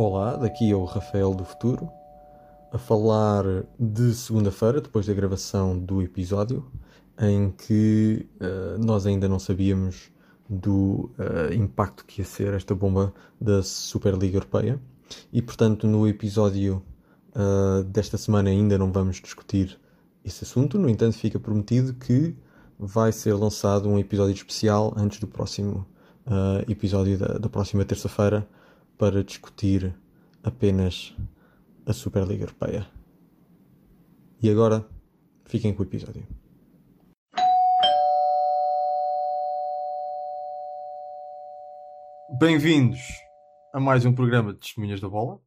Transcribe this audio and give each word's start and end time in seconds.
Olá, 0.00 0.36
daqui 0.36 0.70
é 0.70 0.76
o 0.76 0.84
Rafael 0.84 1.34
do 1.34 1.44
Futuro, 1.44 1.90
a 2.70 2.78
falar 2.78 3.42
de 3.76 4.14
segunda-feira, 4.14 4.80
depois 4.80 5.06
da 5.06 5.12
gravação 5.12 5.76
do 5.76 6.00
episódio, 6.00 6.70
em 7.20 7.50
que 7.50 8.24
uh, 8.40 8.78
nós 8.78 9.06
ainda 9.06 9.28
não 9.28 9.40
sabíamos 9.40 10.12
do 10.48 11.10
uh, 11.18 11.52
impacto 11.52 12.04
que 12.04 12.20
ia 12.20 12.24
ser 12.24 12.54
esta 12.54 12.76
bomba 12.76 13.12
da 13.40 13.60
Superliga 13.60 14.36
Europeia. 14.36 14.80
E 15.32 15.42
portanto, 15.42 15.88
no 15.88 16.06
episódio 16.06 16.80
uh, 17.34 17.82
desta 17.82 18.16
semana 18.16 18.50
ainda 18.50 18.78
não 18.78 18.92
vamos 18.92 19.16
discutir 19.16 19.80
esse 20.24 20.44
assunto. 20.44 20.78
No 20.78 20.88
entanto, 20.88 21.18
fica 21.18 21.40
prometido 21.40 21.92
que 21.92 22.36
vai 22.78 23.10
ser 23.10 23.34
lançado 23.34 23.88
um 23.88 23.98
episódio 23.98 24.32
especial 24.32 24.94
antes 24.96 25.18
do 25.18 25.26
próximo 25.26 25.84
episódio 26.68 27.18
da, 27.18 27.38
da 27.38 27.48
próxima 27.48 27.84
terça-feira 27.84 28.46
para 28.98 29.22
discutir 29.22 29.94
apenas 30.42 31.16
a 31.86 31.92
Superliga 31.92 32.42
Europeia. 32.42 32.86
E 34.42 34.50
agora, 34.50 34.84
fiquem 35.46 35.72
com 35.72 35.82
o 35.82 35.86
episódio. 35.86 36.26
Bem-vindos 42.40 43.00
a 43.72 43.80
mais 43.80 44.04
um 44.04 44.12
programa 44.12 44.52
de 44.52 44.58
Testemunhas 44.58 45.00
da 45.00 45.08
Bola. 45.08 45.40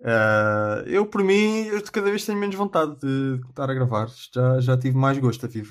Uh, 0.00 0.82
eu, 0.86 1.06
por 1.06 1.22
mim, 1.22 1.66
eu 1.66 1.82
cada 1.84 2.10
vez 2.10 2.24
tenho 2.24 2.38
menos 2.38 2.56
vontade 2.56 2.98
de 2.98 3.40
estar 3.50 3.70
a 3.70 3.74
gravar. 3.74 4.08
Já, 4.34 4.60
já 4.60 4.78
tive 4.78 4.96
mais 4.96 5.18
gosto 5.18 5.46
a 5.46 5.48
vir 5.48 5.66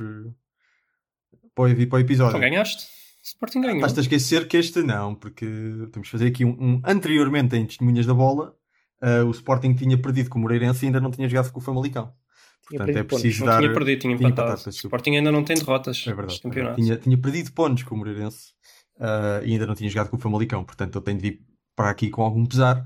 para, 1.53 1.63
o 1.63 1.99
episódio. 1.99 2.29
Então 2.29 2.39
ganhaste? 2.39 3.00
Sporting 3.23 3.61
ganhou. 3.61 3.77
Estás 3.77 3.97
a 3.97 4.01
esquecer 4.01 4.47
que 4.47 4.57
este 4.57 4.81
não, 4.81 5.13
porque 5.13 5.45
temos 5.91 6.07
de 6.07 6.11
fazer 6.11 6.27
aqui 6.27 6.43
um, 6.43 6.57
um 6.59 6.81
anteriormente 6.83 7.55
em 7.55 7.65
Testemunhas 7.65 8.05
da 8.05 8.13
Bola. 8.13 8.55
Uh, 9.01 9.25
o 9.25 9.31
Sporting 9.31 9.73
tinha 9.73 9.97
perdido 9.97 10.29
com 10.29 10.39
o 10.39 10.41
Moreirense 10.41 10.85
e 10.85 10.87
ainda 10.87 10.99
não 10.99 11.11
tinha 11.11 11.27
jogado 11.27 11.51
com 11.51 11.59
o 11.59 11.61
Famalicão. 11.61 12.13
Portanto, 12.67 12.97
é 12.97 13.03
preciso 13.03 13.45
dar. 13.45 13.53
Não 13.53 13.61
tinha 13.61 13.73
perdido, 13.73 13.99
tinha 13.99 14.13
empatado. 14.13 14.51
empatado 14.51 14.67
o 14.67 14.69
Sporting 14.69 15.15
ainda 15.15 15.31
não 15.31 15.43
tem 15.43 15.55
derrotas. 15.55 16.03
É 16.07 16.13
verdade. 16.13 16.41
É 16.45 16.73
tinha, 16.73 16.97
tinha 16.97 17.17
perdido 17.17 17.51
pontos 17.51 17.83
com 17.83 17.95
o 17.95 17.97
Moreirense 17.97 18.53
uh, 18.97 19.43
e 19.45 19.53
ainda 19.53 19.67
não 19.67 19.75
tinha 19.75 19.89
jogado 19.89 20.09
com 20.09 20.17
o 20.17 20.19
Famalicão. 20.19 20.63
Portanto, 20.63 20.95
eu 20.95 21.01
tenho 21.01 21.17
de 21.17 21.29
vir 21.29 21.41
para 21.75 21.89
aqui 21.89 22.09
com 22.09 22.21
algum 22.23 22.45
pesar, 22.45 22.85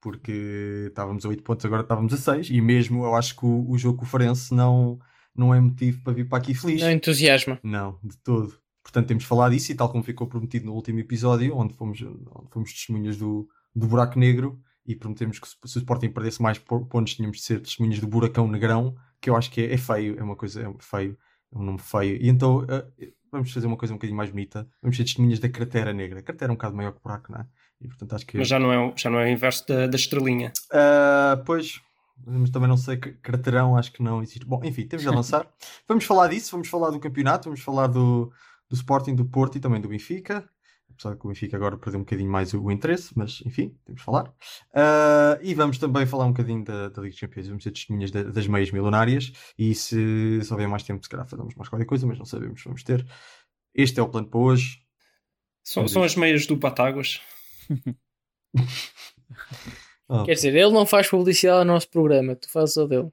porque 0.00 0.86
estávamos 0.88 1.24
a 1.24 1.28
8 1.28 1.42
pontos, 1.42 1.64
agora 1.66 1.82
estávamos 1.82 2.12
a 2.12 2.16
6. 2.16 2.50
E 2.50 2.60
mesmo 2.60 3.04
eu 3.04 3.14
acho 3.14 3.36
que 3.36 3.44
o, 3.44 3.68
o 3.68 3.76
jogo 3.76 3.98
com 3.98 4.04
o 4.04 4.08
Farense 4.08 4.54
não, 4.54 4.98
não 5.36 5.54
é 5.54 5.60
motivo 5.60 6.02
para 6.02 6.12
vir 6.12 6.28
para 6.28 6.38
aqui 6.38 6.54
feliz. 6.54 6.80
Não 6.80 6.90
entusiasma. 6.90 7.58
Não, 7.62 7.98
de 8.02 8.16
todo. 8.18 8.54
Portanto, 8.88 9.08
temos 9.08 9.24
falar 9.24 9.50
disso 9.50 9.70
e 9.70 9.74
tal 9.74 9.90
como 9.90 10.02
ficou 10.02 10.26
prometido 10.26 10.64
no 10.64 10.72
último 10.72 10.98
episódio, 10.98 11.54
onde 11.54 11.74
fomos, 11.74 12.00
onde 12.00 12.50
fomos 12.50 12.72
testemunhas 12.72 13.18
do, 13.18 13.46
do 13.76 13.86
buraco 13.86 14.18
negro 14.18 14.58
e 14.86 14.96
prometemos 14.96 15.38
que 15.38 15.46
se, 15.46 15.56
se 15.62 15.76
o 15.76 15.80
Sporting 15.80 16.08
perdesse 16.08 16.40
mais 16.40 16.58
pontos, 16.58 17.14
tínhamos 17.14 17.36
de 17.36 17.42
ser 17.42 17.60
testemunhas 17.60 18.00
do 18.00 18.06
buracão 18.06 18.48
negrão, 18.48 18.96
que 19.20 19.28
eu 19.28 19.36
acho 19.36 19.50
que 19.50 19.60
é, 19.60 19.74
é 19.74 19.76
feio, 19.76 20.18
é 20.18 20.22
uma 20.22 20.34
coisa 20.34 20.62
é 20.62 20.74
feio, 20.78 21.18
é 21.52 21.58
um 21.58 21.64
nome 21.64 21.78
feio. 21.78 22.16
E 22.16 22.30
então 22.30 22.60
uh, 22.60 23.12
vamos 23.30 23.52
fazer 23.52 23.66
uma 23.66 23.76
coisa 23.76 23.92
um 23.92 23.98
bocadinho 23.98 24.16
mais 24.16 24.30
bonita, 24.30 24.66
vamos 24.80 24.96
ser 24.96 25.04
testemunhas 25.04 25.38
da 25.38 25.50
cratera 25.50 25.92
negra. 25.92 26.20
A 26.20 26.22
cratera 26.22 26.50
é 26.50 26.54
um 26.54 26.56
bocado 26.56 26.74
maior 26.74 26.92
que 26.92 26.98
o 26.98 27.02
buraco, 27.02 27.30
não 27.30 27.40
é? 27.40 27.46
E, 27.82 27.88
portanto, 27.88 28.14
acho 28.14 28.26
que... 28.26 28.38
Mas 28.38 28.48
já 28.48 28.58
não 28.58 28.72
é, 28.72 28.94
já 28.96 29.10
não 29.10 29.20
é 29.20 29.26
o 29.26 29.28
inverso 29.28 29.68
da, 29.68 29.86
da 29.86 29.96
estrelinha. 29.96 30.50
Uh, 30.72 31.44
pois, 31.44 31.78
mas 32.26 32.48
também 32.48 32.70
não 32.70 32.78
sei, 32.78 32.96
craterão 32.96 33.76
acho 33.76 33.92
que 33.92 34.02
não 34.02 34.22
existe. 34.22 34.46
Bom, 34.46 34.62
enfim, 34.64 34.86
temos 34.86 35.02
de 35.02 35.08
avançar. 35.10 35.46
vamos 35.86 36.04
falar 36.04 36.28
disso, 36.28 36.52
vamos 36.52 36.68
falar 36.68 36.88
do 36.88 36.98
campeonato, 36.98 37.44
vamos 37.44 37.60
falar 37.60 37.86
do, 37.86 38.32
do 38.68 38.74
Sporting, 38.74 39.14
do 39.14 39.24
Porto 39.24 39.56
e 39.56 39.60
também 39.60 39.80
do 39.80 39.88
Benfica. 39.88 40.48
Apesar 40.90 41.16
que 41.16 41.26
o 41.26 41.28
Benfica 41.28 41.56
agora 41.56 41.76
perdeu 41.76 42.00
um 42.00 42.02
bocadinho 42.02 42.30
mais 42.30 42.52
o, 42.54 42.70
interesse, 42.70 43.12
mas 43.16 43.40
enfim, 43.44 43.76
temos 43.84 44.00
de 44.00 44.04
falar. 44.04 44.28
Uh, 44.72 45.38
e 45.42 45.54
vamos 45.54 45.78
também 45.78 46.06
falar 46.06 46.24
um 46.24 46.32
bocadinho 46.32 46.64
da, 46.64 46.88
da 46.88 47.02
Liga 47.02 47.12
dos 47.12 47.20
Campeões. 47.20 47.48
Vamos 47.48 47.62
ser 47.62 47.70
testemunhas 47.70 48.10
da, 48.10 48.22
das 48.24 48.46
meias 48.46 48.70
milionárias. 48.70 49.32
E 49.56 49.74
se, 49.74 50.40
se 50.42 50.52
houver 50.52 50.66
mais 50.66 50.82
tempo, 50.82 51.02
se 51.02 51.08
calhar 51.08 51.28
fazemos 51.28 51.54
mais 51.54 51.68
qualquer 51.68 51.84
coisa, 51.84 52.06
mas 52.06 52.18
não 52.18 52.24
sabemos. 52.24 52.62
Vamos 52.64 52.82
ter. 52.82 53.06
Este 53.74 54.00
é 54.00 54.02
o 54.02 54.08
plano 54.08 54.28
para 54.28 54.40
hoje. 54.40 54.80
São, 55.62 55.86
são 55.86 56.02
as 56.02 56.16
meias 56.16 56.46
do 56.46 56.58
Patáguas. 56.58 57.20
oh. 60.08 60.24
Quer 60.24 60.34
dizer, 60.34 60.54
ele 60.54 60.72
não 60.72 60.86
faz 60.86 61.08
publicidade 61.08 61.58
ao 61.58 61.64
nosso 61.64 61.88
programa, 61.90 62.34
tu 62.34 62.50
fazes 62.50 62.76
o 62.76 62.86
dele. 62.86 63.12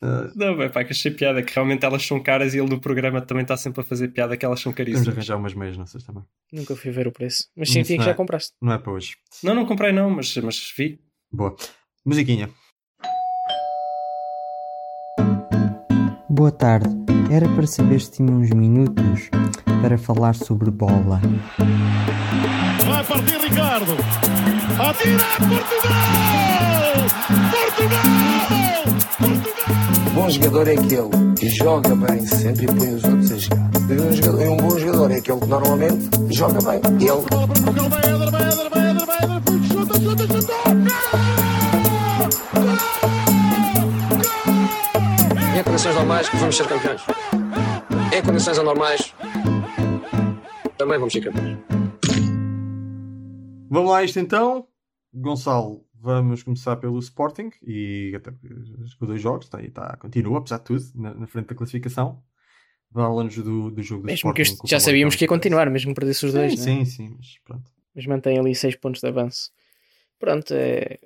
Uh, 0.00 0.30
não, 0.36 0.56
vai 0.56 0.68
pá, 0.68 0.84
que 0.84 0.92
achei 0.92 1.10
piada, 1.10 1.42
que 1.42 1.52
realmente 1.52 1.84
elas 1.84 2.06
são 2.06 2.22
caras 2.22 2.54
e 2.54 2.58
ele 2.58 2.68
no 2.68 2.80
programa 2.80 3.20
também 3.20 3.42
está 3.42 3.56
sempre 3.56 3.80
a 3.80 3.84
fazer 3.84 4.08
piada 4.08 4.36
que 4.36 4.44
elas 4.44 4.60
são 4.60 4.72
caríssimas. 4.72 5.02
Temos 5.02 5.24
de 5.24 5.32
arranjar 5.32 5.36
umas 5.36 5.54
meias 5.54 5.76
nossas 5.76 6.04
também. 6.04 6.22
Nunca 6.52 6.76
fui 6.76 6.90
ver 6.92 7.08
o 7.08 7.12
preço. 7.12 7.48
Mas 7.56 7.70
sim, 7.70 7.82
que 7.82 7.96
já 7.96 8.14
compraste. 8.14 8.52
Não 8.62 8.72
é 8.72 8.78
para 8.78 8.92
hoje. 8.92 9.16
Não, 9.42 9.54
não 9.54 9.66
comprei 9.66 9.92
não, 9.92 10.08
mas, 10.10 10.36
mas 10.36 10.72
vi. 10.76 11.00
Boa. 11.32 11.56
Musiquinha. 12.06 12.48
Boa 16.30 16.52
tarde. 16.52 16.88
Era 17.30 17.48
para 17.48 17.66
saber 17.66 18.00
se 18.00 18.12
tinha 18.12 18.30
uns 18.30 18.50
minutos 18.50 19.28
para 19.82 19.98
falar 19.98 20.34
sobre 20.34 20.70
bola. 20.70 21.20
Vai 22.86 23.04
partir 23.04 23.40
Ricardo. 23.40 23.96
Atira 24.78 25.24
Portugal! 25.48 25.98
Portugal! 27.50 28.84
Portugal! 29.18 29.87
Bom 30.10 30.30
jogador 30.30 30.68
é 30.68 30.72
aquele 30.72 31.34
que 31.38 31.48
joga 31.48 31.94
bem 31.94 32.24
sempre 32.26 32.64
e 32.64 32.66
põe 32.66 32.94
os 32.94 33.04
outros 33.04 33.32
a 33.32 33.36
jogar. 33.36 33.70
E 33.88 34.00
um, 34.00 34.12
jogador, 34.12 34.42
e 34.42 34.48
um 34.48 34.56
bom 34.56 34.78
jogador 34.78 35.10
é 35.10 35.16
aquele 35.16 35.40
que 35.40 35.46
normalmente 35.46 36.08
joga 36.30 36.58
bem. 36.60 36.80
Ele. 37.00 37.98
Em 45.58 45.64
condições 45.64 45.94
normais 45.94 46.28
vamos 46.34 46.56
ser 46.56 46.66
campeões. 46.66 47.02
Em 48.16 48.22
condições 48.22 48.58
anormais 48.58 49.14
também 50.76 50.98
vamos 50.98 51.12
ser 51.12 51.20
campeões. 51.22 51.58
Vamos 53.70 53.90
lá 53.90 54.02
isto 54.02 54.18
então. 54.18 54.66
Gonçalo, 55.12 55.84
Vamos 56.08 56.42
começar 56.42 56.74
pelo 56.76 56.98
Sporting 57.00 57.50
e 57.62 58.18
com 58.98 59.04
dois 59.04 59.20
jogos, 59.20 59.44
está, 59.44 59.60
está, 59.60 59.94
continua, 59.98 60.38
apesar 60.38 60.56
de 60.56 60.64
tudo, 60.64 60.82
na, 60.94 61.12
na 61.12 61.26
frente 61.26 61.48
da 61.48 61.54
classificação. 61.54 62.22
Longe 62.94 63.42
do, 63.42 63.70
do 63.70 63.82
jogo 63.82 64.00
do 64.00 64.06
mesmo 64.06 64.30
Sporting. 64.30 64.62
Que 64.62 64.70
já 64.70 64.80
sabíamos 64.80 65.16
que 65.16 65.24
ia 65.24 65.28
continuar, 65.28 65.68
mesmo 65.68 65.90
que 65.90 66.00
perdesse 66.00 66.24
os 66.24 66.32
dois. 66.32 66.58
Sim, 66.58 66.78
né? 66.78 66.84
sim, 66.86 67.14
mas 67.14 67.38
pronto. 67.44 67.70
Mas 67.94 68.06
mantém 68.06 68.38
ali 68.38 68.54
6 68.54 68.76
pontos 68.76 69.02
de 69.02 69.06
avanço. 69.06 69.50
Pronto, 70.18 70.54
é 70.54 70.98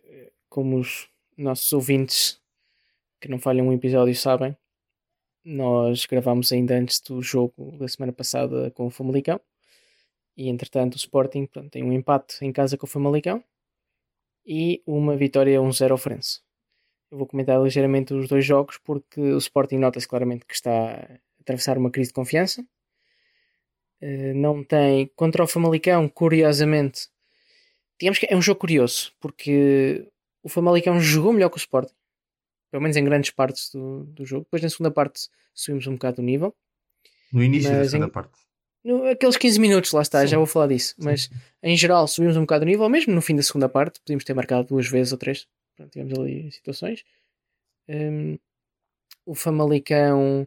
como 0.49 0.79
os 0.79 1.09
nossos 1.37 1.73
ouvintes 1.73 2.41
que 3.21 3.27
não 3.27 3.41
falham 3.41 3.67
um 3.67 3.73
episódio 3.73 4.15
sabem, 4.15 4.57
nós 5.45 6.07
gravámos 6.07 6.53
ainda 6.53 6.77
antes 6.77 7.01
do 7.01 7.21
jogo 7.21 7.77
da 7.77 7.89
semana 7.89 8.13
passada 8.13 8.71
com 8.71 8.87
o 8.87 8.91
Famalicão. 8.91 9.41
E 10.37 10.49
entretanto 10.49 10.95
o 10.95 10.97
Sporting 10.97 11.47
pronto, 11.47 11.71
tem 11.71 11.83
um 11.83 11.93
empate 11.93 12.37
em 12.45 12.53
casa 12.53 12.79
com 12.79 12.87
o 12.87 12.89
Famalicão 12.89 13.43
e 14.47 14.83
uma 14.87 15.17
vitória 15.17 15.61
1-0 15.61 15.91
ao 15.91 15.99
Frense. 15.99 16.41
Eu 17.11 17.19
vou 17.19 17.27
comentar 17.27 17.63
ligeiramente 17.63 18.15
os 18.15 18.29
dois 18.29 18.45
jogos 18.45 18.79
porque 18.79 19.21
o 19.21 19.39
Sporting 19.39 19.77
nota-se 19.77 20.09
claramente 20.09 20.47
que 20.47 20.55
está 20.55 20.71
a 20.71 21.19
atravessar 21.41 21.77
uma 21.77 21.91
crise 21.91 22.09
de 22.09 22.15
confiança. 22.15 22.65
Eh, 24.01 24.33
não 24.35 24.65
tem 24.65 25.11
contra 25.15 25.45
o 25.45 25.47
Famalicão, 25.47 26.09
curiosamente, 26.09 27.09
digamos 28.01 28.19
que 28.19 28.27
é 28.29 28.37
um 28.37 28.43
jogo 28.43 28.61
curioso 28.61 29.13
porque 29.21 30.09
o 30.43 30.49
Famalicão 30.49 30.99
jogou 31.01 31.33
melhor 31.33 31.51
que 31.51 31.57
o 31.57 31.59
Sporting, 31.59 31.95
pelo 32.71 32.83
menos 32.83 32.97
em 32.97 33.05
grandes 33.05 33.31
partes 33.31 33.71
do, 33.71 34.05
do 34.05 34.25
jogo. 34.25 34.45
Depois 34.45 34.63
na 34.63 34.71
segunda 34.71 34.91
parte 34.91 35.29
subimos 35.55 35.87
um 35.87 35.93
bocado 35.93 36.21
o 36.21 36.25
nível. 36.25 36.55
No 37.33 37.43
início 37.43 37.71
da 37.71 37.85
segunda 37.85 38.07
em... 38.07 38.11
parte 38.11 38.43
aqueles 39.11 39.37
15 39.37 39.61
minutos, 39.61 39.93
lá 39.93 40.03
está, 40.03 40.21
sim. 40.23 40.27
já 40.29 40.37
vou 40.37 40.47
falar 40.47 40.67
disso. 40.69 40.95
Sim, 40.99 41.05
mas 41.05 41.31
em 41.63 41.77
geral 41.77 42.07
subimos 42.09 42.37
um 42.37 42.41
bocado 42.41 42.65
o 42.65 42.67
nível, 42.67 42.89
mesmo 42.89 43.15
no 43.15 43.23
fim 43.23 43.37
da 43.37 43.43
segunda 43.43 43.69
parte, 43.69 44.01
podíamos 44.01 44.25
ter 44.25 44.35
marcado 44.35 44.65
duas 44.69 44.89
vezes 44.89 45.13
ou 45.13 45.19
três. 45.19 45.47
Pronto, 45.77 45.91
tivemos 45.91 46.19
ali 46.19 46.51
situações. 46.53 47.05
Um, 47.89 48.39
o 49.25 49.35
Famalicão. 49.35 50.47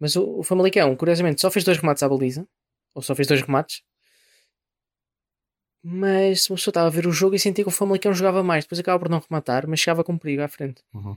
Mas 0.00 0.16
o, 0.16 0.38
o, 0.38 0.42
Famalicão, 0.42 0.94
curiosamente, 0.96 1.40
só 1.40 1.50
fez 1.50 1.64
dois 1.64 1.78
remates 1.78 2.02
à 2.02 2.08
baliza. 2.08 2.46
Ou 2.94 3.02
só 3.02 3.14
fez 3.14 3.28
dois 3.28 3.42
remates. 3.42 3.82
Mas 5.82 6.50
uma 6.50 6.56
pessoa 6.56 6.72
estava 6.72 6.86
a 6.88 6.90
ver 6.90 7.06
o 7.06 7.12
jogo 7.12 7.34
e 7.34 7.38
sentia 7.38 7.64
que 7.64 7.68
o 7.68 7.72
Famalicão 7.72 8.12
jogava 8.12 8.42
mais. 8.42 8.64
Depois 8.64 8.80
acaba 8.80 8.98
por 8.98 9.08
não 9.08 9.20
rematar, 9.20 9.66
mas 9.68 9.80
chegava 9.80 10.04
com 10.04 10.18
perigo 10.18 10.42
à 10.42 10.48
frente. 10.48 10.82
Uhum. 10.92 11.16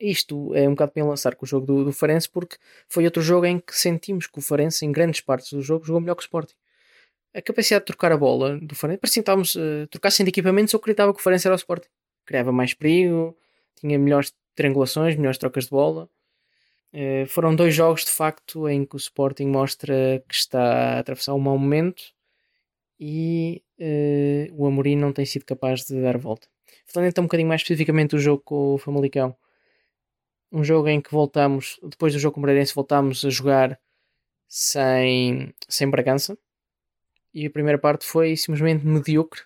Isto 0.00 0.54
é 0.54 0.68
um 0.68 0.72
bocado 0.72 0.92
para 0.92 1.04
lançar 1.04 1.34
com 1.34 1.44
o 1.44 1.48
jogo 1.48 1.66
do, 1.66 1.84
do 1.86 1.92
Farense, 1.92 2.28
porque 2.28 2.56
foi 2.88 3.04
outro 3.04 3.20
jogo 3.20 3.46
em 3.46 3.58
que 3.58 3.76
sentimos 3.76 4.26
que 4.26 4.38
o 4.38 4.42
Farense, 4.42 4.86
em 4.86 4.92
grandes 4.92 5.20
partes 5.20 5.52
do 5.52 5.60
jogo, 5.60 5.84
jogou 5.84 6.00
melhor 6.00 6.14
que 6.14 6.22
o 6.22 6.24
Sporting. 6.24 6.54
A 7.34 7.42
capacidade 7.42 7.82
de 7.82 7.86
trocar 7.86 8.12
a 8.12 8.16
bola 8.16 8.58
do 8.58 8.74
Farense, 8.74 9.00
parecia 9.00 9.22
que 9.22 9.24
estávamos 9.24 9.54
uh, 9.56 9.86
trocassem 9.90 10.24
de 10.24 10.30
equipamentos, 10.30 10.72
eu 10.72 10.78
acreditava 10.78 11.12
que 11.12 11.20
o 11.20 11.22
Farense 11.22 11.46
era 11.46 11.54
o 11.54 11.56
Sporting. 11.56 11.88
Criava 12.24 12.52
mais 12.52 12.74
perigo, 12.74 13.36
tinha 13.74 13.98
melhores 13.98 14.32
triangulações, 14.54 15.16
melhores 15.16 15.38
trocas 15.38 15.64
de 15.64 15.70
bola. 15.70 16.08
Uh, 16.92 17.26
foram 17.26 17.54
dois 17.54 17.74
jogos 17.74 18.04
de 18.04 18.10
facto 18.10 18.68
em 18.68 18.84
que 18.84 18.94
o 18.94 18.98
Sporting 18.98 19.46
mostra 19.46 20.22
que 20.28 20.34
está 20.34 20.96
a 20.96 20.98
atravessar 21.00 21.34
um 21.34 21.38
mau 21.38 21.58
momento 21.58 22.02
e 22.98 23.62
uh, 23.78 24.54
o 24.54 24.66
Amorim 24.66 24.96
não 24.96 25.12
tem 25.12 25.24
sido 25.24 25.44
capaz 25.44 25.84
de 25.84 26.00
dar 26.00 26.16
volta. 26.18 26.48
Falando 26.86 27.08
então 27.10 27.22
um 27.22 27.26
bocadinho 27.26 27.48
mais 27.48 27.60
especificamente 27.60 28.10
do 28.10 28.18
jogo 28.18 28.42
com 28.44 28.74
o 28.74 28.78
Famalicão. 28.78 29.36
Um 30.50 30.64
jogo 30.64 30.88
em 30.88 31.00
que 31.00 31.10
voltamos, 31.10 31.78
depois 31.82 32.12
do 32.12 32.18
jogo 32.18 32.34
com 32.34 32.40
o 32.40 32.42
Moreirense, 32.42 32.74
voltamos 32.74 33.24
a 33.24 33.30
jogar 33.30 33.78
sem, 34.46 35.54
sem 35.68 35.90
Bragança. 35.90 36.38
E 37.34 37.46
a 37.46 37.50
primeira 37.50 37.78
parte 37.78 38.06
foi 38.06 38.36
simplesmente 38.36 38.86
medíocre. 38.86 39.42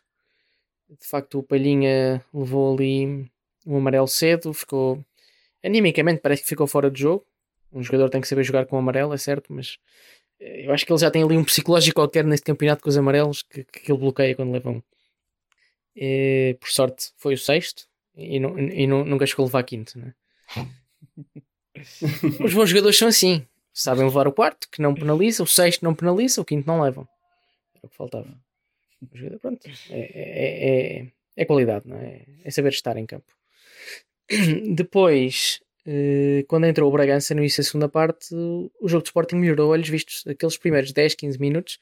De 0.89 1.07
facto, 1.07 1.39
o 1.39 1.43
Palhinha 1.43 2.25
levou 2.33 2.75
ali 2.75 3.31
um 3.67 3.77
amarelo 3.77 4.07
cedo, 4.07 4.53
ficou 4.53 5.05
animicamente 5.65 6.21
parece 6.21 6.43
que 6.43 6.49
ficou 6.49 6.67
fora 6.67 6.91
de 6.91 7.01
jogo. 7.01 7.27
Um 7.73 7.83
jogador 7.83 8.11
tem 8.11 8.21
que 8.21 8.29
saber 8.29 8.45
jogar 8.45 8.67
com 8.67 8.77
o 8.77 8.79
amarelo, 8.79 9.15
é 9.15 9.19
certo, 9.19 9.53
mas 9.53 9.79
eh, 10.39 10.67
eu 10.67 10.73
acho 10.73 10.85
que 10.85 10.93
ele 10.93 11.01
já 11.01 11.11
tem 11.11 11.23
ali 11.23 11.37
um 11.37 11.45
psicológico 11.45 11.97
qualquer 11.97 12.25
neste 12.25 12.45
campeonato 12.45 12.83
com 12.83 12.89
os 12.89 12.97
amarelos 12.97 13.43
que, 13.43 13.65
que 13.65 13.91
ele 13.91 13.99
bloqueia 13.99 14.35
quando 14.35 14.53
leva 14.53 14.71
um. 14.71 14.83
E, 15.97 16.57
por 16.61 16.71
sorte, 16.71 17.13
foi 17.17 17.35
o 17.35 17.39
sexto 17.39 17.87
e, 18.15 18.41
não, 18.41 18.59
e 18.59 18.87
não, 18.87 19.05
nunca 19.05 19.27
chegou 19.27 19.45
a 19.45 19.47
levar 19.47 19.63
quinto. 19.65 19.99
Né? 19.99 20.15
Os 22.45 22.55
bons 22.55 22.69
jogadores 22.69 22.97
são 22.97 23.09
assim, 23.09 23.47
sabem 23.73 24.05
levar 24.05 24.27
o 24.27 24.33
quarto, 24.33 24.69
que 24.71 24.83
não 24.83 24.95
penaliza, 24.95 25.43
o 25.43 25.47
sexto 25.47 25.83
não 25.83 25.95
penaliza, 25.95 26.41
o 26.41 26.45
quinto 26.45 26.67
não 26.67 26.81
levam. 26.81 27.09
Era 27.75 27.87
o 27.87 27.89
que 27.89 27.97
faltava. 27.97 28.29
Pronto, 29.41 29.67
é, 29.91 30.01
é, 30.01 31.01
é, 31.01 31.07
é 31.37 31.45
qualidade, 31.45 31.89
não 31.89 31.97
é? 31.97 32.23
é 32.45 32.51
saber 32.51 32.71
estar 32.71 32.97
em 32.97 33.07
campo. 33.07 33.33
Depois, 34.75 35.61
eh, 35.85 36.45
quando 36.47 36.67
entrou 36.67 36.89
o 36.89 36.93
Bragança 36.93 37.35
no 37.35 37.41
início 37.41 37.63
da 37.63 37.67
segunda 37.67 37.89
parte, 37.89 38.35
o 38.35 38.89
jogo 38.89 39.03
de 39.03 39.09
Sporting 39.09 39.37
melhorou, 39.37 39.71
olhos 39.71 39.89
vistos. 39.89 40.25
Aqueles 40.27 40.57
primeiros 40.57 40.93
10, 40.93 41.15
15 41.15 41.41
minutos, 41.41 41.79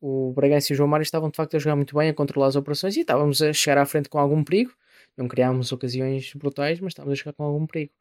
o 0.00 0.32
Bragança 0.32 0.72
e 0.72 0.74
o 0.74 0.76
João 0.76 0.88
Mário 0.88 1.02
estavam 1.02 1.30
de 1.30 1.36
facto 1.36 1.56
a 1.56 1.58
jogar 1.58 1.76
muito 1.76 1.94
bem, 1.96 2.08
a 2.08 2.14
controlar 2.14 2.48
as 2.48 2.56
operações 2.56 2.96
e 2.96 3.00
estávamos 3.00 3.42
a 3.42 3.52
chegar 3.52 3.78
à 3.78 3.86
frente 3.86 4.08
com 4.08 4.18
algum 4.18 4.42
perigo. 4.42 4.72
Não 5.16 5.28
criámos 5.28 5.72
ocasiões 5.72 6.32
brutais, 6.34 6.80
mas 6.80 6.92
estávamos 6.92 7.18
a 7.18 7.22
chegar 7.22 7.32
com 7.32 7.44
algum 7.44 7.66
perigo. 7.66 7.92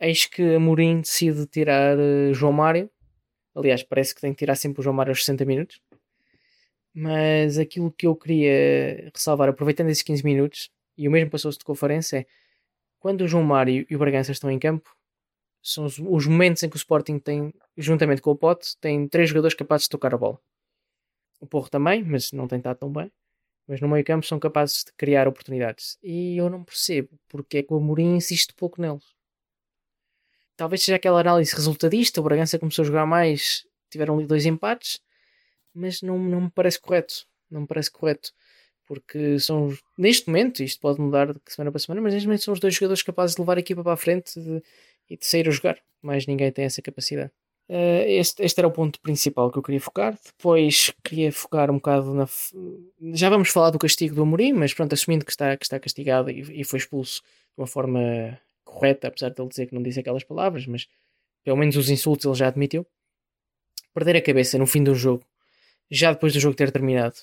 Eis 0.00 0.26
que 0.26 0.54
Amorim 0.54 1.00
decide 1.00 1.46
tirar 1.46 1.96
uh, 1.98 2.32
João 2.32 2.52
Mário. 2.52 2.90
Aliás, 3.54 3.82
parece 3.82 4.14
que 4.14 4.20
tem 4.20 4.32
que 4.32 4.38
tirar 4.38 4.54
sempre 4.54 4.80
o 4.80 4.82
João 4.82 4.94
Mário 4.94 5.10
aos 5.10 5.24
60 5.24 5.44
minutos. 5.44 5.80
Mas 6.94 7.58
aquilo 7.58 7.90
que 7.92 8.06
eu 8.06 8.14
queria 8.14 9.10
ressalvar, 9.12 9.48
aproveitando 9.48 9.88
esses 9.88 10.02
15 10.02 10.24
minutos, 10.24 10.70
e 10.96 11.08
o 11.08 11.10
mesmo 11.10 11.30
passou-se 11.30 11.58
de 11.58 11.64
conferência, 11.64 12.18
é 12.18 12.26
quando 12.98 13.22
o 13.22 13.28
João 13.28 13.44
Mário 13.44 13.86
e 13.88 13.96
o 13.96 13.98
Bragança 13.98 14.32
estão 14.32 14.50
em 14.50 14.58
campo, 14.58 14.96
são 15.62 15.84
os, 15.84 15.98
os, 15.98 16.26
momentos 16.26 16.62
em 16.62 16.68
que 16.68 16.76
o 16.76 16.78
Sporting 16.78 17.18
tem, 17.18 17.52
juntamente 17.76 18.22
com 18.22 18.30
o 18.30 18.36
Pote, 18.36 18.76
tem 18.80 19.06
três 19.08 19.28
jogadores 19.28 19.56
capazes 19.56 19.84
de 19.84 19.90
tocar 19.90 20.14
a 20.14 20.18
bola. 20.18 20.40
O 21.40 21.46
Porro 21.46 21.68
também, 21.68 22.04
mas 22.04 22.32
não 22.32 22.48
tem 22.48 22.58
estado 22.58 22.78
tão 22.78 22.92
bem. 22.92 23.12
Mas 23.66 23.80
no 23.80 23.88
meio 23.88 24.04
campo 24.04 24.26
são 24.26 24.38
capazes 24.38 24.84
de 24.84 24.92
criar 24.96 25.28
oportunidades. 25.28 25.98
E 26.02 26.36
eu 26.36 26.48
não 26.48 26.64
percebo 26.64 27.10
porque 27.28 27.58
é 27.58 27.62
que 27.62 27.72
o 27.72 27.76
Amorim 27.76 28.16
insiste 28.16 28.54
pouco 28.54 28.80
neles. 28.80 29.17
Talvez 30.58 30.82
seja 30.82 30.96
aquela 30.96 31.20
análise 31.20 31.54
resultadista, 31.54 32.20
o 32.20 32.24
Bragança 32.24 32.58
começou 32.58 32.82
a 32.82 32.86
jogar 32.86 33.06
mais, 33.06 33.66
tiveram 33.88 34.18
ali 34.18 34.26
dois 34.26 34.44
empates, 34.44 35.00
mas 35.72 36.02
não, 36.02 36.18
não 36.18 36.42
me 36.42 36.50
parece 36.50 36.78
correto. 36.78 37.26
Não 37.50 37.62
me 37.62 37.66
parece 37.66 37.90
correto 37.90 38.32
porque 38.88 39.38
são 39.38 39.76
neste 39.96 40.26
momento, 40.28 40.62
isto 40.62 40.80
pode 40.80 40.98
mudar 40.98 41.34
de 41.34 41.40
semana 41.46 41.70
para 41.70 41.78
semana, 41.78 42.00
mas 42.00 42.14
neste 42.14 42.26
momento 42.26 42.42
são 42.42 42.54
os 42.54 42.58
dois 42.58 42.74
jogadores 42.74 43.02
capazes 43.02 43.36
de 43.36 43.42
levar 43.42 43.58
a 43.58 43.60
equipa 43.60 43.84
para 43.84 43.92
a 43.92 43.96
frente 43.96 44.40
de, 44.40 44.62
e 45.10 45.16
de 45.16 45.26
sair 45.26 45.46
a 45.46 45.50
jogar. 45.50 45.78
Mais 46.00 46.26
ninguém 46.26 46.50
tem 46.50 46.64
essa 46.64 46.80
capacidade. 46.80 47.30
Uh, 47.68 48.00
este, 48.06 48.42
este 48.42 48.58
era 48.58 48.66
o 48.66 48.72
ponto 48.72 48.98
principal 49.00 49.52
que 49.52 49.58
eu 49.58 49.62
queria 49.62 49.80
focar. 49.80 50.18
Depois 50.24 50.90
queria 51.04 51.30
focar 51.30 51.70
um 51.70 51.74
bocado 51.74 52.14
na. 52.14 52.26
Já 53.12 53.28
vamos 53.28 53.50
falar 53.50 53.68
do 53.68 53.78
castigo 53.78 54.14
do 54.14 54.22
Amorim, 54.22 54.54
mas 54.54 54.72
pronto, 54.72 54.94
assumindo 54.94 55.22
que 55.22 55.30
está, 55.30 55.54
que 55.54 55.66
está 55.66 55.78
castigado 55.78 56.30
e, 56.30 56.60
e 56.60 56.64
foi 56.64 56.78
expulso 56.78 57.20
de 57.20 57.60
uma 57.60 57.66
forma 57.66 58.40
correta, 58.68 59.08
apesar 59.08 59.30
de 59.30 59.40
ele 59.40 59.48
dizer 59.48 59.66
que 59.66 59.74
não 59.74 59.82
disse 59.82 60.00
aquelas 60.00 60.22
palavras, 60.22 60.66
mas 60.66 60.86
pelo 61.42 61.56
menos 61.56 61.76
os 61.76 61.88
insultos 61.88 62.26
ele 62.26 62.34
já 62.34 62.48
admitiu. 62.48 62.86
Perder 63.94 64.16
a 64.16 64.22
cabeça 64.22 64.58
no 64.58 64.66
fim 64.66 64.84
do 64.84 64.94
jogo, 64.94 65.24
já 65.90 66.12
depois 66.12 66.32
do 66.32 66.40
jogo 66.40 66.54
ter 66.54 66.70
terminado, 66.70 67.16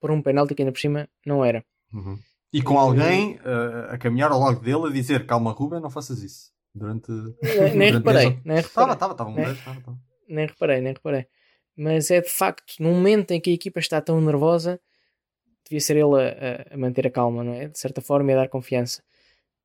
por 0.00 0.10
um 0.10 0.22
penalti 0.22 0.54
que 0.54 0.62
ainda 0.62 0.72
por 0.72 0.80
cima 0.80 1.08
não 1.26 1.44
era. 1.44 1.64
Uhum. 1.92 2.18
E 2.52 2.62
com 2.62 2.78
alguém 2.78 3.34
uh, 3.36 3.90
a 3.90 3.98
caminhar 3.98 4.30
ao 4.30 4.40
lado 4.40 4.60
dele 4.60 4.86
a 4.86 4.92
dizer 4.92 5.26
calma 5.26 5.50
Ruben, 5.50 5.80
não 5.80 5.90
faças 5.90 6.22
isso. 6.22 6.52
Durante. 6.74 7.10
Nem, 7.10 7.74
nem 7.76 7.92
reparei. 7.92 8.38
Nem 8.44 8.58
Estava, 8.58 8.92
estava, 8.92 9.12
estava. 9.12 9.30
Nem, 9.30 9.46
nem 10.28 10.46
reparei, 10.46 10.80
nem 10.80 10.92
reparei. 10.92 11.26
Mas 11.76 12.10
é 12.10 12.20
de 12.20 12.30
facto, 12.30 12.74
num 12.80 12.94
momento 12.94 13.32
em 13.32 13.40
que 13.40 13.50
a 13.50 13.52
equipa 13.52 13.80
está 13.80 14.00
tão 14.00 14.20
nervosa, 14.20 14.80
devia 15.64 15.80
ser 15.80 15.96
ele 15.96 16.14
a, 16.14 16.74
a 16.74 16.76
manter 16.76 17.06
a 17.06 17.10
calma, 17.10 17.42
não 17.42 17.52
é? 17.52 17.68
De 17.68 17.78
certa 17.78 18.00
forma, 18.00 18.30
e 18.30 18.34
a 18.34 18.38
dar 18.38 18.48
confiança. 18.48 19.02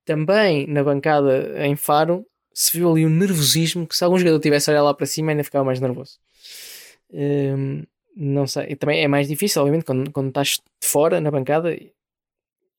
Também 0.06 0.68
na 0.68 0.84
bancada 0.84 1.66
em 1.66 1.76
Faro 1.76 2.26
se 2.54 2.78
viu 2.78 2.92
ali 2.92 3.06
o 3.06 3.10
nervosismo 3.10 3.88
que 3.88 3.96
se 3.96 4.04
algum 4.04 4.18
jogador 4.18 4.40
tivesse 4.40 4.70
a 4.70 4.74
olhar 4.74 4.84
lá 4.84 4.94
para 4.94 5.06
cima 5.06 5.32
ainda 5.32 5.44
ficava 5.44 5.64
mais 5.64 5.80
nervoso. 5.80 6.20
Um, 7.12 7.84
não 8.16 8.46
sei, 8.48 8.68
e 8.70 8.76
também 8.76 9.02
é 9.04 9.08
mais 9.08 9.28
difícil, 9.28 9.62
obviamente, 9.62 9.86
quando, 9.86 10.12
quando 10.12 10.30
estás 10.30 10.60
de 10.82 10.88
fora 10.88 11.22
na 11.22 11.32
bancada 11.32 11.74
e, 11.74 11.94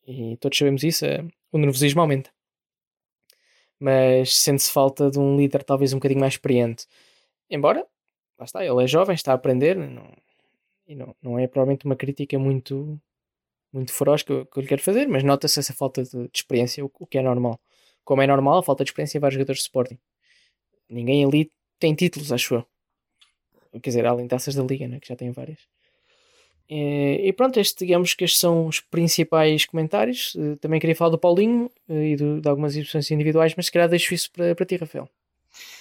e 0.06 0.36
todos 0.38 0.58
sabemos 0.58 0.82
isso, 0.82 1.04
é, 1.06 1.24
o 1.50 1.58
nervosismo 1.58 2.00
aumenta. 2.00 2.30
Mas 3.78 4.36
sente-se 4.36 4.70
falta 4.70 5.10
de 5.10 5.18
um 5.18 5.36
líder 5.36 5.64
talvez 5.64 5.92
um 5.92 5.96
bocadinho 5.96 6.20
mais 6.20 6.34
experiente. 6.34 6.86
Embora, 7.50 7.86
lá 8.38 8.44
está, 8.44 8.64
ele 8.64 8.82
é 8.82 8.86
jovem, 8.86 9.14
está 9.14 9.32
a 9.32 9.34
aprender, 9.34 9.76
não, 9.76 10.12
e 10.86 10.94
não, 10.94 11.16
não 11.22 11.38
é 11.38 11.46
provavelmente 11.46 11.84
uma 11.86 11.96
crítica 11.96 12.38
muito, 12.38 13.00
muito 13.72 13.92
feroz 13.92 14.22
que 14.22 14.32
eu, 14.32 14.46
que 14.46 14.58
eu 14.58 14.62
lhe 14.62 14.68
quero 14.68 14.82
fazer, 14.82 15.06
mas 15.08 15.22
nota-se 15.22 15.58
essa 15.58 15.72
falta 15.72 16.02
de, 16.02 16.10
de 16.10 16.30
experiência, 16.34 16.84
o, 16.84 16.90
o, 16.98 17.06
que 17.06 17.18
é 17.18 17.22
normal. 17.22 17.58
Como 18.04 18.20
é 18.22 18.26
normal, 18.26 18.58
a 18.58 18.62
falta 18.62 18.84
de 18.84 18.90
experiência 18.90 19.18
em 19.18 19.20
vários 19.20 19.34
jogadores 19.34 19.60
de 19.60 19.64
Sporting. 19.64 19.98
Ninguém 20.88 21.24
ali 21.24 21.50
tem 21.78 21.94
títulos, 21.94 22.32
acho 22.32 22.54
eu 22.54 22.66
quer 23.80 23.90
dizer, 23.90 24.06
além 24.06 24.28
taças 24.28 24.54
da 24.54 24.62
Liga, 24.62 24.86
né, 24.86 25.00
que 25.00 25.08
já 25.08 25.16
tem 25.16 25.30
várias. 25.30 25.58
E, 26.68 27.28
e 27.28 27.32
pronto, 27.32 27.58
este, 27.58 27.84
digamos 27.84 28.14
que 28.14 28.24
estes 28.24 28.40
são 28.40 28.66
os 28.66 28.80
principais 28.80 29.66
comentários. 29.66 30.34
Eh, 30.38 30.56
também 30.56 30.80
queria 30.80 30.96
falar 30.96 31.10
do 31.10 31.18
Paulinho 31.18 31.70
eh, 31.88 32.10
e 32.10 32.16
do, 32.16 32.40
de 32.40 32.48
algumas 32.48 32.72
exibições 32.72 33.10
individuais, 33.10 33.54
mas 33.56 33.66
se 33.66 33.72
calhar 33.72 33.88
deixo 33.88 34.14
isso 34.14 34.30
para, 34.32 34.54
para 34.54 34.66
ti, 34.66 34.76
Rafael. 34.76 35.08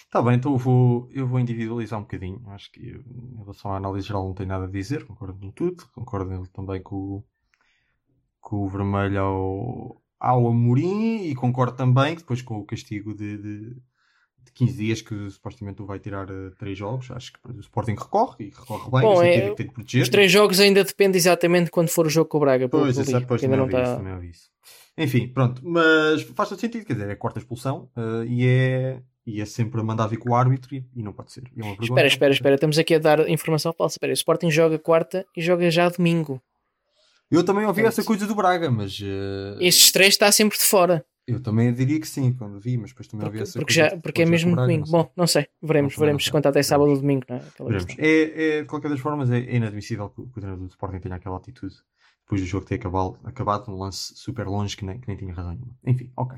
Está 0.06 0.22
bem, 0.22 0.36
então 0.36 0.52
eu 0.52 0.58
vou, 0.58 1.08
eu 1.14 1.26
vou 1.26 1.40
individualizar 1.40 1.98
um 1.98 2.04
bocadinho. 2.04 2.42
Acho 2.48 2.70
que 2.72 2.82
em 2.82 3.38
relação 3.38 3.72
à 3.72 3.78
análise 3.78 4.08
geral 4.08 4.26
não 4.26 4.34
tem 4.34 4.46
nada 4.46 4.66
a 4.66 4.70
dizer, 4.70 5.06
concordo 5.06 5.40
com 5.40 5.52
tudo. 5.52 5.88
Concordo 5.94 6.48
também 6.48 6.82
com, 6.82 7.24
com 8.42 8.57
o 8.57 8.68
vermelho 8.68 9.21
ao, 9.21 10.02
ao 10.19 10.48
Amorim 10.48 11.24
e 11.24 11.36
concordo 11.36 11.78
também 11.78 12.16
que 12.16 12.21
depois 12.21 12.42
com 12.42 12.57
o 12.57 12.66
castigo 12.66 13.14
de, 13.14 13.38
de, 13.38 13.60
de 13.69 14.52
15 14.54 14.78
dias 14.78 15.02
que 15.02 15.30
supostamente 15.30 15.81
vai 15.83 16.00
tirar 16.00 16.30
uh, 16.30 16.52
3 16.57 16.78
jogos. 16.78 17.12
Acho 17.12 17.31
que 17.33 17.40
o 17.48 17.60
Sporting 17.60 17.95
recorre 17.95 18.45
e 18.45 18.50
recorre 18.50 18.92
bem. 18.92 19.02
Bom, 19.02 19.24
é, 19.24 19.40
tem, 19.40 19.56
tem 19.56 19.68
de 19.68 19.74
proteger. 19.74 20.04
Os 20.04 20.10
3 20.10 20.31
jogos 20.31 20.60
ainda 20.60 20.83
depende 20.83 21.18
exatamente 21.18 21.71
quando 21.71 21.90
for 21.90 22.06
o 22.07 22.10
jogo 22.10 22.30
com 22.30 22.38
o 22.38 22.42
Braga. 22.42 22.68
Pois, 22.68 22.98
é, 22.98 23.19
depois 23.19 23.44
ainda 23.44 23.56
não 23.56 23.68
está. 23.68 24.02
Enfim, 24.98 25.30
pronto, 25.30 25.62
mas 25.64 26.21
faz 26.24 26.50
todo 26.50 26.60
sentido, 26.60 26.86
quer 26.86 26.94
dizer, 26.94 27.10
é 27.10 27.14
a 27.14 27.16
quarta 27.16 27.40
expulsão 27.40 27.90
uh, 27.95 28.26
e 28.26 28.45
é 28.45 29.02
e 29.26 29.40
é 29.40 29.45
sempre 29.45 29.80
a 29.80 29.83
mandar 29.83 30.07
vir 30.07 30.18
com 30.18 30.31
o 30.31 30.36
árbitro 30.36 30.76
e, 30.76 30.83
e 30.95 31.04
não 31.04 31.14
pode 31.14 31.31
ser. 31.31 31.44
É 31.56 31.83
espera, 31.83 32.07
espera, 32.07 32.33
espera, 32.33 32.56
estamos 32.56 32.78
aqui 32.78 32.95
a 32.95 33.00
dar 33.00 33.30
informação 33.30 33.71
falsa. 33.71 33.95
Espera, 33.95 34.12
o 34.12 34.14
Sporting 34.14 34.50
joga 34.50 34.80
quarta 34.80 35.26
e 35.36 35.42
joga 35.42 35.69
já 35.69 35.88
domingo. 35.90 36.42
Eu 37.31 37.44
também 37.44 37.66
ouvi 37.66 37.83
essa 37.83 38.04
coisa 38.04 38.28
do 38.28 38.35
Braga, 38.35 38.69
mas. 38.69 39.00
Uh... 39.00 39.57
Estes 39.59 39.92
três 39.92 40.09
está 40.09 40.31
sempre 40.31 40.57
de 40.57 40.64
fora. 40.64 41.06
Eu 41.26 41.40
também 41.40 41.73
diria 41.73 42.00
que 42.00 42.07
sim, 42.07 42.33
quando 42.33 42.59
vi, 42.59 42.78
mas 42.78 42.90
depois 42.90 43.07
também 43.07 43.26
porque, 43.26 43.40
ouvi 43.40 43.50
essa 43.50 43.59
porque 43.59 43.73
coisa. 43.73 43.95
Já, 43.95 44.02
porque 44.02 44.21
é 44.23 44.26
mesmo 44.26 44.52
Braga, 44.52 44.68
domingo. 44.68 44.90
Bom, 44.90 45.09
não 45.16 45.28
sei, 45.28 45.47
veremos, 45.61 45.94
não, 45.94 46.00
veremos 46.00 46.26
se 46.26 46.31
conta 46.31 46.50
até 46.50 46.61
sábado 46.61 46.90
ou 46.90 46.97
domingo, 46.97 47.23
não 47.30 47.38
é? 47.38 47.42
Veremos. 47.59 47.95
É, 47.97 48.57
é, 48.57 48.61
de 48.64 48.68
qualquer 48.68 48.90
das 48.90 49.00
formas, 49.00 49.31
é, 49.31 49.38
é 49.38 49.56
inadmissível 49.56 50.09
que, 50.09 50.21
o 50.21 50.28
treinador 50.28 50.66
do 50.66 50.71
Sporting 50.71 51.00
tenha 51.00 51.16
aquela 51.16 51.38
atitude 51.38 51.76
depois 52.23 52.42
do 52.42 52.47
jogo 52.47 52.66
ter 52.66 52.76
acabado, 52.76 53.18
acabado 53.23 53.69
num 53.69 53.78
lance 53.78 54.14
super 54.16 54.47
longe 54.47 54.76
que 54.76 54.85
nem, 54.85 55.00
que 55.00 55.07
nem 55.07 55.18
tinha 55.18 55.33
razão 55.33 55.52
nenhuma. 55.52 55.76
Enfim, 55.85 56.11
ok. 56.18 56.38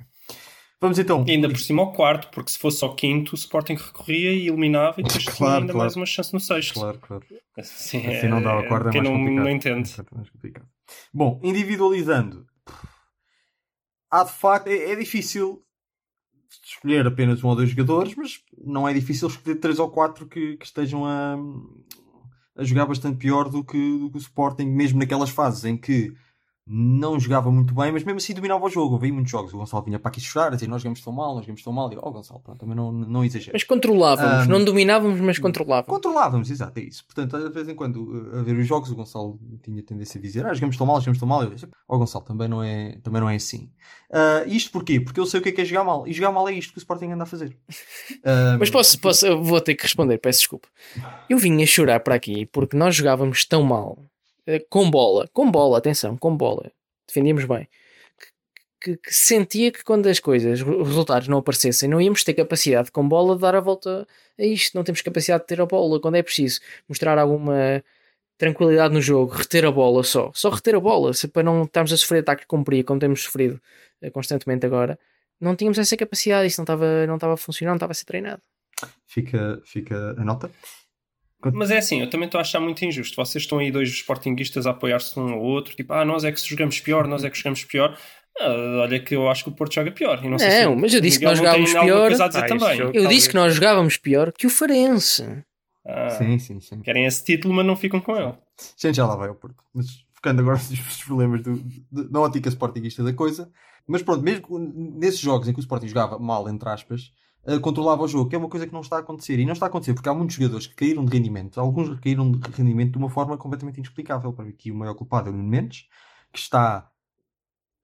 Vamos 0.83 1.00
então. 1.00 1.23
E 1.25 1.31
ainda 1.31 1.47
por 1.47 1.59
cima 1.59 1.81
ao 1.81 1.93
quarto, 1.93 2.29
porque 2.29 2.51
se 2.51 2.57
fosse 2.57 2.83
ao 2.83 2.93
quinto, 2.93 3.31
o 3.31 3.35
Sporting 3.35 3.75
recorria 3.75 4.33
e 4.33 4.47
eliminava 4.50 5.00
e 5.00 5.03
depois 5.03 5.23
claro, 5.23 5.38
tinha 5.38 5.53
ainda 5.53 5.71
claro. 5.71 5.77
mais 5.77 5.95
uma 5.95 6.05
chance 6.05 6.33
no 6.33 6.41
sexto. 6.41 6.73
Claro, 6.73 7.00
claro. 7.00 7.25
Assim, 7.57 8.05
assim 8.05 8.27
não 8.27 8.41
dá 8.41 8.59
a 8.59 8.67
corda, 8.67 8.89
é 8.89 8.93
mais 8.93 9.03
não, 9.09 9.17
complicado. 9.17 9.43
não 9.45 9.50
entende. 9.50 9.93
É 9.97 10.15
mais 10.15 10.29
complicado. 10.29 10.62
Bom, 11.13 11.39
individualizando, 11.43 12.45
há 14.09 14.23
de 14.23 14.31
facto, 14.31 14.67
é, 14.67 14.91
é, 14.91 14.95
difícil 14.95 15.63
escolher 16.63 17.07
apenas 17.07 17.43
um 17.43 17.47
ou 17.47 17.55
dois 17.55 17.69
jogadores, 17.69 18.15
mas 18.15 18.39
não 18.57 18.87
é 18.87 18.93
difícil 18.93 19.27
escolher 19.27 19.55
três 19.55 19.79
ou 19.79 19.89
quatro 19.89 20.27
que, 20.27 20.57
que 20.57 20.65
estejam 20.65 21.05
a, 21.05 21.35
a 22.55 22.63
jogar 22.63 22.85
bastante 22.85 23.17
pior 23.17 23.49
do 23.49 23.63
que, 23.63 23.97
do 23.99 24.09
que 24.11 24.17
o 24.17 24.19
Sporting, 24.19 24.65
mesmo 24.65 24.99
naquelas 24.99 25.29
fases 25.29 25.65
em 25.65 25.77
que 25.77 26.13
não 26.65 27.20
jogava 27.20 27.51
muito 27.51 27.74
bem, 27.74 27.91
mas 27.91 28.03
mesmo 28.03 28.17
assim 28.17 28.34
dominava 28.34 28.65
o 28.65 28.70
jogo. 28.70 28.96
Eu 28.96 29.00
vi 29.00 29.12
muitos 29.12 29.32
jogos. 29.32 29.53
O 29.53 29.58
Gonçalo 29.58 29.84
vinha 29.84 30.00
para 30.00 30.10
aqui 30.10 30.22
chorar, 30.22 30.48
a 30.48 30.55
dizer 30.55 30.67
nós 30.67 30.82
jogamos 30.82 31.01
tão 31.01 31.12
mal, 31.12 31.36
nós 31.36 31.43
jogamos 31.43 31.62
tão 31.62 31.74
mal. 31.74 31.91
E 31.91 31.96
eu, 31.96 32.01
oh 32.03 32.12
Gonçalo, 32.12 32.39
pronto, 32.39 32.60
também 32.60 32.75
não, 32.75 32.91
não 32.91 33.25
exagero. 33.25 33.51
Mas 33.53 33.63
controlávamos, 33.63 34.48
Um, 34.48 34.50
não 34.50 34.63
dominávamos, 34.63 35.20
mas 35.20 35.38
controlávamos. 35.38 35.89
Controlávamos, 35.89 36.50
exato, 36.50 36.79
é 36.79 36.84
isso. 36.84 37.05
Portanto, 37.05 37.38
de 37.38 37.53
vez 37.53 37.67
em 37.67 37.75
quando, 37.75 38.32
a 38.34 38.41
ver 38.43 38.58
os 38.58 38.65
jogos, 38.65 38.89
o 38.91 38.96
Gonçalo 38.96 39.39
tinha 39.62 39.84
tendência 39.84 40.17
a 40.17 40.22
dizer, 40.22 40.46
ah, 40.46 40.53
jogamos 40.53 40.77
tão 40.77 40.88
mal, 40.88 41.00
jogamos 41.01 41.20
tão 41.20 41.27
mal. 41.27 41.43
Eu 41.43 41.50
disse, 41.50 41.67
ó 41.88 41.98
Gonçalo, 41.98 42.24
também 42.24 42.48
não 42.48 42.63
é, 42.63 42.98
também 43.03 43.20
não 43.20 43.29
é 43.29 43.36
assim. 43.36 43.70
Ah, 44.12 44.43
isto 44.48 44.72
porquê? 44.72 45.01
Porque 45.01 45.20
eu 45.20 45.25
sei 45.25 45.39
o 45.39 45.43
que 45.43 45.50
é 45.50 45.51
que 45.51 45.62
é 45.62 45.65
jogar 45.65 45.84
mal. 45.84 46.08
E 46.08 46.13
jogar 46.13 46.32
mal 46.32 46.48
é 46.48 46.53
isto 46.53 46.72
que 46.72 46.77
o 46.77 46.79
Sporting 46.79 47.08
anda 47.12 47.24
a 47.24 47.27
fazer. 47.27 47.58
Ah, 48.25 48.55
Mas 48.60 48.70
posso, 48.70 49.00
posso, 49.00 49.41
vou 49.41 49.60
ter 49.60 49.75
que 49.75 49.84
responder, 49.84 50.17
peço 50.17 50.39
desculpa. 50.39 50.67
Eu 51.29 51.38
vim 51.38 51.62
a 51.62 51.65
chorar 51.65 52.00
para 52.00 52.15
aqui 52.15 52.46
porque 52.46 52.77
nós 52.77 52.96
jogávamos 52.96 53.43
tão 53.46 53.63
mal, 53.63 53.98
eh, 54.00 54.12
com 54.69 54.89
bola, 54.89 55.29
com 55.33 55.50
bola, 55.50 55.77
atenção, 55.77 56.17
com 56.17 56.35
bola, 56.35 56.71
defendíamos 57.07 57.45
bem, 57.45 57.67
que, 58.81 58.97
que 58.97 59.13
sentia 59.13 59.71
que 59.71 59.83
quando 59.83 60.07
as 60.07 60.19
coisas, 60.19 60.62
os 60.62 60.88
resultados 60.88 61.27
não 61.27 61.38
aparecessem, 61.38 61.89
não 61.89 62.01
íamos 62.01 62.23
ter 62.23 62.33
capacidade 62.33 62.91
com 62.91 63.07
bola 63.07 63.35
de 63.35 63.41
dar 63.41 63.55
a 63.55 63.62
volta 63.62 64.05
a 64.38 64.43
isto, 64.43 64.75
não 64.75 64.83
temos 64.83 65.01
capacidade 65.01 65.43
de 65.43 65.47
ter 65.47 65.62
a 65.62 65.65
bola 65.65 66.01
quando 66.01 66.15
é 66.15 66.23
preciso 66.23 66.59
mostrar 66.88 67.17
alguma 67.17 67.83
tranquilidade 68.38 68.93
no 68.93 69.01
jogo, 69.01 69.33
reter 69.33 69.65
a 69.65 69.71
bola 69.71 70.03
só, 70.03 70.31
só 70.33 70.50
reter 70.50 70.75
a 70.75 70.79
bola, 70.79 71.13
se 71.13 71.27
para 71.29 71.43
não 71.43 71.63
estarmos 71.63 71.93
a 71.93 71.97
sofrer 71.97 72.19
ataque 72.19 72.45
cumprir 72.45 72.83
como 72.83 73.00
temos 73.00 73.23
sofrido 73.23 73.62
eh, 74.01 74.09
constantemente 74.09 74.65
agora, 74.65 75.00
não 75.39 75.55
tínhamos 75.55 75.77
essa 75.77 75.95
capacidade, 75.95 76.47
isso 76.47 76.59
não 76.59 76.63
estava, 76.63 77.07
não 77.07 77.15
estava 77.15 77.33
a 77.35 77.38
funcionar, 77.38 77.71
não 77.71 77.77
estava 77.77 77.91
a 77.91 77.95
ser 77.95 78.05
treinado. 78.05 78.41
fica, 79.07 79.62
fica 79.65 80.15
a 80.17 80.25
nota. 80.25 80.51
Mas 81.53 81.71
é 81.71 81.77
assim, 81.77 82.00
eu 82.01 82.09
também 82.09 82.25
estou 82.27 82.38
a 82.38 82.41
achar 82.41 82.59
muito 82.59 82.83
injusto. 82.85 83.15
Vocês 83.15 83.43
estão 83.43 83.57
aí 83.59 83.71
dois 83.71 83.89
sportinguistas 83.89 84.65
a 84.67 84.71
apoiar-se 84.71 85.19
um 85.19 85.33
ao 85.33 85.41
outro, 85.41 85.75
tipo, 85.75 85.91
ah, 85.93 86.05
nós 86.05 86.23
é 86.23 86.31
que 86.31 86.39
jogamos 86.47 86.79
pior, 86.79 87.07
nós 87.07 87.23
é 87.23 87.29
que 87.29 87.38
jogamos 87.38 87.63
pior. 87.65 87.97
Ah, 88.39 88.81
olha 88.81 89.00
que 89.00 89.15
eu 89.15 89.29
acho 89.29 89.43
que 89.43 89.50
o 89.50 89.53
Porto 89.53 89.73
joga 89.75 89.91
pior. 89.91 90.23
E 90.23 90.29
não, 90.29 90.38
sei 90.39 90.50
se 90.51 90.63
Não, 90.65 90.73
o 90.73 90.79
mas 90.79 90.93
eu 90.93 91.01
disse 91.01 91.19
que 91.19 91.25
nós 91.25 91.38
jogávamos 91.38 91.71
pior. 91.71 92.07
coisa 92.07 92.25
a 92.25 92.27
dizer 92.27 92.39
Ah, 92.43 92.47
eu- 92.75 92.91
Talvez. 92.93 93.09
disse 93.09 93.29
que 93.29 93.35
nós 93.35 93.53
jogávamos 93.55 93.97
pior 93.97 94.31
que 94.31 94.47
o 94.47 94.50
Farense. 94.50 95.43
Ah, 95.85 96.09
Sim, 96.12 96.39
sim, 96.39 96.59
sim. 96.59 96.81
Querem 96.81 97.05
esse 97.05 97.23
título, 97.25 97.53
mas 97.53 97.65
não 97.65 97.75
ficam 97.75 98.00
com 98.00 98.15
ele. 98.15 98.33
Gente, 98.77 98.95
já 98.95 99.05
lá 99.05 99.15
vai 99.15 99.27
ao 99.29 99.35
Porto. 99.35 99.63
Mas 99.73 99.88
focando 100.13 100.41
agora 100.41 100.57
nos 100.69 101.03
problemas 101.03 101.41
do, 101.43 101.62
do, 101.91 102.09
da 102.09 102.19
ótica 102.21 102.50
sportinguista 102.50 103.03
da 103.03 103.13
coisa. 103.13 103.51
Mas 103.85 104.01
pronto, 104.01 104.23
mesmo 104.23 104.47
nesses 104.97 105.19
jogos 105.19 105.47
em 105.47 105.53
que 105.53 105.59
o 105.59 105.62
Sporting 105.62 105.88
jogava 105.89 106.17
mal, 106.17 106.47
entre 106.50 106.69
aspas, 106.69 107.12
eh, 107.45 107.59
controlava 107.59 108.03
o 108.03 108.07
jogo, 108.07 108.29
que 108.29 108.35
é 108.35 108.39
uma 108.39 108.50
coisa 108.50 108.65
que 108.67 108.73
não 108.73 108.81
está 108.81 108.97
a 108.97 109.00
acontecer. 109.00 109.39
E 109.39 109.45
não 109.45 109.53
está 109.53 109.65
a 109.65 109.69
acontecer 109.69 109.93
porque 109.93 110.09
há 110.09 110.13
muitos 110.13 110.35
jogadores 110.35 110.67
que 110.67 110.75
caíram 110.75 111.03
de 111.05 111.12
rendimento. 111.15 111.59
Alguns 111.59 112.00
caíram 112.00 112.31
de 112.31 112.39
rendimento 112.51 112.91
de 112.93 112.97
uma 112.97 113.09
forma 113.09 113.38
completamente 113.38 113.77
inexplicável. 113.77 114.31
Para 114.33 114.45
mim, 114.45 114.51
aqui 114.51 114.71
o 114.71 114.75
maior 114.75 114.95
culpado 114.95 115.29
é 115.29 115.31
o 115.31 115.35
Nuno 115.35 115.47
Mendes, 115.50 115.85
que 116.31 116.39
está, 116.39 116.89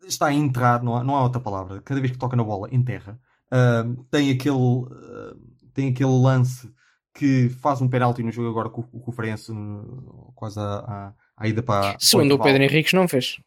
está 0.06 0.28
a 0.28 0.34
enterrar, 0.34 0.84
não 0.84 0.96
há, 0.96 1.04
não 1.04 1.16
há 1.16 1.24
outra 1.24 1.42
palavra. 1.42 1.82
Cada 1.82 2.00
vez 2.00 2.12
que 2.12 2.18
toca 2.18 2.36
na 2.36 2.44
bola, 2.44 2.68
enterra. 2.72 3.20
Ah, 3.52 3.84
tem 4.12 4.32
aquele, 4.32 4.58
ah, 4.92 5.36
tem 5.74 5.90
aquele 5.90 6.20
lance 6.22 6.72
que 7.14 7.50
faz 7.50 7.82
um 7.82 7.88
penalti 7.90 8.24
no 8.24 8.32
jogo 8.32 8.50
agora 8.50 8.70
com, 8.70 8.84
com 8.84 9.12
o 9.12 9.14
Farense, 9.14 9.52
no- 9.52 10.32
quase 10.36 10.60
à, 10.60 10.64
à, 10.64 11.14
à 11.36 11.48
ida 11.48 11.62
para. 11.62 11.98
Segundo 12.00 12.36
o. 12.36 12.40
Pedro 12.40 12.64
Henriques 12.64 12.94
não 12.94 13.08
fez. 13.08 13.42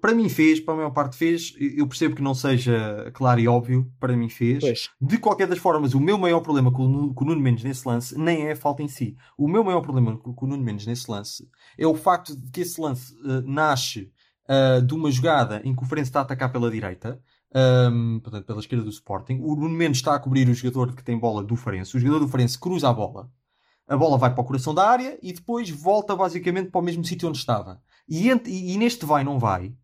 Para 0.00 0.14
mim 0.14 0.28
fez, 0.28 0.60
para 0.60 0.74
a 0.74 0.76
maior 0.76 0.90
parte 0.90 1.16
fez. 1.16 1.54
Eu 1.58 1.86
percebo 1.86 2.14
que 2.14 2.22
não 2.22 2.34
seja 2.34 3.10
claro 3.14 3.40
e 3.40 3.48
óbvio, 3.48 3.90
para 3.98 4.16
mim 4.16 4.28
fez. 4.28 4.60
Pois. 4.60 4.90
De 5.00 5.18
qualquer 5.18 5.48
das 5.48 5.58
formas, 5.58 5.94
o 5.94 6.00
meu 6.00 6.18
maior 6.18 6.40
problema 6.40 6.70
com 6.70 6.86
o, 6.86 7.14
com 7.14 7.24
o 7.24 7.28
Nuno 7.28 7.40
Mendes 7.40 7.64
nesse 7.64 7.86
lance 7.86 8.16
nem 8.18 8.46
é 8.46 8.52
a 8.52 8.56
falta 8.56 8.82
em 8.82 8.88
si. 8.88 9.16
O 9.36 9.48
meu 9.48 9.64
maior 9.64 9.80
problema 9.80 10.16
com, 10.18 10.34
o 10.38 10.48
Nuno 10.48 10.62
Mendes 10.62 10.86
nesse 10.86 11.10
lance 11.10 11.48
é 11.78 11.86
o 11.86 11.94
facto 11.94 12.36
de 12.36 12.50
que 12.50 12.60
esse 12.60 12.80
lance 12.80 13.14
eh, 13.24 13.42
nasce 13.44 14.12
eh, 14.48 14.80
de 14.80 14.94
uma 14.94 15.10
jogada 15.10 15.60
em 15.64 15.74
que 15.74 15.82
o 15.82 15.86
Farense 15.86 16.10
está 16.10 16.20
a 16.20 16.22
atacar 16.22 16.52
pela 16.52 16.70
direita, 16.70 17.20
ehm, 17.54 18.20
portanto, 18.20 18.44
pela 18.46 18.60
esquerda 18.60 18.84
do 18.84 18.90
Sporting. 18.90 19.40
O 19.42 19.56
Nuno 19.56 19.74
Mendes 19.74 19.98
está 19.98 20.14
a 20.14 20.20
cobrir 20.20 20.48
o 20.48 20.54
jogador 20.54 20.94
que 20.94 21.02
tem 21.02 21.18
bola 21.18 21.42
do 21.42 21.56
Farense. 21.56 21.96
O 21.96 22.00
jogador 22.00 22.20
do 22.20 22.28
Farense 22.28 22.58
cruza 22.58 22.88
a 22.88 22.92
bola. 22.92 23.30
A 23.88 23.96
bola 23.96 24.18
vai 24.18 24.32
para 24.32 24.40
o 24.40 24.44
coração 24.44 24.74
da 24.74 24.88
área 24.88 25.18
e 25.22 25.32
depois 25.32 25.70
volta 25.70 26.14
basicamente 26.14 26.70
para 26.70 26.80
o 26.80 26.84
mesmo 26.84 27.04
sítio 27.04 27.28
onde 27.28 27.38
estava. 27.38 27.80
E, 28.08 28.28
e 28.28 28.76
neste 28.76 29.04
vai, 29.04 29.24
não 29.24 29.38
vai, 29.38 29.74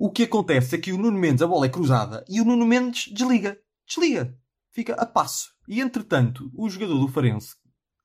o 0.00 0.10
que 0.10 0.22
acontece 0.22 0.76
é 0.76 0.78
que 0.78 0.92
o 0.92 0.98
Nuno 0.98 1.18
Mendes, 1.18 1.42
a 1.42 1.46
bola 1.46 1.66
é 1.66 1.68
cruzada 1.68 2.24
e 2.28 2.40
o 2.40 2.44
Nuno 2.44 2.64
Mendes 2.64 3.12
desliga. 3.12 3.58
Desliga. 3.84 4.32
Fica 4.70 4.94
a 4.94 5.04
passo. 5.04 5.50
E 5.66 5.80
entretanto, 5.80 6.50
o 6.54 6.70
jogador 6.70 6.98
do 6.98 7.08
Farense 7.08 7.56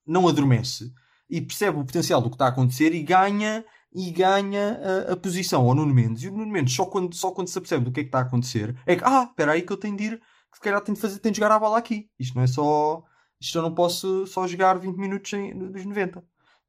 não 0.06 0.28
adormece 0.28 0.92
e 1.30 1.40
percebe 1.40 1.78
o 1.78 1.86
potencial 1.86 2.20
do 2.20 2.30
que 2.30 2.36
está 2.36 2.46
a 2.46 2.50
acontecer 2.50 2.96
e 2.96 3.04
ganha 3.04 3.64
e 3.94 4.10
ganha 4.10 4.80
a, 5.08 5.14
a 5.14 5.16
posição 5.16 5.70
ao 5.70 5.76
Nuno 5.76 5.94
Mendes. 5.94 6.24
E 6.24 6.30
o 6.30 6.32
Nuno 6.32 6.52
Mendes, 6.52 6.74
só 6.74 6.84
quando, 6.86 7.14
só 7.16 7.32
quando 7.32 7.48
se 7.48 7.58
apercebe 7.60 7.86
do 7.86 7.92
que 7.92 8.00
é 8.00 8.04
que 8.04 8.08
está 8.08 8.20
a 8.20 8.24
acontecer, 8.24 8.76
é 8.88 8.96
que, 8.96 9.04
ah, 9.04 9.28
espera 9.30 9.52
aí 9.52 9.62
que 9.62 9.72
eu 9.72 9.78
tenho 9.78 9.96
de 9.96 10.04
ir, 10.06 10.20
que 10.20 10.58
se 10.58 10.62
calhar 10.62 10.82
tenho 10.82 10.96
de, 10.96 11.02
fazer, 11.02 11.20
tenho 11.20 11.32
de 11.32 11.40
jogar 11.40 11.56
a 11.56 11.60
bola 11.60 11.78
aqui. 11.78 12.10
Isto 12.20 12.36
não 12.36 12.44
é 12.44 12.48
só. 12.48 13.04
Isto 13.40 13.60
eu 13.60 13.62
não 13.62 13.76
posso 13.76 14.26
só 14.26 14.48
jogar 14.48 14.80
20 14.80 14.98
minutos 14.98 15.32
em, 15.34 15.56
dos 15.56 15.86
90. 15.86 16.24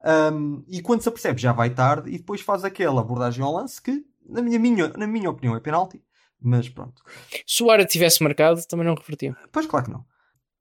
Um, 0.04 0.62
e 0.68 0.82
quando 0.82 1.00
se 1.00 1.08
apercebe 1.08 1.40
já 1.40 1.52
vai 1.52 1.70
tarde 1.70 2.10
e 2.10 2.18
depois 2.18 2.40
faz 2.42 2.62
aquela 2.64 3.00
abordagem 3.00 3.42
ao 3.42 3.52
lance 3.52 3.80
que, 3.80 4.04
na 4.28 4.42
minha, 4.42 4.58
minha, 4.58 4.88
na 4.88 5.06
minha 5.06 5.30
opinião, 5.30 5.56
é 5.56 5.60
penalti. 5.60 6.02
Mas 6.40 6.68
pronto. 6.68 7.02
Se 7.46 7.62
o 7.62 7.70
Ara 7.70 7.86
tivesse 7.86 8.22
marcado, 8.22 8.60
também 8.66 8.86
não 8.86 8.94
revertia. 8.94 9.34
Pois 9.50 9.64
claro 9.66 9.86
que 9.86 9.92
não. 9.92 10.04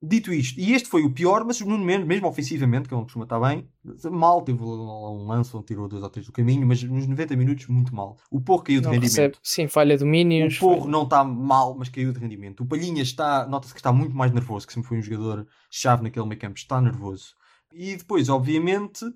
Dito 0.06 0.32
isto, 0.34 0.60
e 0.60 0.74
este 0.74 0.86
foi 0.88 1.02
o 1.02 1.10
pior, 1.10 1.44
mas 1.44 1.60
o 1.62 1.66
Nuno 1.66 1.82
Mendes, 1.82 2.06
mesmo 2.06 2.28
ofensivamente, 2.28 2.88
que 2.88 2.94
ele 2.94 3.02
costuma 3.04 3.24
estar 3.24 3.40
bem, 3.40 3.66
mal 4.10 4.42
teve 4.42 4.62
um 4.62 5.24
lance 5.26 5.56
onde 5.56 5.64
tirou 5.64 5.88
dois 5.88 6.02
ou 6.02 6.10
três 6.10 6.26
do 6.26 6.32
caminho, 6.32 6.66
mas 6.66 6.82
nos 6.82 7.06
90 7.06 7.34
minutos, 7.36 7.66
muito 7.68 7.94
mal. 7.94 8.18
O 8.30 8.38
Porro 8.38 8.62
caiu 8.62 8.80
de 8.80 8.86
Não 8.86 8.92
rendimento. 8.92 9.10
recebe. 9.12 9.36
Sim, 9.42 9.66
falha 9.66 9.96
domínios. 9.96 10.56
O 10.56 10.60
Porro 10.60 10.88
não 10.88 11.04
está 11.04 11.24
mal, 11.24 11.74
mas 11.74 11.88
caiu 11.88 12.12
de 12.12 12.18
rendimento. 12.18 12.62
O 12.62 12.66
Palhinha 12.66 13.02
está, 13.02 13.46
nota-se 13.46 13.72
que 13.72 13.80
está 13.80 13.92
muito 13.94 14.14
mais 14.14 14.30
nervoso, 14.30 14.66
que 14.66 14.74
sempre 14.74 14.88
foi 14.88 14.98
um 14.98 15.02
jogador 15.02 15.46
chave 15.70 16.02
naquele 16.02 16.26
meio 16.26 16.40
campo, 16.40 16.58
está 16.58 16.80
nervoso. 16.82 17.34
E 17.72 17.96
depois, 17.96 18.28
obviamente, 18.28 19.06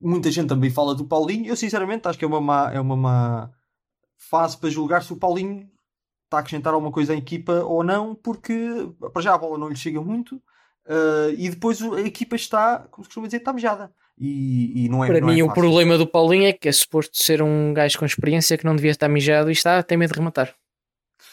muita 0.00 0.30
gente 0.30 0.48
também 0.48 0.70
fala 0.70 0.94
do 0.94 1.04
Paulinho. 1.04 1.46
Eu, 1.46 1.56
sinceramente, 1.56 2.06
acho 2.08 2.18
que 2.18 2.24
é 2.24 2.28
uma 2.28 2.40
má, 2.40 2.70
é 2.72 2.80
uma 2.80 2.96
má 2.96 3.50
fase 4.16 4.56
para 4.58 4.70
julgar 4.70 5.02
se 5.02 5.12
o 5.12 5.16
Paulinho 5.16 5.68
está 6.24 6.38
a 6.38 6.40
acrescentar 6.40 6.74
alguma 6.74 6.92
coisa 6.92 7.12
à 7.12 7.16
equipa 7.16 7.64
ou 7.64 7.82
não, 7.82 8.14
porque 8.14 8.54
para 9.12 9.22
já 9.22 9.34
a 9.34 9.38
bola 9.38 9.56
não 9.58 9.68
lhe 9.68 9.76
chega 9.76 10.00
muito. 10.00 10.40
eh, 10.86 11.34
e 11.36 11.48
depois 11.50 11.80
a 11.82 12.00
equipa 12.00 12.34
está, 12.36 12.78
como 12.90 13.04
se 13.04 13.08
costuma 13.08 13.26
dizer, 13.26 13.38
está 13.38 13.52
mejada. 13.52 13.92
E, 14.18 14.84
e 14.84 14.88
não 14.88 15.04
é 15.04 15.06
Para 15.06 15.20
não 15.20 15.28
mim, 15.28 15.40
é 15.40 15.44
o 15.44 15.52
problema 15.52 15.96
do 15.96 16.06
Paulinho 16.06 16.46
é 16.46 16.52
que 16.52 16.68
é 16.68 16.72
suposto 16.72 17.16
ser 17.16 17.40
um 17.42 17.72
gajo 17.72 17.98
com 17.98 18.04
experiência 18.04 18.58
que 18.58 18.64
não 18.64 18.74
devia 18.74 18.90
estar 18.90 19.08
mijado 19.08 19.48
e 19.50 19.52
está, 19.52 19.82
tem 19.82 19.96
medo 19.96 20.12
de 20.12 20.18
rematar. 20.18 20.54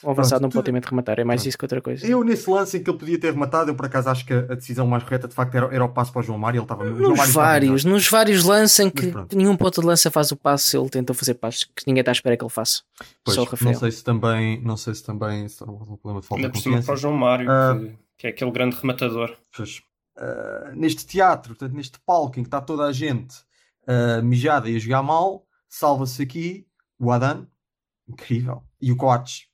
O 0.04 0.10
avançado 0.12 0.42
não 0.42 0.50
medo 0.50 0.82
de 0.84 0.90
rematar, 0.90 1.20
é 1.20 1.24
mais 1.24 1.42
Pronto. 1.42 1.50
isso 1.50 1.58
que 1.58 1.66
outra 1.66 1.82
coisa. 1.82 2.06
Eu, 2.06 2.24
nesse 2.24 2.50
lance 2.50 2.78
em 2.78 2.84
que 2.84 2.90
ele 2.90 2.98
podia 2.98 3.20
ter 3.20 3.32
rematado, 3.34 3.72
eu 3.72 3.75
por 3.75 3.86
acaso 3.86 4.10
acho 4.10 4.25
que 4.25 4.34
a 4.34 4.42
decisão 4.56 4.86
mais 4.86 5.04
correta 5.04 5.28
de 5.28 5.34
facto 5.34 5.56
era, 5.56 5.74
era 5.74 5.84
o 5.86 5.90
passo 5.90 6.12
para 6.12 6.20
o 6.20 6.24
João 6.24 6.38
Mário. 6.38 6.58
Ele 6.60 6.64
estava 6.66 6.84
Nos 6.86 7.30
vários, 7.32 7.86
nos 7.86 8.08
vários 8.10 8.44
lances 8.44 8.80
em 8.80 8.90
que 8.90 9.12
nenhum 9.36 9.56
ponto 9.58 9.82
de 9.82 9.88
lança 9.88 10.12
faz 10.12 10.32
o 10.32 10.36
passo, 10.36 10.78
ele 10.78 10.90
tentou 10.90 11.16
fazer 11.16 11.36
passos 11.36 11.64
que 11.64 11.84
ninguém 11.88 12.02
está 12.02 12.12
à 12.12 12.14
espera 12.14 12.36
que 12.38 12.44
ele 12.44 12.52
faça. 12.52 12.82
Pois, 13.24 13.36
Só 13.36 13.42
o 13.42 13.46
não 13.46 13.52
Rafael. 13.52 13.75
sei 13.75 13.92
se 13.92 14.04
também, 14.04 14.62
não 14.62 14.78
sei 14.78 14.94
se 14.96 15.04
também 15.04 15.48
se 15.48 15.64
um 15.64 15.98
problema 15.98 16.22
de 16.22 16.28
falta 16.28 16.36
Ainda 16.44 16.48
de 16.50 16.54
por 16.54 16.62
cima 16.62 16.75
para 16.75 16.82
o 16.82 16.86
confiança. 16.86 17.02
João 17.02 17.14
Mário, 17.16 17.50
Ah. 17.50 17.78
que, 17.80 17.96
que 18.18 18.28
é 18.28 18.30
aquele 18.32 18.52
grande 18.52 18.75
rematador. 18.75 19.36
Pois, 19.56 19.82
ah, 20.18 20.72
neste 20.75 21.06
teatro, 21.06 21.56
portanto, 21.56 21.75
neste 21.75 22.00
palco 22.06 22.40
em 22.40 22.44
que 22.44 22.48
está 22.48 22.62
toda 22.62 22.84
a 22.86 22.92
gente 22.92 23.36
ah, 23.88 24.22
mijada 24.22 24.70
e 24.70 24.75
a 24.75 24.80
jogar 24.80 25.02
mal, 25.04 25.46
salva-se 25.70 26.22
aqui 26.22 26.66
o 27.00 27.12
Adan, 27.12 27.46
incrível, 28.08 28.64
e 28.82 28.92
o 28.92 28.96
Coates. 28.96 29.48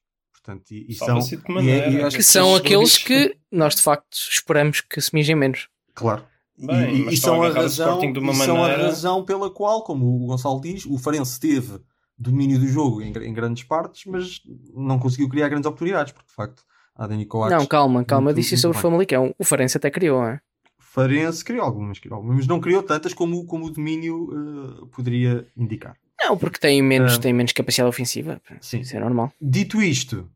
Portanto, 0.44 0.72
e, 0.72 0.88
e 0.90 0.96
são, 0.96 1.20
e 1.20 1.22
é- 1.36 1.52
maneira? 1.52 1.90
e 1.90 2.02
acho 2.02 2.12
Que 2.18 2.24
que 2.24 2.24
são 2.24 2.56
aqueles 2.56 2.98
que 2.98 3.36
nós 3.52 3.76
de 3.76 3.82
facto 3.82 4.14
esperamos 4.14 4.82
que 4.82 5.00
se 5.00 5.14
mijem 5.14 5.36
menos. 5.36 5.68
Claro. 5.94 6.24
Bem, 6.58 7.08
e, 7.10 7.14
e 7.14 7.18
são, 7.18 7.42
a 7.44 7.50
razão, 7.50 7.88
Sporting 7.90 8.14
de 8.14 8.20
uma 8.20 8.34
e 8.34 8.36
são 8.36 8.56
a 8.58 8.62
maneira- 8.62 8.84
razão 8.86 9.24
pela 9.24 9.50
qual, 9.50 9.84
como 9.84 10.06
o 10.24 10.28
Gonçalo 10.28 10.60
diz, 10.62 10.86
o 10.86 10.98
Farense 10.98 11.40
teve 11.40 11.80
domínio 12.18 12.60
do 12.60 12.68
jogo 12.68 13.02
em, 13.02 13.12
em 13.12 13.34
grandes 13.34 13.64
partes, 13.64 14.04
mas 14.06 14.42
não 14.76 15.00
conseguiu 15.00 15.28
criar 15.30 15.50
grandes 15.50 15.66
oportunidades, 15.66 16.12
porque 16.14 16.28
de 16.30 16.36
facto 16.36 16.64
a 16.96 17.08
Dani 17.08 17.26
Coates. 17.26 17.58
não, 17.58 17.66
calma, 17.66 18.04
calma, 18.06 18.26
muito- 18.26 18.36
disse 18.38 18.54
isso 18.56 18.62
sobre 18.64 18.78
o 18.78 18.80
muito. 18.80 18.90
Famalicão. 18.92 19.36
O 19.40 19.44
Farense 19.44 19.78
até 19.78 19.90
criou, 19.90 20.24
é? 20.26 20.40
Farense 20.80 21.44
criou 21.44 21.64
algumas, 21.64 22.00
criou 22.00 22.16
algumas, 22.18 22.38
mas 22.38 22.48
não 22.48 22.60
criou 22.60 22.84
tantas 22.84 23.14
como, 23.14 23.46
como 23.46 23.66
o 23.66 23.72
domínio 23.72 24.28
eh, 24.32 24.86
poderia 24.92 25.48
indicar. 25.56 25.96
Não, 26.24 26.38
porque 26.38 26.60
tem 26.60 26.82
menos, 26.82 27.16
Ah. 27.16 27.20
tem 27.20 27.34
menos 27.34 27.52
capacidade 27.52 27.90
ofensiva. 27.90 28.42
Sim. 28.62 28.82
Isso 28.82 28.96
é 28.96 29.00
normal. 29.00 29.32
Dito 29.42 29.82
isto, 29.82 30.30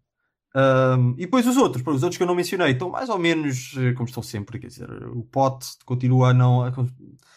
ahm, 0.54 1.12
e 1.18 1.22
depois 1.25 1.46
os 1.48 1.58
outros, 1.58 1.84
os 1.86 2.04
outros 2.04 2.18
que 2.18 2.24
eu 2.24 2.27
não 2.27 2.36
mencionei, 2.36 2.72
estão 2.72 2.89
mais 2.89 3.10
ou 3.10 3.20
menos 3.20 3.74
eh, 3.77 3.94
como 3.94 4.08
estão 4.08 4.24
sempre, 4.24 4.58
quer 4.60 4.68
dizer, 4.68 4.89
o 5.10 5.24
Pote 5.24 5.68
continua 5.86 6.30
a 6.30 6.34
não, 6.34 6.63
a- 6.63 6.74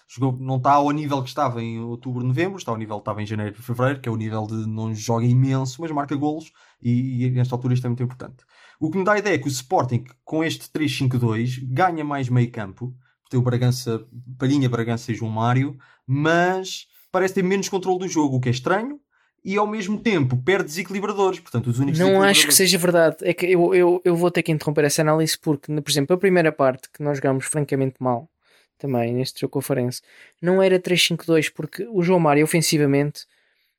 jogou, 0.09 0.39
não 0.41 0.57
está 0.57 0.73
ao 0.73 0.91
nível 0.91 1.23
que 1.23 1.29
estava 1.29 1.63
em 1.63 1.79
outubro, 1.81 2.25
novembro, 2.25 2.57
está 2.59 2.71
ao 2.73 2.79
nível 2.79 2.97
que 2.97 3.03
estava 3.03 3.23
em 3.23 3.27
janeiro 3.27 3.57
e 3.59 3.63
fevereiro, 3.63 4.01
que 4.01 4.09
é 4.09 4.13
o 4.13 4.17
nível 4.17 4.47
de 4.47 4.67
não 4.67 4.95
joga 4.95 5.27
imenso, 5.27 5.81
mas 5.83 5.91
marca 5.91 6.17
golos, 6.17 6.51
e, 6.83 7.27
e 7.27 7.31
nesta 7.31 7.55
altura 7.55 7.75
isto 7.75 7.85
é 7.85 7.89
muito 7.89 8.03
importante. 8.03 8.45
O 8.81 8.91
que 8.91 8.97
me 8.99 9.05
dá 9.05 9.13
a 9.15 9.19
ideia 9.19 9.35
é 9.35 9.39
que 9.39 9.49
o 9.49 9.51
Sporting, 9.51 10.05
com 10.25 10.43
este 10.45 10.71
3-5-2, 10.71 11.59
ganha 11.65 12.05
mais 12.05 12.29
meio 12.29 12.51
campo, 12.51 12.95
tem 13.29 13.39
o 13.39 13.43
Bragança, 13.43 14.07
Palhinha, 14.39 14.69
Bragança 14.71 15.13
e 15.13 15.15
João 15.15 15.31
Mário, 15.33 15.77
mas 16.07 16.87
parece 17.11 17.35
ter 17.35 17.43
menos 17.43 17.69
controle 17.69 18.01
do 18.01 18.09
jogo, 18.09 18.37
o 18.37 18.41
que 18.41 18.49
é 18.49 18.53
estranho, 18.53 19.01
e 19.45 19.57
ao 19.57 19.67
mesmo 19.67 19.99
tempo 19.99 20.37
perde 20.37 20.65
desequilibradores. 20.65 21.41
Portanto, 21.41 21.69
os 21.69 21.79
únicos 21.79 21.99
Não 21.99 22.23
acho 22.23 22.47
que 22.47 22.53
seja 22.53 22.77
verdade. 22.77 23.17
É 23.23 23.33
que 23.33 23.47
eu, 23.47 23.75
eu, 23.75 24.01
eu 24.05 24.17
vou 24.17 24.31
ter 24.31 24.43
que 24.43 24.53
interromper 24.53 24.85
essa 24.85 25.03
análise 25.03 25.39
porque, 25.39 25.73
por 25.81 25.91
exemplo, 25.91 26.15
a 26.15 26.19
primeira 26.19 26.51
parte 26.53 26.89
que 26.93 27.03
nós 27.03 27.19
jogámos 27.19 27.47
francamente 27.47 27.97
mal 28.01 28.29
também 28.77 29.13
neste 29.13 29.41
jogo 29.41 29.53
com 29.53 29.59
o 29.59 29.63
Farense 29.63 30.01
não 30.41 30.63
era 30.63 30.79
3-5-2 30.79 31.51
porque 31.53 31.87
o 31.91 32.01
João 32.03 32.21
Mário 32.21 32.45
ofensivamente 32.45 33.27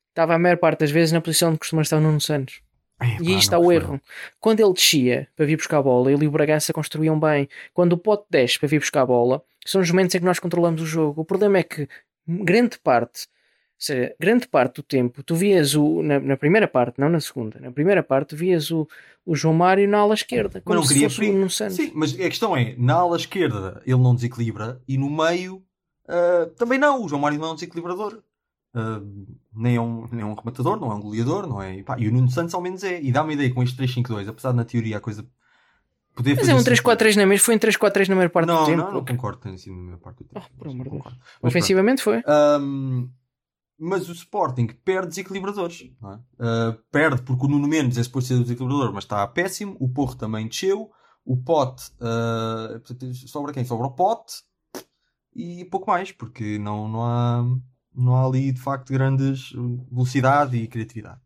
estava 0.10 0.36
a 0.36 0.40
maior 0.40 0.58
parte 0.58 0.80
das 0.82 0.92
vezes 0.92 1.12
na 1.14 1.22
posição 1.22 1.54
de 1.54 1.60
costuma 1.60 1.82
estar 1.82 1.98
o 1.98 2.02
Nuno 2.02 2.20
Santos. 2.20 2.62
Epá, 3.02 3.18
E 3.22 3.30
aí 3.30 3.38
está 3.40 3.58
o 3.58 3.66
foi. 3.66 3.76
erro. 3.76 4.02
Quando 4.42 4.60
ele 4.60 4.74
descia 4.74 5.28
para 5.36 5.46
vir 5.46 5.56
buscar 5.56 5.78
a 5.78 5.82
bola, 5.82 6.12
ele 6.12 6.26
e 6.26 6.28
o 6.28 6.32
Bragança 6.32 6.74
construíam 6.74 7.18
bem. 7.18 7.48
Quando 7.74 7.94
o 7.94 7.98
Pote 7.98 8.26
desce 8.30 8.60
para 8.60 8.68
vir 8.68 8.80
buscar 8.80 9.02
a 9.02 9.06
bola, 9.06 9.42
são 9.66 9.80
os 9.80 9.90
momentos 9.90 10.16
em 10.16 10.20
que 10.20 10.26
nós 10.26 10.40
controlamos 10.40 10.82
o 10.82 10.86
jogo. 10.86 11.22
O 11.22 11.26
problema 11.26 11.60
é 11.60 11.64
que 11.64 11.88
grande 12.44 12.80
parte, 12.80 13.24
ou 13.24 13.86
seja, 13.86 14.16
grande 14.20 14.48
parte 14.48 14.76
do 14.76 14.84
tempo, 14.84 15.24
tu 15.24 15.36
vias 15.36 15.76
o, 15.76 16.04
na, 16.04 16.20
na 16.20 16.38
primeira 16.38 16.68
parte, 16.68 17.00
não 17.00 17.10
na 17.10 17.20
segunda, 17.20 17.60
na 17.60 17.72
primeira 17.72 18.04
parte, 18.04 18.30
tu 18.30 18.36
vias 18.36 18.72
o, 18.72 18.88
o 19.26 19.36
João 19.36 19.54
Mário 19.54 19.88
na 19.88 20.00
ala 20.00 20.14
esquerda, 20.14 20.56
Mas 20.56 20.64
como 20.64 20.76
não 20.76 20.84
se 20.84 20.94
queria 20.94 21.10
fosse 21.10 21.30
o. 21.30 21.70
Sim, 21.70 21.92
mas 21.96 22.14
a 22.14 22.30
questão 22.30 22.56
é, 22.56 22.76
na 22.78 22.96
ala 22.96 23.18
esquerda 23.18 23.82
ele 23.86 24.00
não 24.00 24.14
desequilibra 24.14 24.82
e 24.88 24.98
no 24.98 25.10
meio 25.10 25.64
ah, 26.10 26.50
também 26.58 26.80
não. 26.80 27.04
O 27.04 27.08
João 27.08 27.22
Mário 27.22 27.38
não 27.38 27.50
é 27.50 27.52
um 27.52 27.56
desequilibrador. 27.56 28.22
Ah, 28.74 29.02
nem, 29.56 29.76
é 29.76 29.82
um, 29.82 30.08
nem 30.12 30.22
é 30.22 30.26
um 30.26 30.34
rematador, 30.34 30.80
não 30.80 30.92
é 30.92 30.96
um 30.96 31.02
goleador, 31.02 31.48
não 31.48 31.62
é? 31.62 31.78
E, 31.78 31.84
pá, 31.84 31.98
e 32.00 32.08
o 32.08 32.12
Nuno 32.12 32.30
Santos 32.30 32.54
ao 32.54 32.62
menos 32.62 32.84
é. 32.84 33.00
E 33.02 33.12
dá-me 33.12 33.36
ideia 33.36 33.54
com 33.54 33.62
este 33.62 33.82
3-5-2, 33.82 34.28
apesar 34.28 34.52
de 34.52 34.58
na 34.58 34.66
teoria 34.66 34.98
a 34.98 35.02
coisa 35.02 35.26
poder 36.20 36.32
Mas 36.32 36.40
fazer 36.40 36.52
é 36.52 36.56
um 36.56 36.60
sentido. 36.60 36.84
3-4-3 36.84 37.16
na 37.16 37.26
mesma, 37.26 37.46
foi 37.46 37.56
um 37.56 37.60
3-4-3 37.60 38.08
na 38.10 38.16
maior 38.16 38.30
parte 38.30 38.48
não, 38.48 38.60
do 38.60 38.66
tempo. 38.66 38.78
Não, 38.78 38.92
não 38.92 39.06
concordo 39.06 39.38
que 39.38 39.44
tenha 39.44 39.58
sido 39.58 39.76
na 39.76 39.82
maior 39.82 40.00
parte 40.00 40.18
do 40.18 40.26
tempo. 40.26 40.46
Oh, 40.46 40.58
por 40.58 40.68
amor 40.68 40.84
de 40.84 40.90
Concordo. 40.90 41.18
Deus. 41.18 41.30
Mas 41.32 41.40
pronto. 41.40 41.48
Ofensivamente 41.48 42.02
foi. 42.04 42.24
Ahm, 42.28 43.10
mas 43.80 44.10
o 44.10 44.12
Sporting 44.12 44.68
perde 44.84 45.08
desequilibradores. 45.10 45.90
não 46.02 46.14
é? 46.14 46.20
Ah, 46.40 46.78
perde 46.92 47.22
porque 47.22 47.46
o 47.46 47.50
Nuno 47.50 47.68
Mendes 47.68 47.98
é 47.98 48.04
suposto 48.04 48.28
ser 48.28 48.34
o 48.36 48.42
desequilibrador, 48.42 48.94
mas 48.94 49.06
está 49.06 49.26
péssimo. 49.28 49.78
O 49.80 49.88
Porro 49.88 50.16
também 50.16 50.48
desceu. 50.48 50.92
O 51.26 51.38
Pote 51.38 51.92
portanto, 52.86 53.14
sobra 53.14 53.54
quem? 53.54 53.64
Sobra 53.64 53.88
o 53.88 53.92
Pote 53.92 54.44
e 55.36 55.64
pouco 55.66 55.90
mais, 55.90 56.12
porque 56.12 56.58
não, 56.58 56.88
não, 56.88 57.04
há, 57.04 57.46
não 57.96 58.16
há 58.16 58.26
ali 58.26 58.52
de 58.52 58.60
facto 58.60 58.92
grandes 58.92 59.52
uh, 59.52 59.88
velocidade 59.92 60.58
e 60.58 60.68
criatividade. 60.68 61.22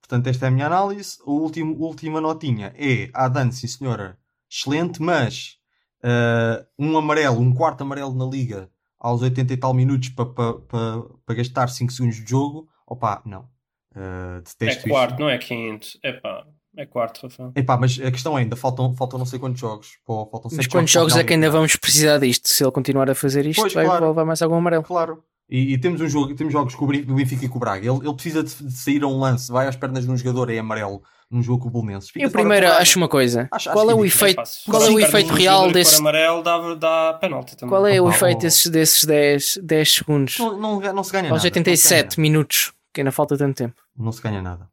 Portanto, 0.00 0.26
esta 0.28 0.46
é 0.46 0.48
a 0.48 0.50
minha 0.50 0.66
análise. 0.66 1.18
A 1.26 1.30
último, 1.30 1.76
última 1.78 2.20
notinha 2.20 2.72
é 2.76 3.10
a 3.14 3.28
Dan, 3.28 3.50
sim 3.50 3.66
senhora, 3.66 4.18
excelente, 4.52 5.00
mas 5.00 5.56
ah, 6.02 6.64
um 6.78 6.96
amarelo, 6.96 7.40
um 7.40 7.54
quarto 7.54 7.82
amarelo 7.82 8.14
na 8.14 8.24
liga 8.24 8.68
aos 8.98 9.22
80 9.22 9.52
e 9.52 9.56
tal 9.56 9.72
minutos 9.72 10.10
para 10.10 10.26
pa, 10.26 10.54
pa, 10.54 11.04
pa 11.24 11.34
gastar 11.34 11.68
5 11.68 11.92
segundos 11.92 12.16
de 12.16 12.28
jogo, 12.28 12.68
opá, 12.86 13.22
não. 13.24 13.50
Uh, 13.94 14.42
É 14.60 14.74
quarto, 14.88 15.10
isto. 15.10 15.20
não 15.20 15.28
é 15.28 15.36
quinto. 15.36 15.88
É 16.02 16.12
pá, 16.12 16.46
é 16.76 16.86
quarto, 16.86 17.24
Rafael. 17.24 17.52
Epá, 17.54 17.76
mas 17.76 18.00
a 18.00 18.10
questão 18.10 18.38
é 18.38 18.42
ainda 18.42 18.56
faltam, 18.56 18.94
faltam 18.94 19.18
não 19.18 19.26
sei 19.26 19.38
quantos 19.38 19.60
jogos. 19.60 19.98
Pô, 20.04 20.26
faltam 20.26 20.50
Mas 20.56 20.66
quantos 20.66 20.90
jogos 20.90 21.12
final 21.12 21.24
é 21.24 21.26
que 21.26 21.34
ainda 21.34 21.50
vamos 21.50 21.76
precisar 21.76 22.18
disto? 22.18 22.48
Se 22.48 22.64
ele 22.64 22.70
continuar 22.72 23.10
a 23.10 23.14
fazer 23.14 23.44
isto, 23.44 23.60
Pois, 23.60 23.74
vai 23.74 23.84
claro. 23.84 24.08
levar 24.08 24.24
mais 24.24 24.40
algum 24.40 24.54
amarelo. 24.54 24.82
Claro. 24.82 25.22
E, 25.52 25.74
e 25.74 25.78
temos 25.78 26.00
um 26.00 26.08
jogo, 26.08 26.34
temos 26.34 26.50
jogos 26.50 26.74
com 26.74 26.86
o 26.86 27.04
do 27.04 27.14
Benfica 27.14 27.44
e 27.44 27.48
com 27.48 27.58
o 27.58 27.60
Braga. 27.60 27.86
Ele, 27.86 27.98
ele 27.98 28.14
precisa 28.14 28.42
de, 28.42 28.54
de 28.54 28.72
sair 28.72 29.02
a 29.02 29.06
um 29.06 29.20
lance, 29.20 29.52
vai 29.52 29.68
às 29.68 29.76
pernas 29.76 30.06
de 30.06 30.10
um 30.10 30.16
jogador, 30.16 30.48
é 30.48 30.58
amarelo 30.58 31.02
num 31.30 31.42
jogo 31.42 31.64
com 31.64 31.68
o 31.68 31.70
Bolonenses. 31.70 32.10
Eu 32.16 32.30
primeiro 32.30 32.66
acho 32.68 32.98
uma 32.98 33.06
coisa. 33.06 33.48
Acho- 33.50 33.70
qual 33.70 33.86
acho 33.86 33.98
é 33.98 34.00
o 34.00 34.02
efeito, 34.02 34.42
qual 34.64 34.82
é 34.82 34.88
o 34.88 34.98
efeito 34.98 35.30
um 35.30 35.36
real 35.36 35.60
jogador 35.64 35.78
que 35.78 35.84
for 35.84 35.90
desse, 35.90 36.00
amarelo 36.00 36.42
dá, 36.42 36.74
dá 36.74 37.18
penalti 37.20 37.54
também. 37.54 37.68
qual 37.68 37.86
é 37.86 38.00
o 38.00 38.08
efeito 38.08 38.38
oh. 38.38 38.40
desses, 38.40 38.66
desses 38.70 39.04
10, 39.04 39.58
10 39.62 39.92
segundos 39.92 40.38
Não, 40.38 40.58
não, 40.58 40.80
não 40.80 41.04
se 41.04 41.12
ganha 41.12 41.30
aos 41.30 41.44
nada. 41.44 41.44
87 41.44 42.18
minutos, 42.18 42.72
que 42.90 43.02
ainda 43.02 43.12
falta 43.12 43.36
tanto 43.36 43.54
tempo? 43.54 43.74
não 43.94 44.10
se 44.10 44.22
ganha 44.22 44.40
nada. 44.40 44.66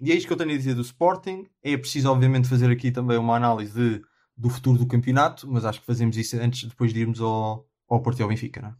E 0.00 0.12
é 0.12 0.14
isto 0.14 0.26
que 0.26 0.32
eu 0.32 0.38
tenho 0.38 0.52
a 0.52 0.56
dizer 0.56 0.74
do 0.74 0.80
Sporting. 0.80 1.46
É 1.62 1.76
preciso, 1.76 2.10
obviamente, 2.10 2.48
fazer 2.48 2.70
aqui 2.70 2.90
também 2.90 3.18
uma 3.18 3.36
análise 3.36 3.74
de, 3.74 4.02
do 4.34 4.48
futuro 4.48 4.78
do 4.78 4.86
campeonato, 4.86 5.46
mas 5.46 5.66
acho 5.66 5.80
que 5.80 5.86
fazemos 5.86 6.16
isso 6.16 6.40
antes, 6.40 6.64
depois 6.64 6.90
de 6.94 7.00
irmos 7.00 7.20
ao, 7.20 7.66
ao 7.86 8.00
Porto 8.00 8.18
e 8.18 8.22
ao 8.22 8.30
Benfica, 8.30 8.62
não 8.62 8.70
é? 8.70 8.74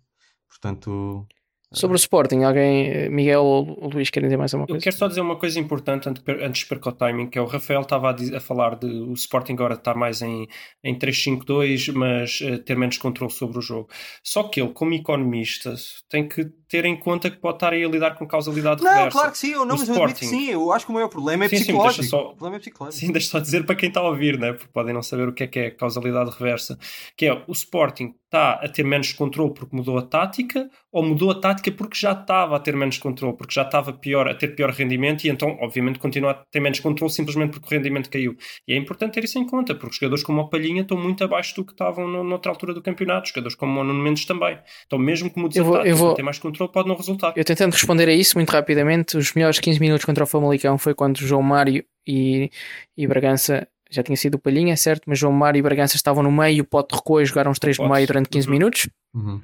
Portanto, 0.48 1.26
Sobre 1.72 1.94
o 1.94 1.98
Sporting, 1.98 2.42
alguém, 2.42 3.08
Miguel 3.10 3.42
ou 3.44 3.90
Luís, 3.92 4.10
querem 4.10 4.28
dizer 4.28 4.36
mais 4.36 4.52
alguma 4.52 4.64
Eu 4.66 4.74
coisa? 4.74 4.84
quero 4.84 4.96
só 4.96 5.08
dizer 5.08 5.20
uma 5.20 5.36
coisa 5.36 5.58
importante 5.58 6.08
antes, 6.08 6.22
de 6.62 6.66
perca 6.66 6.88
o 6.90 6.92
timing, 6.92 7.28
que 7.28 7.38
é 7.38 7.42
o 7.42 7.46
Rafael 7.46 7.80
estava 7.82 8.10
a, 8.10 8.12
dizer- 8.12 8.36
a 8.36 8.40
falar 8.40 8.76
de 8.76 8.86
o 8.86 9.12
Sporting 9.14 9.54
agora 9.54 9.74
estar 9.74 9.94
mais 9.94 10.22
em, 10.22 10.46
em 10.84 10.98
3-5-2, 10.98 11.92
mas 11.92 12.40
eh, 12.42 12.58
ter 12.58 12.76
menos 12.76 12.98
controle 12.98 13.32
sobre 13.32 13.58
o 13.58 13.62
jogo. 13.62 13.88
Só 14.22 14.44
que 14.44 14.60
ele, 14.60 14.72
como 14.72 14.92
economista, 14.94 15.74
tem 16.08 16.28
que 16.28 16.44
ter 16.72 16.84
em 16.86 16.96
conta 16.96 17.30
que 17.30 17.36
pode 17.36 17.56
estar 17.56 17.72
aí 17.72 17.84
a 17.84 17.88
lidar 17.88 18.16
com 18.16 18.26
causalidade 18.26 18.82
não, 18.82 18.90
reversa. 18.90 19.10
claro 19.10 19.30
que 19.32 19.38
sim, 19.38 19.52
eu 19.52 19.64
não, 19.64 19.76
O 19.76 19.78
mas 19.78 19.88
eu 19.88 19.94
admito 19.94 20.18
que 20.18 20.24
Sporting. 20.24 20.44
sim. 20.46 20.50
Eu 20.50 20.72
acho 20.72 20.86
que 20.86 20.90
o 20.90 20.94
maior 20.94 21.08
problema 21.08 21.44
é 21.44 21.48
Sim, 21.48 21.56
sim, 21.58 21.62
psicológico. 21.64 22.04
só- 22.04 22.22
O 22.22 22.28
problema 22.36 22.56
é 22.56 22.58
psicológico. 22.58 22.98
Sim, 23.06 23.12
deixa 23.12 23.28
só 23.30 23.38
dizer 23.38 23.64
para 23.66 23.74
quem 23.76 23.88
está 23.90 24.00
a 24.00 24.08
ouvir, 24.08 24.38
né? 24.38 24.52
porque 24.54 24.68
podem 24.72 24.92
não 24.94 25.02
saber 25.02 25.28
o 25.28 25.32
que 25.32 25.44
é 25.44 25.46
que 25.46 25.58
é 25.58 25.70
causalidade 25.70 26.30
reversa. 26.30 26.78
Que 27.16 27.26
é 27.26 27.32
o 27.46 27.52
Sporting 27.52 28.14
está 28.24 28.52
a 28.54 28.68
ter 28.68 28.82
menos 28.82 29.12
controle 29.12 29.52
porque 29.52 29.76
mudou 29.76 29.98
a 29.98 30.02
tática, 30.02 30.66
ou 30.90 31.02
mudou 31.04 31.30
a 31.30 31.34
tática 31.38 31.70
porque 31.70 31.94
já 31.98 32.12
estava 32.12 32.56
a 32.56 32.58
ter 32.58 32.74
menos 32.74 32.96
controle, 32.96 33.36
porque 33.36 33.52
já 33.52 33.60
estava 33.60 33.92
pior, 33.92 34.26
a 34.26 34.34
ter 34.34 34.48
pior 34.56 34.70
rendimento, 34.70 35.24
e 35.24 35.28
então, 35.28 35.58
obviamente, 35.60 35.98
continua 35.98 36.30
a 36.30 36.34
ter 36.34 36.58
menos 36.60 36.80
controle 36.80 37.12
simplesmente 37.12 37.50
porque 37.50 37.66
o 37.66 37.76
rendimento 37.78 38.08
caiu. 38.08 38.34
E 38.66 38.72
é 38.72 38.76
importante 38.78 39.12
ter 39.12 39.24
isso 39.24 39.38
em 39.38 39.44
conta, 39.46 39.74
porque 39.74 39.96
jogadores 39.96 40.24
como 40.24 40.40
o 40.40 40.48
Palhinha 40.48 40.80
estão 40.80 40.96
muito 40.96 41.22
abaixo 41.22 41.54
do 41.56 41.62
que 41.64 41.72
estavam 41.72 42.08
no- 42.08 42.24
noutra 42.24 42.50
altura 42.50 42.72
do 42.72 42.80
campeonato, 42.80 43.28
jogadores 43.28 43.54
como 43.54 43.78
o 43.78 43.84
Nuno 43.84 44.02
Mendes 44.02 44.24
também. 44.24 44.58
Então, 44.86 44.98
mesmo 44.98 45.28
que 45.30 45.38
mude 45.38 45.58
Eu 45.58 45.68
a 45.68 45.72
tática, 45.72 45.88
eu 45.90 45.96
vou- 45.96 46.14
ter 46.14 46.22
mais 46.22 46.38
controle 46.38 46.61
pode 46.68 46.88
não 46.88 46.96
resultar. 46.96 47.32
Eu 47.36 47.44
tentando 47.44 47.72
responder 47.72 48.08
a 48.08 48.12
isso 48.12 48.36
muito 48.36 48.50
rapidamente, 48.50 49.16
os 49.16 49.32
melhores 49.34 49.58
15 49.58 49.80
minutos 49.80 50.04
contra 50.04 50.24
o 50.24 50.26
Famalicão 50.26 50.76
foi 50.78 50.94
quando 50.94 51.18
João 51.18 51.42
Mário 51.42 51.84
e, 52.06 52.50
e 52.96 53.06
Bragança 53.06 53.66
já 53.90 54.02
tinha 54.02 54.16
sido 54.16 54.34
o 54.34 54.38
Palhinha, 54.38 54.76
certo? 54.76 55.02
Mas 55.06 55.18
João 55.18 55.32
Mário 55.32 55.58
e 55.58 55.62
Bragança 55.62 55.96
estavam 55.96 56.22
no 56.22 56.32
meio, 56.32 56.62
o 56.62 56.66
Pote 56.66 56.94
recuou 56.94 57.20
e 57.20 57.26
jogaram 57.26 57.50
os 57.50 57.58
três 57.58 57.76
no 57.78 57.88
meio 57.88 58.06
durante 58.06 58.28
15 58.28 58.46
Uhum. 58.48 58.52
minutos. 58.52 58.88
Uhum, 59.14 59.42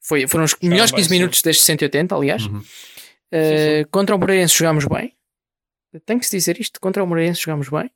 Foi, 0.00 0.26
foram 0.26 0.44
os 0.44 0.56
melhores 0.62 0.90
bem, 0.90 0.96
15 0.98 1.08
sim. 1.08 1.14
minutos 1.14 1.42
desde 1.42 1.62
180, 1.62 2.14
aliás. 2.14 2.46
uhum. 2.46 2.58
Uh, 2.58 3.86
contra 3.90 4.16
o 4.16 4.18
Moreirense 4.18 4.56
jogámos 4.58 4.84
bem. 4.86 5.12
Tem 6.06 6.18
que 6.18 6.26
se 6.26 6.36
dizer 6.36 6.58
isto. 6.60 6.80
Contra 6.80 7.02
o 7.04 7.06
Moreirense 7.06 7.40
jogámos 7.42 7.68
bem. 7.68 7.90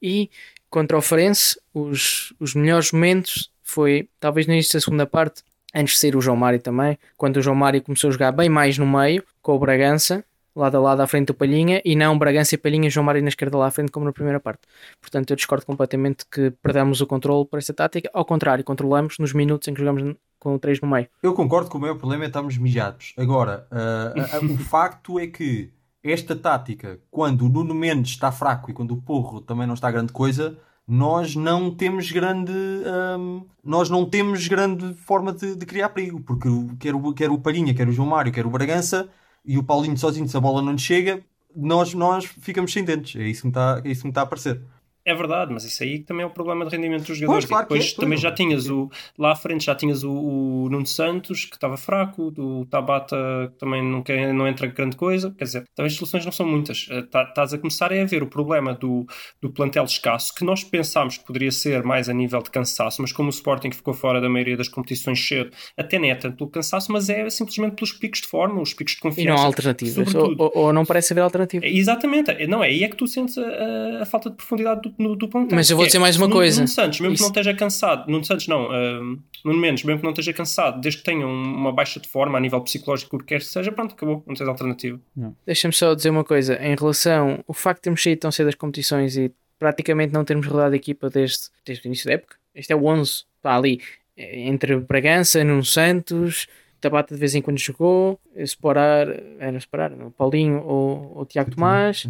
E 0.00 0.30
contra 0.70 0.96
o 0.96 1.02
Farense, 1.02 1.58
os, 1.74 2.32
os 2.38 2.54
melhores 2.54 2.92
momentos 2.92 3.50
foi 3.62 4.08
talvez 4.20 4.46
no 4.46 4.52
início 4.54 4.74
da 4.74 4.80
segunda 4.80 5.06
parte, 5.06 5.42
antes 5.74 5.94
de 5.94 6.00
sair 6.00 6.16
o 6.16 6.20
João 6.20 6.36
Mário 6.36 6.60
também, 6.60 6.98
quando 7.16 7.36
o 7.38 7.42
João 7.42 7.56
Mário 7.56 7.82
começou 7.82 8.08
a 8.08 8.12
jogar 8.12 8.32
bem 8.32 8.48
mais 8.48 8.78
no 8.78 8.86
meio, 8.86 9.22
com 9.42 9.54
o 9.54 9.58
Bragança, 9.58 10.24
lado 10.56 10.76
a 10.76 10.80
lado 10.80 11.00
à 11.02 11.06
frente 11.06 11.26
do 11.28 11.34
Palhinha, 11.34 11.80
e 11.84 11.94
não 11.94 12.18
Bragança 12.18 12.54
e 12.54 12.58
Palhinha, 12.58 12.90
João 12.90 13.04
Mário 13.04 13.22
na 13.22 13.28
esquerda 13.28 13.56
lá 13.58 13.66
à 13.66 13.70
frente, 13.70 13.92
como 13.92 14.04
na 14.06 14.12
primeira 14.12 14.40
parte. 14.40 14.62
Portanto, 15.00 15.30
eu 15.30 15.36
discordo 15.36 15.64
completamente 15.64 16.24
que 16.30 16.50
perdamos 16.62 17.00
o 17.00 17.06
controle 17.06 17.46
por 17.46 17.58
esta 17.58 17.72
tática. 17.72 18.10
Ao 18.12 18.24
contrário, 18.24 18.64
controlamos 18.64 19.18
nos 19.18 19.32
minutos 19.32 19.68
em 19.68 19.74
que 19.74 19.80
jogamos 19.80 20.16
com 20.40 20.54
o 20.54 20.58
3 20.58 20.80
no 20.80 20.88
meio. 20.88 21.06
Eu 21.22 21.32
concordo 21.34 21.70
que 21.70 21.76
o 21.76 21.80
maior 21.80 21.96
problema 21.96 22.24
é 22.24 22.26
estarmos 22.28 22.56
mijados. 22.58 23.12
Agora, 23.16 23.66
a- 23.70 24.36
a- 24.36 24.40
o 24.40 24.56
facto 24.58 25.18
é 25.18 25.26
que 25.28 25.70
esta 26.02 26.34
tática, 26.34 26.98
quando 27.10 27.44
o 27.44 27.48
Nuno 27.48 27.74
Mendes 27.74 28.12
está 28.12 28.32
fraco 28.32 28.70
e 28.70 28.74
quando 28.74 28.92
o 28.92 28.96
Porro 29.02 29.40
também 29.40 29.66
não 29.66 29.74
está 29.74 29.90
grande 29.90 30.12
coisa, 30.12 30.56
nós 30.88 31.36
não 31.36 31.70
temos 31.70 32.10
grande 32.10 32.52
ahm, 32.86 33.42
nós 33.62 33.90
não 33.90 34.08
temos 34.08 34.48
grande 34.48 34.94
forma 34.94 35.32
de, 35.34 35.54
de 35.54 35.66
criar 35.66 35.90
perigo, 35.90 36.20
porque 36.22 36.48
quer 36.80 36.94
o, 36.94 37.12
quer 37.12 37.30
o 37.30 37.38
Palhinha, 37.38 37.74
quer 37.74 37.86
o 37.86 37.92
João 37.92 38.08
Mário, 38.08 38.32
quer 38.32 38.46
o 38.46 38.50
Bragança 38.50 39.08
e 39.44 39.58
o 39.58 39.62
Paulinho 39.62 39.98
sozinho, 39.98 40.26
se 40.26 40.36
a 40.36 40.40
bola 40.40 40.62
não 40.62 40.76
chega, 40.78 41.22
nós, 41.54 41.92
nós 41.94 42.24
ficamos 42.24 42.72
sem 42.72 42.84
dentes. 42.84 43.20
É 43.20 43.28
isso 43.28 43.42
que 43.42 43.46
me 43.48 43.50
está, 43.50 43.82
é 43.84 43.90
está 43.90 44.22
a 44.22 44.26
parecer. 44.26 44.62
É 45.10 45.14
verdade, 45.14 45.52
mas 45.52 45.64
isso 45.64 45.82
aí 45.82 46.00
também 46.00 46.22
é 46.24 46.26
o 46.26 46.30
problema 46.30 46.64
de 46.66 46.76
rendimento 46.76 47.06
dos 47.06 47.16
jogadores. 47.16 47.46
claro 47.46 47.64
e 47.64 47.68
depois 47.68 47.92
que 47.92 47.98
é, 48.00 48.04
também 48.04 48.18
já 48.18 48.30
tinhas 48.32 48.68
o 48.68 48.90
lá 49.18 49.32
à 49.32 49.36
frente 49.36 49.64
já 49.64 49.74
tinhas 49.74 50.04
o, 50.04 50.10
o 50.12 50.68
Nuno 50.70 50.86
Santos 50.86 51.44
que 51.44 51.54
estava 51.54 51.76
fraco, 51.76 52.32
o 52.36 52.66
Tabata 52.66 53.16
que 53.52 53.58
também 53.58 53.82
não, 53.82 54.02
quer, 54.02 54.32
não 54.34 54.46
entra 54.46 54.66
grande 54.66 54.96
coisa. 54.96 55.34
Quer 55.36 55.44
dizer, 55.44 55.64
também 55.74 55.88
as 55.90 55.94
soluções 55.96 56.24
não 56.24 56.32
são 56.32 56.46
muitas. 56.46 56.86
Eh, 56.90 57.02
tá- 57.02 57.22
Estás 57.28 57.54
a 57.54 57.58
começar 57.58 57.92
a 57.92 58.04
ver 58.04 58.22
o 58.22 58.26
problema 58.26 58.74
do, 58.74 59.06
do 59.40 59.50
plantel 59.50 59.84
escasso 59.84 60.34
que 60.34 60.44
nós 60.44 60.62
pensámos 60.64 61.18
que 61.18 61.24
poderia 61.24 61.50
ser 61.52 61.82
mais 61.82 62.08
a 62.08 62.12
nível 62.12 62.42
de 62.42 62.50
cansaço, 62.50 63.00
mas 63.00 63.12
como 63.12 63.28
o 63.28 63.30
Sporting 63.30 63.70
ficou 63.70 63.94
fora 63.94 64.20
da 64.20 64.28
maioria 64.28 64.56
das 64.56 64.68
competições 64.68 65.26
cedo, 65.26 65.50
até 65.76 65.98
nem 65.98 66.10
é 66.10 66.14
tanto 66.14 66.36
pelo 66.36 66.50
cansaço, 66.50 66.90
mas 66.92 67.08
é 67.08 67.28
simplesmente 67.30 67.74
pelos 67.76 67.92
picos 67.92 68.20
de 68.20 68.28
forma, 68.28 68.60
os 68.60 68.74
picos 68.74 68.92
de 68.92 68.98
E 68.98 69.02
confiança. 69.02 69.30
não 69.30 69.42
há 69.42 69.46
alternativas. 69.46 70.14
Ou, 70.14 70.34
ou- 70.38 70.52
ou 70.54 70.72
não 70.72 70.84
parece 70.84 71.12
haver 71.12 71.22
alternativa. 71.22 71.64
É, 71.64 71.68
Exatamente, 71.70 72.30
É, 72.30 72.46
não 72.46 72.62
é 72.62 72.68
aí 72.68 72.82
é 72.84 72.88
que 72.88 72.96
tu 72.96 73.06
sentes 73.06 73.38
a- 73.38 74.02
a 74.02 74.06
falta 74.06 74.28
de 74.30 74.36
profundidade 74.36 74.82
do, 74.82 74.94
no- 74.98 75.16
do. 75.16 75.28
Mas 75.52 75.70
eu 75.70 75.76
vou 75.76 75.84
Que 75.84 75.88
dizer 75.88 75.98
é, 75.98 76.00
mais 76.00 76.16
uma 76.16 76.26
Nuno- 76.26 76.36
coisa. 76.40 76.56
Nuno 76.56 76.68
Santos, 76.68 77.00
mesmo 77.00 77.14
Isso- 77.14 77.22
que 77.24 77.28
não 77.28 77.40
esteja 77.40 77.54
cansado, 77.56 78.10
Nuno 78.10 78.24
Santos 78.24 78.48
não, 78.48 78.68
um, 78.70 79.18
Nuno 79.44 79.58
Mendes, 79.58 79.84
mesmo 79.84 80.00
que 80.00 80.04
não 80.04 80.12
esteja 80.12 80.32
cansado, 80.32 80.80
desde 80.80 80.98
que 81.00 81.04
tenha 81.04 81.26
um- 81.26 81.54
uma 81.54 81.72
baixa 81.72 82.00
de 82.00 82.08
forma 82.08 82.36
a 82.36 82.40
nível 82.40 82.60
psicológico, 82.60 83.16
o 83.16 83.18
que 83.18 83.26
quer 83.26 83.38
que 83.40 83.46
seja, 83.46 83.70
pronto, 83.72 83.94
acabou, 83.94 84.22
não 84.26 84.34
tens 84.34 84.48
alternativa. 84.48 85.00
Deixa-me 85.46 85.72
só 85.72 85.94
dizer 85.94 86.10
uma 86.10 86.24
coisa 86.24 86.54
em 86.62 86.74
relação 86.74 87.42
ao 87.46 87.54
facto 87.54 87.78
de 87.78 87.82
termos 87.84 88.02
saído 88.02 88.20
tão 88.20 88.32
cedo 88.32 88.46
das 88.46 88.54
competições 88.54 89.16
e 89.16 89.32
praticamente 89.58 90.12
não 90.12 90.24
termos 90.24 90.46
rodado 90.46 90.72
a 90.74 90.76
equipa 90.76 91.08
desde, 91.10 91.46
desde 91.64 91.84
o 91.84 91.88
início 91.88 92.06
da 92.06 92.14
época. 92.14 92.36
Este 92.54 92.72
é 92.72 92.76
o 92.76 92.84
11, 92.84 93.24
está 93.36 93.56
ali 93.56 93.80
eh, 94.16 94.40
entre 94.48 94.76
Bragança, 94.78 95.42
Nuno 95.44 95.64
Santos, 95.64 96.46
Tabata 96.80 97.12
de 97.12 97.18
vez 97.18 97.34
em 97.34 97.42
quando 97.42 97.58
jogou, 97.58 98.20
Sporar, 98.36 99.08
era 99.40 99.56
Sporar, 99.58 99.90
Paulinho 100.16 100.62
ou 100.64 101.22
o 101.22 101.24
Tiago 101.24 101.50
Tomás. 101.50 102.06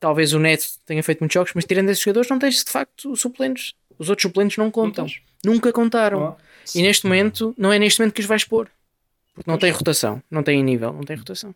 Talvez 0.00 0.32
o 0.32 0.38
Neto 0.38 0.64
tenha 0.86 1.02
feito 1.02 1.20
muitos 1.20 1.34
jogos, 1.34 1.52
mas 1.54 1.64
tirando 1.66 1.90
esses 1.90 2.02
jogadores, 2.02 2.30
não 2.30 2.38
tens 2.38 2.64
de 2.64 2.70
facto 2.70 3.14
suplentes. 3.14 3.74
Os 3.98 4.08
outros 4.08 4.22
suplentes 4.22 4.56
não 4.56 4.70
contam. 4.70 5.04
tens. 5.04 5.20
Nunca 5.44 5.70
contaram. 5.72 6.24
Ah, 6.28 6.36
E 6.74 6.80
neste 6.82 7.04
momento, 7.06 7.54
não 7.56 7.70
é 7.72 7.78
neste 7.78 8.00
momento 8.00 8.14
que 8.14 8.20
os 8.22 8.26
vais 8.26 8.44
pôr. 8.44 8.70
Porque 9.34 9.50
não 9.50 9.58
tem 9.58 9.70
rotação, 9.70 10.22
não 10.30 10.42
tem 10.42 10.62
nível, 10.62 10.92
não 10.92 11.02
tem 11.02 11.16
rotação. 11.16 11.54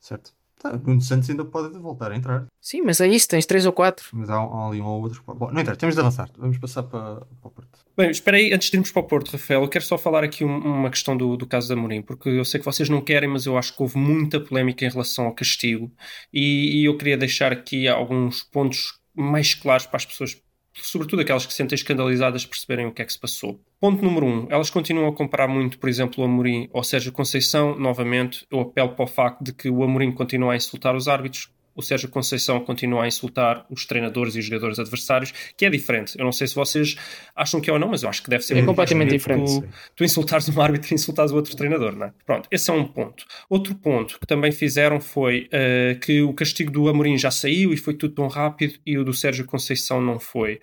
Certo. 0.00 0.32
Tá, 0.58 0.72
o 0.72 0.78
Nuno 0.78 1.00
Santos 1.00 1.30
ainda 1.30 1.44
pode 1.44 1.78
voltar 1.78 2.10
a 2.10 2.16
entrar. 2.16 2.46
Sim, 2.60 2.82
mas 2.82 3.00
é 3.00 3.06
isso, 3.06 3.28
tens 3.28 3.46
3 3.46 3.64
ou 3.64 3.72
4. 3.72 4.08
Mas 4.12 4.28
há, 4.28 4.34
há 4.36 4.66
ali 4.68 4.80
um 4.80 4.86
ou 4.86 5.02
outro. 5.02 5.22
Bom, 5.26 5.50
não 5.52 5.60
interessa, 5.60 5.76
temos 5.78 5.94
de 5.94 6.00
avançar. 6.00 6.28
Vamos 6.36 6.58
passar 6.58 6.82
para, 6.82 7.16
para 7.20 7.26
o 7.48 7.50
Porto. 7.50 7.78
Bem, 7.96 8.10
espera 8.10 8.36
aí, 8.36 8.52
antes 8.52 8.70
de 8.70 8.76
irmos 8.76 8.90
para 8.90 9.00
o 9.00 9.04
Porto, 9.06 9.30
Rafael, 9.30 9.62
eu 9.62 9.68
quero 9.68 9.84
só 9.84 9.96
falar 9.96 10.22
aqui 10.24 10.44
um- 10.44 10.58
uma 10.58 10.90
questão 10.90 11.16
do, 11.16 11.36
do 11.36 11.46
caso 11.46 11.68
da 11.68 11.74
Amorim, 11.74 12.02
porque 12.02 12.28
eu 12.28 12.44
sei 12.44 12.58
que 12.60 12.66
vocês 12.66 12.88
não 12.88 13.00
querem, 13.00 13.28
mas 13.28 13.46
eu 13.46 13.56
acho 13.58 13.74
que 13.74 13.82
houve 13.82 13.98
muita 13.98 14.40
polémica 14.40 14.84
em 14.84 14.88
relação 14.90 15.26
ao 15.26 15.34
castigo 15.34 15.92
e, 16.32 16.80
e 16.82 16.84
eu 16.84 16.96
queria 16.96 17.16
deixar 17.16 17.52
aqui 17.52 17.86
alguns 17.88 18.42
pontos 18.42 18.98
mais 19.14 19.54
claros 19.54 19.86
para 19.86 19.96
as 19.96 20.06
pessoas, 20.06 20.40
sobretudo 20.86 21.22
aquelas 21.22 21.46
que 21.46 21.52
se 21.52 21.58
sentem 21.58 21.76
escandalizadas, 21.76 22.46
perceberem 22.46 22.86
o 22.86 22.92
que 22.92 23.02
é 23.02 23.04
que 23.04 23.12
se 23.12 23.18
passou. 23.18 23.60
Ponto 23.80 24.04
número 24.04 24.26
um, 24.26 24.46
elas 24.50 24.70
continuam 24.70 25.08
a 25.08 25.14
comparar 25.14 25.48
muito, 25.48 25.78
por 25.78 25.88
exemplo, 25.88 26.22
o 26.22 26.26
Amorim 26.26 26.68
ou 26.72 26.82
Sérgio 26.82 27.12
Conceição. 27.12 27.78
Novamente, 27.78 28.46
eu 28.50 28.60
apelo 28.60 28.90
para 28.90 29.04
o 29.04 29.08
facto 29.08 29.42
de 29.42 29.52
que 29.52 29.68
o 29.70 29.82
Amorim 29.82 30.12
continua 30.12 30.52
a 30.52 30.56
insultar 30.56 30.96
os 30.96 31.08
árbitros, 31.08 31.50
o 31.78 31.82
Sérgio 31.82 32.08
Conceição 32.08 32.58
continua 32.58 33.04
a 33.04 33.06
insultar 33.06 33.64
os 33.70 33.86
treinadores 33.86 34.34
e 34.34 34.40
os 34.40 34.44
jogadores 34.44 34.80
adversários, 34.80 35.32
que 35.56 35.64
é 35.64 35.70
diferente. 35.70 36.18
Eu 36.18 36.24
não 36.24 36.32
sei 36.32 36.48
se 36.48 36.54
vocês 36.56 36.96
acham 37.36 37.60
que 37.60 37.70
é 37.70 37.72
ou 37.72 37.78
não, 37.78 37.88
mas 37.88 38.02
eu 38.02 38.08
acho 38.08 38.20
que 38.20 38.28
deve 38.28 38.42
ser 38.42 38.56
É 38.56 38.62
completamente 38.62 39.10
diferente. 39.10 39.60
Tu, 39.60 39.68
tu 39.94 40.04
insultares 40.04 40.48
um 40.48 40.60
árbitro 40.60 40.92
e 40.92 40.94
insultares 40.94 41.30
o 41.30 41.36
outro 41.36 41.56
treinador, 41.56 41.94
não 41.94 42.06
é? 42.06 42.12
Pronto, 42.26 42.48
esse 42.50 42.68
é 42.68 42.72
um 42.74 42.84
ponto. 42.84 43.24
Outro 43.48 43.76
ponto 43.76 44.18
que 44.18 44.26
também 44.26 44.50
fizeram 44.50 45.00
foi 45.00 45.48
eh, 45.52 45.96
que 46.02 46.20
o 46.20 46.34
castigo 46.34 46.72
do 46.72 46.88
Amorim 46.88 47.16
já 47.16 47.30
saiu 47.30 47.72
e 47.72 47.76
foi 47.76 47.94
tudo 47.94 48.12
tão 48.12 48.26
rápido 48.26 48.74
e 48.84 48.98
o 48.98 49.04
do 49.04 49.14
Sérgio 49.14 49.44
Conceição 49.44 50.00
não 50.00 50.18
foi. 50.18 50.60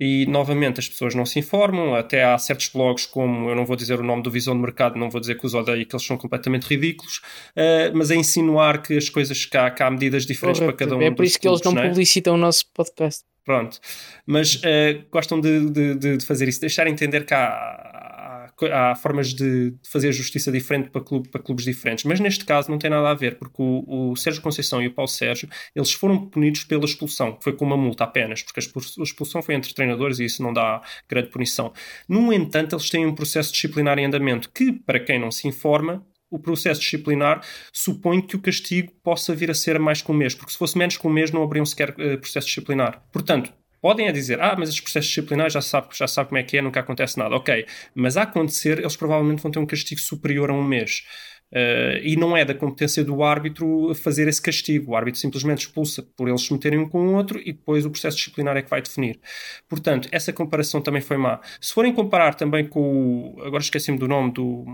E 0.00 0.26
novamente 0.26 0.80
as 0.80 0.88
pessoas 0.88 1.14
não 1.14 1.24
se 1.24 1.38
informam, 1.38 1.94
até 1.94 2.24
há 2.24 2.36
certos 2.38 2.68
blogs 2.68 3.06
como, 3.06 3.48
eu 3.48 3.54
não 3.54 3.64
vou 3.64 3.76
dizer 3.76 4.00
o 4.00 4.02
nome 4.02 4.22
do 4.22 4.30
Visão 4.30 4.54
de 4.54 4.60
Mercado, 4.60 4.98
não 4.98 5.08
vou 5.08 5.20
dizer 5.20 5.38
que 5.38 5.46
os 5.46 5.54
odeio, 5.54 5.86
que 5.86 5.94
eles 5.94 6.04
são 6.04 6.16
completamente 6.16 6.64
ridículos, 6.64 7.22
eh, 7.54 7.92
mas 7.94 8.10
a 8.10 8.16
insinuar 8.16 8.82
que 8.82 8.96
as 8.96 9.08
coisas 9.08 9.46
cá, 9.46 9.70
cá 9.70 9.86
há 9.86 9.90
medidas 9.90 10.26
diferentes 10.26 10.55
para 10.64 10.72
cada 10.72 10.96
um 10.96 11.02
é 11.02 11.10
por 11.10 11.24
isso 11.24 11.38
que 11.38 11.46
eles 11.48 11.60
não 11.62 11.72
clubes, 11.72 11.84
é? 11.86 11.88
publicitam 11.90 12.34
o 12.34 12.36
nosso 12.38 12.64
podcast. 12.72 13.24
Pronto. 13.44 13.78
Mas 14.26 14.60
eh, 14.64 15.02
gostam 15.10 15.40
de, 15.40 15.70
de- 15.70 15.94
de- 15.94 16.24
fazer 16.26 16.48
isso, 16.48 16.60
deixar 16.60 16.86
entender 16.88 17.24
que 17.24 17.32
há, 17.32 17.46
há- 17.46 18.90
há 18.90 18.94
formas 18.96 19.32
de 19.32 19.72
fazer 19.88 20.10
justiça 20.12 20.50
diferente 20.50 20.90
para, 20.90 21.00
clube- 21.00 21.28
para 21.28 21.40
clubes 21.40 21.64
diferentes. 21.64 22.04
Mas 22.04 22.18
neste 22.18 22.44
caso 22.44 22.70
não 22.70 22.76
tem 22.78 22.90
nada 22.90 23.08
a 23.08 23.14
ver, 23.14 23.38
porque 23.38 23.62
o, 23.62 24.10
o 24.10 24.16
Sérgio 24.16 24.42
Conceição 24.42 24.82
e 24.82 24.88
o 24.88 24.92
Paulo 24.92 25.08
Sérgio 25.08 25.48
eles 25.76 25.92
foram 25.92 26.26
punidos 26.28 26.64
pela 26.64 26.84
expulsão, 26.84 27.34
que 27.34 27.44
foi 27.44 27.52
com 27.52 27.64
uma 27.64 27.76
multa 27.76 28.02
apenas, 28.02 28.42
porque 28.42 28.58
a 28.58 29.02
expulsão 29.02 29.40
foi 29.42 29.54
entre 29.54 29.72
treinadores 29.72 30.18
e 30.18 30.24
isso 30.24 30.42
não 30.42 30.52
dá 30.52 30.80
grande 31.08 31.28
punição. 31.28 31.72
No 32.08 32.32
entanto, 32.32 32.74
eles 32.74 32.90
têm 32.90 33.06
um 33.06 33.14
processo 33.14 33.52
disciplinar 33.52 33.96
em 33.98 34.06
andamento 34.06 34.50
que, 34.52 34.72
para 34.72 34.98
quem 34.98 35.20
não 35.20 35.30
se 35.30 35.46
informa, 35.46 36.04
o 36.30 36.38
processo 36.38 36.80
disciplinar 36.80 37.40
supõe 37.72 38.20
que 38.20 38.36
o 38.36 38.40
castigo 38.40 38.92
possa 39.02 39.34
vir 39.34 39.50
a 39.50 39.54
ser 39.54 39.78
mais 39.78 40.02
que 40.02 40.10
um 40.10 40.14
mês, 40.14 40.34
porque 40.34 40.52
se 40.52 40.58
fosse 40.58 40.76
menos 40.76 40.96
que 40.96 41.06
um 41.06 41.10
mês 41.10 41.30
não 41.30 41.42
abriam 41.42 41.64
sequer 41.64 41.94
eh, 41.98 42.16
processo 42.16 42.48
disciplinar. 42.48 43.02
Portanto, 43.12 43.52
podem 43.80 44.08
a 44.08 44.12
dizer, 44.12 44.40
ah, 44.40 44.56
mas 44.58 44.68
estes 44.68 44.82
processos 44.82 45.08
disciplinares 45.08 45.52
já 45.52 45.60
sabe, 45.62 45.88
já 45.92 46.08
sabe 46.08 46.28
como 46.28 46.38
é 46.38 46.42
que 46.42 46.56
é, 46.56 46.62
nunca 46.62 46.80
acontece 46.80 47.18
nada. 47.18 47.36
Ok, 47.36 47.66
mas 47.94 48.16
a 48.16 48.22
acontecer, 48.22 48.78
eles 48.80 48.96
provavelmente 48.96 49.42
vão 49.42 49.50
ter 49.50 49.58
um 49.58 49.66
castigo 49.66 50.00
superior 50.00 50.50
a 50.50 50.54
um 50.54 50.64
mês. 50.64 51.04
Eh, 51.52 52.00
e 52.02 52.16
não 52.16 52.36
é 52.36 52.44
da 52.44 52.54
competência 52.54 53.04
do 53.04 53.22
árbitro 53.22 53.94
fazer 53.94 54.26
esse 54.28 54.42
castigo. 54.42 54.92
O 54.92 54.96
árbitro 54.96 55.20
simplesmente 55.20 55.60
expulsa 55.60 56.02
por 56.16 56.28
eles 56.28 56.42
se 56.42 56.52
meterem 56.52 56.78
um 56.78 56.88
com 56.88 57.00
o 57.06 57.14
outro 57.14 57.38
e 57.40 57.52
depois 57.52 57.84
o 57.86 57.90
processo 57.90 58.16
disciplinar 58.16 58.56
é 58.56 58.62
que 58.62 58.70
vai 58.70 58.82
definir. 58.82 59.20
Portanto, 59.68 60.08
essa 60.10 60.32
comparação 60.32 60.80
também 60.80 61.00
foi 61.00 61.16
má. 61.16 61.40
Se 61.60 61.72
forem 61.72 61.92
comparar 61.92 62.34
também 62.34 62.66
com 62.66 63.36
o. 63.36 63.42
Agora 63.42 63.62
esqueci-me 63.62 63.98
do 63.98 64.08
nome 64.08 64.32
do. 64.32 64.64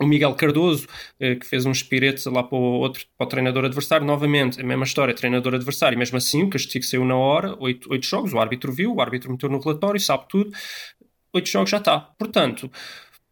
O 0.00 0.06
Miguel 0.06 0.34
Cardoso, 0.34 0.86
eh, 1.18 1.34
que 1.34 1.44
fez 1.44 1.66
uns 1.66 1.82
piretes 1.82 2.24
lá 2.24 2.42
para 2.42 2.56
o, 2.56 2.62
outro, 2.62 3.04
para 3.18 3.26
o 3.26 3.28
treinador 3.28 3.66
adversário, 3.66 4.06
novamente, 4.06 4.58
a 4.58 4.64
mesma 4.64 4.84
história, 4.84 5.12
treinador 5.14 5.54
adversário, 5.54 5.98
mesmo 5.98 6.16
assim 6.16 6.42
o 6.42 6.48
castigo 6.48 6.84
saiu 6.86 7.04
na 7.04 7.16
hora, 7.16 7.54
oito, 7.60 7.90
oito 7.92 8.06
jogos, 8.06 8.32
o 8.32 8.38
árbitro 8.38 8.72
viu, 8.72 8.94
o 8.94 9.00
árbitro 9.02 9.30
meteu 9.30 9.50
no 9.50 9.58
relatório, 9.60 10.00
sabe 10.00 10.24
tudo, 10.26 10.50
oito 11.34 11.50
jogos 11.50 11.68
já 11.68 11.76
está. 11.76 12.00
Portanto, 12.00 12.70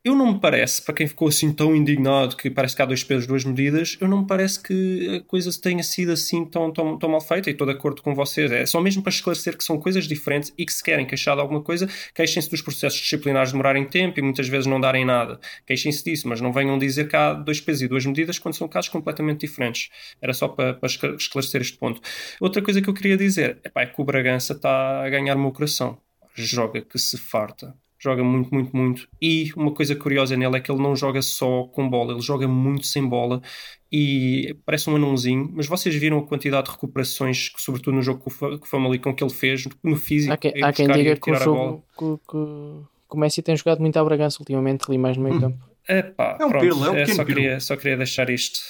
eu 0.08 0.16
não 0.16 0.32
me 0.32 0.40
parece, 0.40 0.82
para 0.82 0.94
quem 0.94 1.06
ficou 1.06 1.28
assim 1.28 1.52
tão 1.52 1.74
indignado 1.76 2.36
que 2.36 2.50
parece 2.50 2.74
que 2.74 2.82
há 2.82 2.86
dois 2.86 3.04
pesos, 3.04 3.26
duas 3.26 3.44
medidas, 3.44 3.96
eu 4.00 4.08
não 4.08 4.22
me 4.22 4.26
parece 4.26 4.62
que 4.62 5.16
a 5.16 5.20
coisa 5.28 5.50
tenha 5.60 5.82
sido 5.82 6.12
assim 6.12 6.44
tão, 6.44 6.72
tão, 6.72 6.98
tão 6.98 7.08
mal 7.08 7.20
feita 7.20 7.50
e 7.50 7.52
estou 7.52 7.66
de 7.66 7.74
acordo 7.74 8.02
com 8.02 8.14
vocês. 8.14 8.50
É 8.50 8.64
só 8.66 8.80
mesmo 8.80 9.02
para 9.02 9.10
esclarecer 9.10 9.56
que 9.56 9.62
são 9.62 9.78
coisas 9.78 10.06
diferentes 10.06 10.52
e 10.56 10.64
que 10.64 10.72
se 10.72 10.82
querem 10.82 11.06
queixar 11.06 11.36
de 11.36 11.42
alguma 11.42 11.62
coisa, 11.62 11.88
queixem-se 12.14 12.50
dos 12.50 12.62
processos 12.62 13.00
disciplinares 13.00 13.52
demorarem 13.52 13.84
tempo 13.84 14.18
e 14.18 14.22
muitas 14.22 14.48
vezes 14.48 14.66
não 14.66 14.80
darem 14.80 15.04
nada. 15.04 15.38
Queixem-se 15.66 16.02
disso, 16.04 16.26
mas 16.26 16.40
não 16.40 16.52
venham 16.52 16.78
dizer 16.78 17.08
que 17.08 17.16
há 17.16 17.34
dois 17.34 17.60
pesos 17.60 17.82
e 17.82 17.88
duas 17.88 18.06
medidas 18.06 18.38
quando 18.38 18.54
são 18.54 18.66
casos 18.66 18.88
completamente 18.88 19.40
diferentes. 19.40 19.90
Era 20.20 20.32
só 20.32 20.48
para, 20.48 20.74
para 20.74 20.86
esclare- 20.86 21.16
esclarecer 21.16 21.60
este 21.60 21.76
ponto. 21.76 22.00
Outra 22.40 22.62
coisa 22.62 22.80
que 22.80 22.88
eu 22.88 22.94
queria 22.94 23.16
dizer 23.16 23.58
epá, 23.64 23.82
é 23.82 23.86
que 23.86 24.00
o 24.00 24.04
Bragança 24.04 24.54
está 24.54 25.04
a 25.04 25.08
ganhar 25.10 25.36
o 25.36 25.40
meu 25.40 25.52
coração. 25.52 25.98
Joga 26.34 26.80
que 26.80 26.98
se 26.98 27.18
farta 27.18 27.74
joga 27.98 28.22
muito, 28.22 28.52
muito, 28.54 28.76
muito. 28.76 29.08
E 29.20 29.50
uma 29.56 29.72
coisa 29.72 29.94
curiosa 29.96 30.36
nele 30.36 30.56
é 30.56 30.60
que 30.60 30.70
ele 30.70 30.80
não 30.82 30.94
joga 30.94 31.20
só 31.20 31.64
com 31.64 31.88
bola, 31.88 32.12
ele 32.12 32.22
joga 32.22 32.46
muito 32.46 32.86
sem 32.86 33.06
bola 33.06 33.42
e 33.90 34.56
parece 34.64 34.88
um 34.88 34.96
anãozinho. 34.96 35.50
Mas 35.52 35.66
vocês 35.66 35.94
viram 35.94 36.18
a 36.18 36.26
quantidade 36.26 36.66
de 36.66 36.72
recuperações, 36.72 37.48
que, 37.48 37.60
sobretudo 37.60 37.94
no 37.94 38.02
jogo 38.02 38.20
com 38.20 38.30
o 38.30 38.66
Famalicão, 38.66 39.12
que 39.14 39.24
ele 39.24 39.32
fez 39.32 39.64
no 39.82 39.96
físico. 39.96 40.32
Há 40.32 40.36
quem, 40.36 40.52
ir 40.56 40.64
há 40.64 40.72
quem 40.72 40.88
diga 40.88 41.16
que 41.16 41.30
o 41.30 41.34
jogo 41.34 41.84
que, 41.98 42.30
que, 42.30 42.36
o 42.36 43.18
Messi 43.18 43.42
tem 43.42 43.56
jogado 43.56 43.80
muito 43.80 43.96
à 43.96 44.04
Bragança 44.04 44.38
ultimamente, 44.40 44.84
ali 44.88 44.98
mais 44.98 45.16
no 45.16 45.24
meio 45.24 45.40
campo. 45.40 45.68
Epá, 45.88 46.36
É 46.38 46.44
um 46.44 46.50
pronto, 46.50 46.62
pirlo, 46.62 46.84
é 46.84 46.90
um 46.90 46.94
pequeno 46.94 47.16
só, 47.16 47.24
pirlo. 47.24 47.40
queria, 47.40 47.60
só 47.60 47.76
queria 47.76 47.96
deixar 47.96 48.28
isto. 48.28 48.60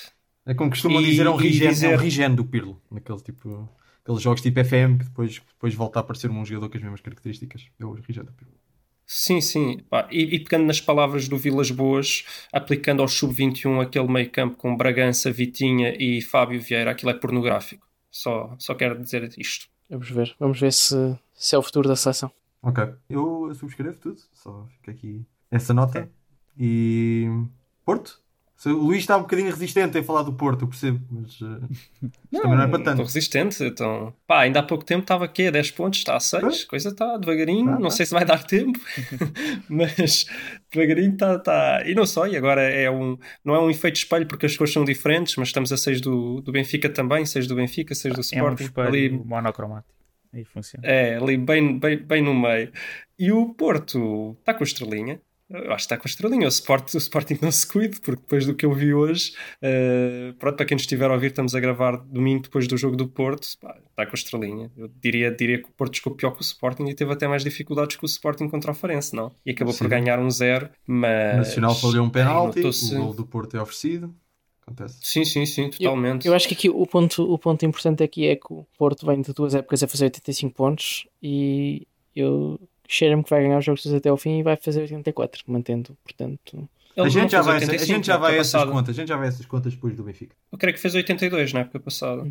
É 0.47 0.55
como 0.55 0.71
costumam 0.71 1.03
dizer, 1.03 1.27
é 1.27 1.31
um 1.31 1.37
regen, 1.37 1.67
é 1.67 1.71
dizer- 1.71 2.31
um 2.31 2.35
do 2.35 2.45
Pirlo. 2.45 2.81
Naquele 2.91 3.21
tipo. 3.21 3.69
Aqueles 4.03 4.23
jogos 4.23 4.41
tipo 4.41 4.65
FM 4.65 4.97
que 4.99 5.05
depois, 5.05 5.43
depois 5.53 5.75
volta 5.75 5.99
a 5.99 6.01
aparecer 6.01 6.31
um 6.31 6.43
jogador 6.43 6.71
com 6.71 6.79
as 6.79 6.83
mesmas 6.83 7.03
características. 7.03 7.67
É 7.79 7.85
o 7.85 7.93
regen 7.93 8.25
do 8.25 8.33
Pirlo. 8.33 8.55
Sim, 9.11 9.41
sim. 9.41 9.79
E, 10.11 10.37
e 10.37 10.39
pegando 10.39 10.67
nas 10.67 10.83
palavras 10.83 11.29
do 11.29 11.39
Vilas 11.39 11.71
Boas, 11.71 12.27
aplicando 12.53 13.01
ao 13.01 13.09
Sub-21 13.09 13.81
aquele 13.81 14.07
meio 14.07 14.31
campo 14.31 14.59
com 14.59 14.77
Bragança, 14.77 15.33
Vitinha 15.33 15.97
e 15.99 16.21
Fábio 16.21 16.61
Vieira, 16.61 16.91
aquilo 16.91 17.11
é 17.11 17.15
pornográfico. 17.15 17.89
Só, 18.11 18.55
só 18.59 18.75
quero 18.75 19.03
dizer 19.03 19.33
isto. 19.39 19.67
Vamos 19.89 20.11
ver, 20.11 20.37
vamos 20.39 20.61
ver 20.61 20.75
se, 20.75 21.19
se 21.33 21.55
é 21.55 21.59
o 21.59 21.63
futuro 21.63 21.89
da 21.89 21.97
seleção. 21.97 22.31
Ok. 22.63 22.85
Eu 23.09 23.51
subscrevo 23.55 23.97
tudo. 23.99 24.21
Só 24.35 24.67
fica 24.77 24.91
aqui 24.91 25.25
essa 25.51 25.73
nota. 25.73 26.07
E. 26.59 27.27
Porto? 27.87 28.21
O 28.67 28.71
Luís 28.71 28.99
está 29.01 29.17
um 29.17 29.21
bocadinho 29.21 29.51
resistente 29.51 29.97
em 29.97 30.03
falar 30.03 30.23
do 30.23 30.33
Porto, 30.33 30.63
eu 30.63 30.69
percebo, 30.69 31.01
mas. 31.11 31.39
eh, 31.41 31.67
isto 32.03 32.43
também 32.43 32.57
não 32.57 32.65
é 32.65 32.67
para 32.67 32.79
Estou 32.79 32.83
tanto. 32.97 33.03
resistente, 33.05 33.63
então. 33.65 34.13
Pá, 34.27 34.41
ainda 34.41 34.59
há 34.59 34.63
pouco 34.65 34.85
tempo 34.85 35.03
estava 35.03 35.25
aqui 35.25 35.47
a 35.47 35.51
10 35.53 35.71
pontos, 35.71 36.01
está 36.01 36.17
a 36.17 36.21
6, 36.21 36.43
Pois. 36.43 36.65
coisa 36.65 36.89
está 36.89 37.17
devagarinho, 37.19 37.67
Tá, 37.67 37.73
não 37.79 37.83
tá. 37.83 37.91
sei 37.91 38.07
se 38.07 38.13
vai 38.13 38.25
dar 38.25 38.43
tempo, 38.43 38.79
mas 39.69 40.27
devagarinho 40.73 41.13
está. 41.13 41.39
Tá. 41.39 41.83
E 41.87 41.95
não 41.95 42.05
só, 42.07 42.27
e 42.27 42.37
agora 42.37 42.63
é 42.63 42.91
um. 42.91 43.17
Não 43.45 43.55
é 43.55 43.61
um 43.61 43.71
efeito 43.71 43.97
espelho 43.97 44.27
porque 44.27 44.47
as 44.47 44.57
cores 44.57 44.73
são 44.73 44.85
diferentes, 44.85 45.37
mas 45.37 45.49
estamos 45.49 45.73
a 45.73 45.77
6 45.77 46.01
do, 46.01 46.41
do 46.41 46.51
Benfica 46.53 46.89
também, 46.89 47.25
6 47.25 47.47
do 47.47 47.55
Benfica, 47.55 47.95
6 47.95 48.13
do 48.15 48.19
É 48.19 48.21
um 48.21 48.23
Sporting. 48.23 48.65
espelho 48.65 48.89
ali 48.89 49.11
monocromático. 49.11 49.95
Aí 50.35 50.45
funciona. 50.45 50.87
É, 50.87 51.17
ali 51.17 51.37
bem, 51.39 51.79
bem, 51.79 51.97
bem 51.99 52.23
no 52.23 52.35
meio. 52.35 52.71
E 53.19 53.33
o 53.33 53.55
Porto 53.55 54.37
está 54.41 54.53
com 54.53 54.63
a 54.63 54.67
estrelinha. 54.67 55.21
Eu 55.51 55.73
acho 55.73 55.77
que 55.89 55.95
está 55.95 55.97
com 55.97 56.07
a 56.07 56.11
estrelinha. 56.11 56.47
O, 56.47 56.49
Sport, 56.49 56.95
o 56.95 56.99
Sporting 56.99 57.39
não 57.41 57.51
se 57.51 57.67
cuide, 57.67 58.01
porque 58.01 58.21
depois 58.21 58.45
do 58.45 58.55
que 58.55 58.67
eu 58.67 58.73
vi 58.73 58.93
hoje, 58.93 59.33
eh, 59.63 60.35
pronto, 60.39 60.57
para 60.57 60.67
quem 60.67 60.75
nos 60.75 60.83
estiver 60.83 61.11
a 61.11 61.15
ouvir, 61.15 61.29
estamos 61.29 61.55
a 61.55 61.61
gravar 61.61 61.97
domingo 61.97 62.43
depois 62.43 62.69
do 62.69 62.77
jogo 62.77 62.97
do 62.97 63.09
Porto. 63.09 63.49
Pá, 63.61 63.77
está 63.89 64.05
com 64.05 64.13
a 64.13 64.15
estrelinha. 64.15 64.71
Eu 64.77 64.91
diria, 65.01 65.31
diria 65.31 65.59
que 65.59 65.69
o 65.69 65.73
Porto 65.73 65.97
jogou 65.97 66.15
pior 66.15 66.33
que 66.33 66.41
o 66.41 66.43
Sporting 66.43 66.85
e 66.85 66.95
teve 66.95 67.13
até 67.13 67.27
mais 67.27 67.43
dificuldades 67.43 67.97
que 67.97 68.05
o 68.05 68.07
Sporting 68.07 68.49
contra 68.49 68.73
o 68.73 68.75
Farense, 68.75 69.17
não? 69.17 69.33
E 69.45 69.53
acabou 69.53 69.73
por 69.73 69.85
Sim. 69.85 69.89
ganhar 69.89 70.19
um 70.19 70.31
zero, 70.31 70.69
mas. 70.87 71.35
O 71.35 71.39
Nacional 71.39 71.75
falhou 71.75 72.05
um 72.05 72.11
penalti, 72.11 72.61
o 72.61 72.99
gol 72.99 73.15
do 73.15 73.27
Porto 73.27 73.57
é 73.57 73.63
oferecido. 73.63 74.15
Acontece. 74.63 74.99
Sim, 75.01 75.25
sim, 75.25 75.47
sim, 75.47 75.71
totalmente. 75.71 76.29
Eu 76.29 76.35
acho 76.35 76.47
que 76.47 76.53
aqui 76.53 76.69
o 76.69 76.87
ponto, 76.87 77.23
o 77.23 77.39
ponto 77.39 77.65
importante 77.65 78.03
aqui 78.03 78.27
é 78.27 78.37
que 78.37 78.53
o 78.53 78.67
Porto 78.77 79.07
vem 79.07 79.23
de 79.23 79.33
duas 79.33 79.55
épocas 79.55 79.83
a 79.83 79.89
fazer 79.89 80.05
85 80.05 80.55
pontos 80.55 81.09
e 81.23 81.87
eu 82.15 82.61
cheiro-me 82.89 83.23
que 83.23 83.31
vai 83.31 83.43
ganhar 83.43 83.59
os 83.59 83.65
jogos 83.65 83.83
todos 83.83 83.97
até 83.97 84.09
ao 84.09 84.17
fim 84.17 84.39
e 84.39 84.43
vai 84.43 84.57
fazer 84.57 84.81
84, 84.81 85.45
mantendo, 85.47 85.97
portanto. 86.03 86.69
A 86.97 87.09
gente, 87.09 87.31
já 87.31 87.43
vai, 87.43 87.59
a 87.59 87.61
85 87.61 87.87
gente 87.87 88.07
já 88.07 88.15
na 88.15 88.19
vai 88.19 88.39
a 88.39 88.41
essas 88.41 88.65
contas. 88.65 88.97
A 88.97 89.01
gente 89.01 89.09
já 89.09 89.17
vai 89.17 89.27
a 89.27 89.29
essas 89.29 89.47
contas 89.47 89.73
depois 89.75 89.95
do 89.95 90.03
Benfica. 90.03 90.35
Eu 90.51 90.59
creio 90.59 90.75
que 90.75 90.81
fez 90.81 90.95
82 90.97 91.53
na 91.53 91.61
época 91.61 91.79
passada. 91.79 92.27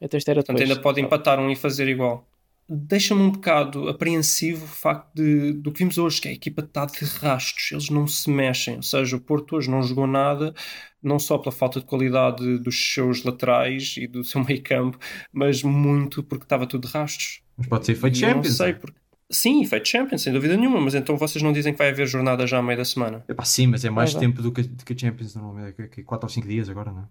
Até 0.00 0.16
este 0.16 0.30
era 0.30 0.40
Portanto, 0.40 0.56
depois. 0.56 0.70
ainda 0.70 0.82
pode 0.82 1.00
empatar 1.00 1.38
um 1.38 1.50
e 1.50 1.56
fazer 1.56 1.86
igual. 1.88 2.26
deixa-me 2.68 3.20
um 3.20 3.30
bocado 3.30 3.88
apreensivo 3.88 4.64
o 4.64 4.68
facto 4.68 5.14
de, 5.14 5.52
do 5.52 5.70
que 5.70 5.80
vimos 5.80 5.98
hoje, 5.98 6.20
que 6.20 6.28
a 6.28 6.32
equipa 6.32 6.62
está 6.62 6.86
de 6.86 7.04
rastos, 7.20 7.70
eles 7.72 7.90
não 7.90 8.06
se 8.06 8.30
mexem, 8.30 8.76
ou 8.76 8.82
seja, 8.82 9.16
o 9.16 9.20
Porto 9.20 9.56
hoje 9.56 9.70
não 9.70 9.82
jogou 9.82 10.06
nada, 10.06 10.54
não 11.02 11.18
só 11.18 11.38
pela 11.38 11.52
falta 11.52 11.78
de 11.78 11.86
qualidade 11.86 12.58
dos 12.58 12.94
seus 12.94 13.22
laterais 13.22 13.96
e 13.98 14.06
do 14.06 14.24
seu 14.24 14.42
meio 14.44 14.62
campo, 14.62 14.98
mas 15.32 15.62
muito 15.62 16.22
porque 16.22 16.44
estava 16.44 16.66
tudo 16.66 16.86
de 16.88 16.92
rastos. 16.92 17.42
Mas 17.56 17.66
pode 17.66 17.86
ser 17.86 17.94
feito 17.94 18.16
eu 18.16 18.20
Champions. 18.20 18.58
Não 18.58 18.66
sei, 18.66 18.74
porque... 18.74 19.05
Sim, 19.28 19.64
feito 19.64 19.88
Champions, 19.88 20.22
sem 20.22 20.32
dúvida 20.32 20.56
nenhuma, 20.56 20.80
mas 20.80 20.94
então 20.94 21.16
vocês 21.16 21.42
não 21.42 21.52
dizem 21.52 21.72
que 21.72 21.78
vai 21.78 21.88
haver 21.90 22.06
jornada 22.06 22.46
já 22.46 22.58
à 22.58 22.62
meio 22.62 22.78
da 22.78 22.84
semana? 22.84 23.24
Epá, 23.28 23.44
sim, 23.44 23.66
mas 23.66 23.84
é 23.84 23.90
mais 23.90 24.14
tempo 24.14 24.40
do 24.40 24.52
que, 24.52 24.62
do 24.62 24.84
que 24.84 24.92
a 24.92 24.96
Champions 24.96 25.34
normalmente. 25.34 25.74
É 25.80 26.02
4 26.02 26.26
ou 26.26 26.30
5 26.30 26.46
dias 26.46 26.68
agora, 26.68 26.92
não 26.92 27.00
é? 27.00 27.04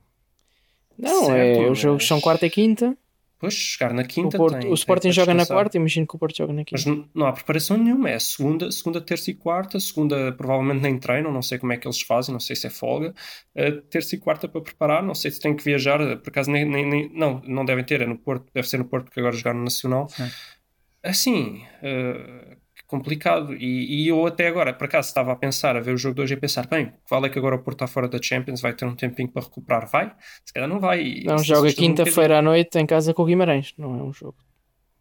Não, 0.97 1.25
Certo, 1.25 1.61
é, 1.61 1.69
os 1.69 1.77
jogos 1.77 2.03
mas- 2.03 2.07
são 2.07 2.21
quarta 2.21 2.45
e 2.45 2.49
quinta. 2.49 2.97
Pois, 3.37 3.53
chegar 3.53 3.93
na 3.93 4.01
O, 4.03 4.07
quinta 4.07 4.37
Porto- 4.37 4.57
tem- 4.57 4.71
o 4.71 4.73
Sporting 4.73 5.01
tem 5.09 5.11
joga 5.11 5.33
na 5.33 5.45
quarta, 5.45 5.75
imagino 5.75 6.07
que 6.07 6.15
o 6.15 6.17
Porto 6.17 6.37
joga 6.37 6.53
na 6.53 6.63
Mas 6.71 6.83
quinta. 6.85 6.97
n- 7.01 7.05
não 7.13 7.27
há 7.27 7.33
preparação 7.33 7.77
nenhuma, 7.77 8.09
é 8.09 8.17
segunda, 8.17 8.71
segunda, 8.71 9.01
terça 9.01 9.29
e 9.29 9.33
quarta. 9.33 9.77
Segunda 9.77 10.31
provavelmente 10.31 10.81
nem 10.81 10.97
treinam, 10.97 11.33
não 11.33 11.41
sei 11.41 11.57
como 11.59 11.73
é 11.73 11.77
que 11.77 11.85
eles 11.85 12.01
fazem, 12.01 12.31
não 12.31 12.39
sei 12.39 12.55
se 12.55 12.65
é 12.65 12.69
folga. 12.69 13.13
Uh, 13.53 13.81
terça 13.89 14.15
e 14.15 14.17
quarta 14.19 14.47
para 14.47 14.61
preparar, 14.61 15.03
não 15.03 15.13
sei 15.13 15.31
se 15.31 15.39
têm 15.41 15.53
que 15.53 15.61
viajar, 15.65 15.99
uh, 15.99 16.17
por 16.17 16.29
acaso 16.29 16.49
nem, 16.49 16.63
nem, 16.63 16.87
nem- 16.89 17.11
não, 17.13 17.41
não 17.45 17.65
devem 17.65 17.83
ter, 17.83 18.01
é 18.01 18.05
no 18.05 18.17
Porto, 18.17 18.45
deve 18.53 18.69
ser 18.69 18.77
no 18.77 18.85
Porto 18.85 19.05
porque 19.07 19.19
agora 19.19 19.35
jogaram 19.35 19.57
no 19.59 19.65
Nacional. 19.65 20.07
Sim. 20.07 20.31
Assim, 21.05 21.63
uh, 21.83 22.55
que 22.75 22.83
complicado. 22.87 23.53
E, 23.53 24.03
e 24.03 24.07
eu 24.07 24.25
até 24.25 24.47
agora, 24.47 24.73
por 24.73 24.85
acaso, 24.85 25.07
estava 25.07 25.31
a 25.31 25.35
pensar, 25.35 25.77
a 25.77 25.79
ver 25.79 25.93
o 25.93 25.97
jogo 25.97 26.15
de 26.15 26.21
hoje 26.21 26.33
e 26.33 26.37
a 26.37 26.39
pensar, 26.39 26.67
bem, 26.67 26.91
vale 27.09 27.27
é 27.27 27.29
que 27.29 27.37
agora 27.39 27.55
o 27.55 27.59
Porto 27.59 27.77
está 27.77 27.87
fora 27.87 28.07
da 28.07 28.19
Champions, 28.21 28.61
vai 28.61 28.73
ter 28.73 28.85
um 28.85 28.95
tempinho 28.95 29.29
para 29.29 29.43
recuperar, 29.43 29.87
vai? 29.87 30.11
Se 30.43 30.51
calhar 30.51 30.67
não 30.67 30.79
vai. 30.79 31.23
Não, 31.23 31.37
joga 31.37 31.67
assusta-me 31.67 31.87
um 31.87 31.95
quinta-feira 31.95 32.39
à 32.39 32.41
noite 32.41 32.77
em 32.77 32.85
casa 32.85 33.13
com 33.13 33.23
o 33.23 33.25
Guimarães. 33.25 33.73
Não 33.77 33.97
é 33.97 34.03
um 34.03 34.11
jogo. 34.11 34.35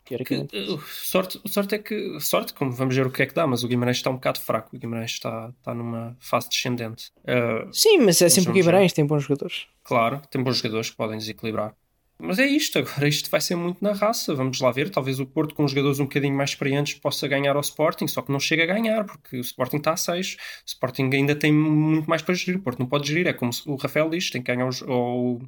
que, 0.04 0.16
Teoricamente. 0.16 0.56
uh, 0.56 0.78
sorte, 0.78 1.40
sorte 1.46 1.74
é 1.74 1.78
que, 1.78 2.20
sorte, 2.20 2.52
como 2.54 2.70
vamos 2.70 2.94
ver 2.94 3.06
o 3.06 3.10
que 3.10 3.22
é 3.22 3.26
que 3.26 3.34
dá, 3.34 3.46
mas 3.46 3.64
o 3.64 3.68
Guimarães 3.68 3.96
está 3.96 4.10
um 4.10 4.14
bocado 4.14 4.40
fraco. 4.40 4.76
O 4.76 4.78
Guimarães 4.78 5.12
está, 5.12 5.52
está 5.58 5.74
numa 5.74 6.16
fase 6.20 6.48
descendente. 6.48 7.10
Uh, 7.20 7.72
Sim, 7.72 7.98
mas 7.98 8.20
é 8.22 8.28
sempre 8.28 8.50
o. 8.50 8.54
Guimarães, 8.54 8.92
tem 8.92 9.04
bons 9.06 9.22
jogadores. 9.24 9.66
claro, 9.82 10.22
tem 10.30 10.42
bons 10.42 10.58
jogadores 10.58 10.90
que 10.90 10.96
podem 10.96 11.18
desequilibrar. 11.18 11.74
Mas 12.18 12.38
é 12.38 12.46
isto, 12.46 12.78
agora 12.78 13.08
isto 13.08 13.28
vai 13.30 13.40
ser 13.40 13.56
muito 13.56 13.82
na 13.82 13.92
raça. 13.92 14.34
Vamos 14.34 14.60
lá 14.60 14.70
ver. 14.70 14.88
Talvez 14.90 15.18
o 15.20 15.26
Porto, 15.26 15.54
com 15.54 15.66
jogadores 15.68 15.98
um 16.00 16.04
bocadinho 16.04 16.34
mais 16.36 16.50
experientes, 16.50 16.94
possa 16.94 17.26
ganhar 17.28 17.54
ao 17.56 17.60
Sporting, 17.60 18.06
só 18.06 18.22
que 18.22 18.30
não 18.32 18.40
chega 18.40 18.62
a 18.62 18.66
ganhar, 18.66 19.04
porque 19.04 19.36
o 19.36 19.40
Sporting 19.40 19.78
está 19.78 19.92
a 19.92 19.96
6. 19.96 20.34
O 20.34 20.38
Sporting 20.66 21.10
ainda 21.12 21.34
tem 21.34 21.52
muito 21.52 22.08
mais 22.08 22.22
para 22.22 22.34
gerir. 22.34 22.58
O 22.58 22.62
Porto 22.62 22.78
não 22.78 22.86
pode 22.86 23.06
gerir. 23.08 23.26
É 23.26 23.32
como 23.32 23.52
se- 23.52 23.68
o 23.68 23.76
Rafael 23.76 24.08
diz: 24.08 24.30
tem 24.30 24.42
que 24.42 24.52
ganhar 24.54 24.66
os. 24.68 24.80
Ou, 24.82 25.42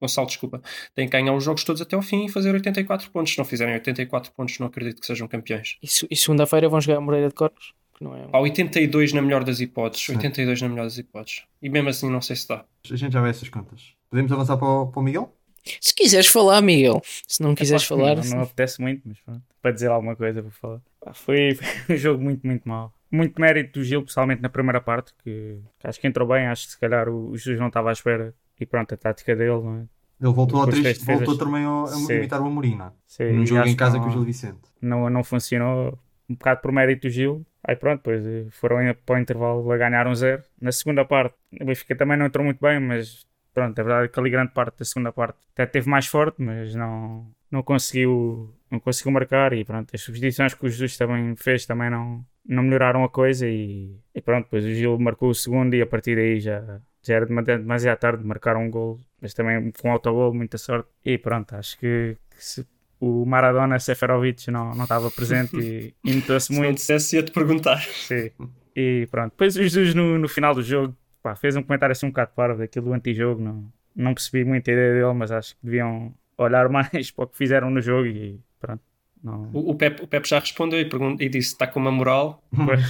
Gonçalo, 0.00 0.26
desculpa. 0.28 0.62
Tem 0.94 1.06
que 1.06 1.12
ganhar 1.12 1.34
os 1.34 1.44
jogos 1.44 1.62
todos 1.64 1.82
até 1.82 1.94
ao 1.94 2.00
fim 2.02 2.24
e 2.24 2.28
fazer 2.30 2.54
84 2.54 3.10
pontos. 3.10 3.32
Se 3.32 3.38
não 3.38 3.44
fizerem 3.44 3.74
84 3.74 4.32
pontos, 4.32 4.58
não 4.58 4.66
acredito 4.66 5.00
que 5.00 5.06
sejam 5.06 5.28
campeões. 5.28 5.76
E, 5.82 5.86
e 6.10 6.16
segunda-feira 6.16 6.68
vão 6.70 6.80
jogar 6.80 6.98
a 6.98 7.00
Moreira 7.02 7.28
de 7.28 7.34
Corpos, 7.34 7.74
que 7.98 8.02
não 8.04 8.16
é 8.16 8.20
um... 8.26 8.30
Há 8.32 8.40
82 8.40 9.12
na 9.12 9.20
melhor 9.20 9.44
das 9.44 9.60
hipóteses. 9.60 10.06
Sim. 10.06 10.14
82 10.16 10.62
na 10.62 10.68
melhor 10.70 10.84
das 10.84 10.96
hipóteses. 10.96 11.42
E 11.60 11.68
mesmo 11.68 11.90
assim, 11.90 12.08
não 12.08 12.22
sei 12.22 12.34
se 12.36 12.48
dá. 12.48 12.64
A 12.90 12.96
gente 12.96 13.12
já 13.12 13.20
vê 13.20 13.28
essas 13.28 13.48
contas. 13.50 13.92
Podemos 14.08 14.32
avançar 14.32 14.56
para 14.56 14.66
o, 14.68 14.86
para 14.86 15.00
o 15.00 15.02
Miguel? 15.02 15.36
Se 15.80 15.94
quiseres 15.94 16.26
falar, 16.26 16.60
Miguel. 16.62 17.02
Se 17.26 17.42
não 17.42 17.54
quiseres 17.54 17.84
Epá, 17.84 17.96
falar... 17.96 18.16
Não, 18.16 18.36
não 18.36 18.42
apetece 18.42 18.80
muito, 18.80 19.02
mas 19.06 19.18
pronto, 19.20 19.42
para 19.60 19.70
dizer 19.72 19.90
alguma 19.90 20.16
coisa 20.16 20.42
para 20.42 20.50
falar. 20.50 20.80
Pá, 21.00 21.12
Foi, 21.12 21.54
foi 21.86 21.94
um 21.94 21.98
jogo 21.98 22.22
muito, 22.22 22.46
muito 22.46 22.68
mau. 22.68 22.92
Muito 23.10 23.40
mérito 23.40 23.78
do 23.80 23.84
Gil, 23.84 24.02
principalmente 24.02 24.40
na 24.40 24.48
primeira 24.48 24.80
parte, 24.80 25.12
que, 25.24 25.58
que 25.78 25.86
acho 25.86 26.00
que 26.00 26.06
entrou 26.06 26.26
bem. 26.28 26.46
Acho 26.46 26.66
que 26.66 26.72
se 26.72 26.78
calhar 26.78 27.08
o, 27.08 27.30
o 27.30 27.36
Jesus 27.36 27.58
não 27.58 27.66
estava 27.68 27.90
à 27.90 27.92
espera. 27.92 28.32
E 28.60 28.64
pronto, 28.66 28.94
a 28.94 28.96
tática 28.96 29.34
dele, 29.34 29.50
não 29.62 29.76
é? 29.78 29.84
Ele 30.22 30.32
voltou, 30.34 30.60
ao 30.60 30.66
defesas. 30.66 31.02
voltou 31.04 31.36
também 31.38 31.64
ao- 31.64 31.84
a 31.84 31.88
Sim. 31.88 32.12
imitar 32.18 32.42
o 32.42 32.46
Amorim, 32.46 32.76
não 32.76 32.86
é? 32.86 32.90
Sim, 33.06 33.32
Num 33.32 33.46
jogo 33.46 33.66
em 33.66 33.74
casa 33.74 33.94
que 33.94 34.00
com 34.00 34.04
o 34.04 34.08
não- 34.08 34.12
Gil 34.18 34.24
Vicente. 34.24 34.58
não, 34.82 35.08
não 35.10 35.24
funcionou 35.24 35.98
um 36.28 36.34
bocado 36.34 36.60
por 36.60 36.70
mérito 36.70 37.08
do 37.08 37.10
Gil. 37.10 37.44
Aí 37.64 37.74
pronto, 37.74 37.98
depois 37.98 38.24
eh, 38.24 38.44
foram 38.50 38.76
para 39.06 39.14
o 39.16 39.18
intervalo 39.18 39.72
a 39.72 39.76
ganhar 39.78 40.06
um 40.06 40.14
zero. 40.14 40.42
Na 40.60 40.70
segunda 40.72 41.04
parte, 41.04 41.34
o 41.60 41.64
Benfica 41.64 41.96
também 41.96 42.16
não 42.18 42.26
entrou 42.26 42.44
muito 42.44 42.60
bem, 42.60 42.78
mas 42.80 43.26
pronto, 43.60 43.78
a 43.78 43.82
verdade 43.82 44.04
é 44.06 44.08
que 44.08 44.18
ali 44.20 44.30
grande 44.30 44.52
parte 44.52 44.78
da 44.78 44.84
segunda 44.84 45.12
parte 45.12 45.36
até 45.52 45.66
teve 45.66 45.88
mais 45.88 46.06
forte, 46.06 46.40
mas 46.42 46.74
não, 46.74 47.26
não, 47.50 47.62
conseguiu, 47.62 48.54
não 48.70 48.80
conseguiu 48.80 49.12
marcar. 49.12 49.52
E 49.52 49.64
pronto, 49.64 49.90
as 49.94 50.00
substituições 50.00 50.54
que 50.54 50.64
o 50.64 50.68
Jesus 50.68 50.96
também 50.96 51.34
fez 51.36 51.66
também 51.66 51.90
não, 51.90 52.24
não 52.46 52.62
melhoraram 52.62 53.04
a 53.04 53.08
coisa. 53.08 53.46
E, 53.46 53.94
e 54.14 54.20
pronto, 54.20 54.44
depois 54.44 54.64
o 54.64 54.68
Gil 54.72 54.98
marcou 54.98 55.28
o 55.30 55.34
segundo 55.34 55.74
e 55.74 55.82
a 55.82 55.86
partir 55.86 56.16
daí 56.16 56.40
já, 56.40 56.80
já 57.02 57.14
era 57.16 57.26
dema- 57.26 57.42
demasiado 57.42 57.98
tarde 57.98 58.22
de 58.22 58.28
marcar 58.28 58.56
um 58.56 58.70
gol, 58.70 58.98
mas 59.20 59.34
também 59.34 59.70
com 59.80 59.90
autogol, 59.92 60.32
muita 60.32 60.56
sorte. 60.58 60.88
E 61.04 61.18
pronto, 61.18 61.54
acho 61.54 61.78
que, 61.78 62.16
que 62.34 62.44
se 62.44 62.66
o 62.98 63.24
Maradona 63.24 63.78
Seferovic 63.78 64.50
não, 64.50 64.74
não 64.74 64.84
estava 64.84 65.10
presente 65.10 65.56
e, 65.58 65.94
e 66.04 66.14
notou-se 66.14 66.46
Se 66.48 66.52
não 66.54 66.60
muito. 66.62 66.76
dissesse, 66.76 67.16
ia-te 67.16 67.30
perguntar. 67.32 67.80
Sim. 67.80 68.30
E 68.76 69.06
pronto. 69.10 69.32
Depois 69.32 69.56
o 69.56 69.62
Jesus 69.62 69.94
no, 69.94 70.18
no 70.18 70.28
final 70.28 70.54
do 70.54 70.62
jogo 70.62 70.94
pá, 71.22 71.34
fez 71.36 71.56
um 71.56 71.62
comentário 71.62 71.92
assim 71.92 72.06
um 72.06 72.10
bocado 72.10 72.32
parvo 72.34 72.58
daquilo 72.60 72.86
do 72.86 72.92
antijogo. 72.92 73.40
Não, 73.42 73.72
não 73.94 74.14
percebi 74.14 74.44
muito 74.44 74.68
a 74.70 74.72
ideia 74.72 74.94
dele, 74.94 75.14
mas 75.14 75.30
acho 75.32 75.54
que 75.56 75.64
deviam 75.64 76.14
olhar 76.38 76.68
mais 76.70 77.10
para 77.10 77.24
o 77.24 77.28
que 77.28 77.36
fizeram 77.36 77.70
no 77.70 77.80
jogo 77.80 78.06
e 78.08 78.40
pronto. 78.58 78.82
Não... 79.22 79.44
O, 79.52 79.70
o, 79.72 79.74
Pep, 79.76 80.02
o 80.02 80.06
Pep 80.08 80.26
já 80.28 80.38
respondeu 80.38 80.80
e, 80.80 80.88
pergun- 80.88 81.16
e 81.20 81.28
disse: 81.28 81.50
está 81.52 81.66
com 81.66 81.80
uma 81.80 81.90
moral. 81.92 82.42
Pois, 82.64 82.80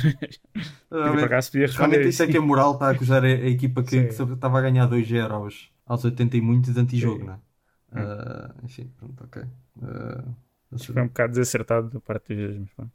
por 1.02 1.02
Realmente, 1.02 1.24
acaso 1.24 1.50
podia 1.52 1.66
responder 1.66 2.02
realmente 2.02 2.08
isso 2.08 2.22
é 2.22 2.28
que 2.28 2.36
a 2.36 2.42
moral 2.42 2.72
está 2.74 2.88
a 2.88 2.90
acusar 2.90 3.24
a, 3.24 3.26
a 3.28 3.30
equipa 3.48 3.82
que, 3.82 4.04
que 4.04 4.14
estava 4.22 4.58
a 4.58 4.62
ganhar 4.62 4.86
2-0 4.86 5.34
aos, 5.34 5.70
aos 5.86 6.04
80 6.04 6.36
e 6.36 6.40
muitos 6.40 6.74
de 6.74 6.80
antijogo, 6.80 7.24
não 7.24 7.34
é? 7.34 7.40
Ah, 7.92 8.54
enfim, 8.62 8.88
pronto, 8.98 9.24
ok. 9.24 9.42
Ah, 9.82 10.24
Foi 10.92 11.02
um 11.02 11.06
bocado 11.08 11.32
desacertado 11.32 11.90
da 11.90 12.00
parte 12.00 12.34
dos. 12.34 12.58
Mas, 12.58 12.70
pronto. 12.74 12.92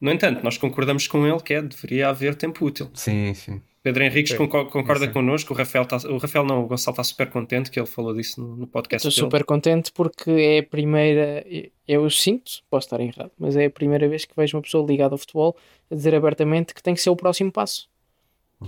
No 0.00 0.10
entanto, 0.12 0.42
nós 0.44 0.58
concordamos 0.58 1.08
com 1.08 1.26
ele 1.26 1.40
que 1.42 1.54
é, 1.54 1.62
deveria 1.62 2.08
haver 2.10 2.34
tempo 2.36 2.64
útil. 2.66 2.92
sim, 2.94 3.34
sim. 3.34 3.62
Pedro 3.82 4.04
Henriques 4.04 4.32
Sim, 4.32 4.46
concorda 4.46 5.06
sim. 5.06 5.12
connosco. 5.12 5.54
O 5.54 5.56
Rafael, 5.56 5.86
tá, 5.86 5.96
o 6.08 6.18
Rafael 6.18 6.44
não, 6.44 6.62
o 6.62 6.66
Gonçalo 6.66 6.92
está 6.92 7.02
super 7.02 7.30
contente 7.30 7.70
que 7.70 7.80
ele 7.80 7.86
falou 7.86 8.14
disso 8.14 8.40
no, 8.40 8.56
no 8.56 8.66
podcast. 8.66 9.08
Estou 9.08 9.24
super 9.24 9.42
contente 9.42 9.90
porque 9.92 10.30
é 10.30 10.58
a 10.58 10.62
primeira. 10.62 11.44
Eu 11.88 12.08
sinto, 12.10 12.62
posso 12.68 12.86
estar 12.86 13.00
errado, 13.00 13.32
mas 13.38 13.56
é 13.56 13.64
a 13.64 13.70
primeira 13.70 14.06
vez 14.06 14.26
que 14.26 14.36
vejo 14.36 14.56
uma 14.56 14.62
pessoa 14.62 14.86
ligada 14.86 15.14
ao 15.14 15.18
futebol 15.18 15.56
a 15.90 15.94
dizer 15.94 16.14
abertamente 16.14 16.74
que 16.74 16.82
tem 16.82 16.94
que 16.94 17.00
ser 17.00 17.08
o 17.10 17.16
próximo 17.16 17.50
passo. 17.50 17.88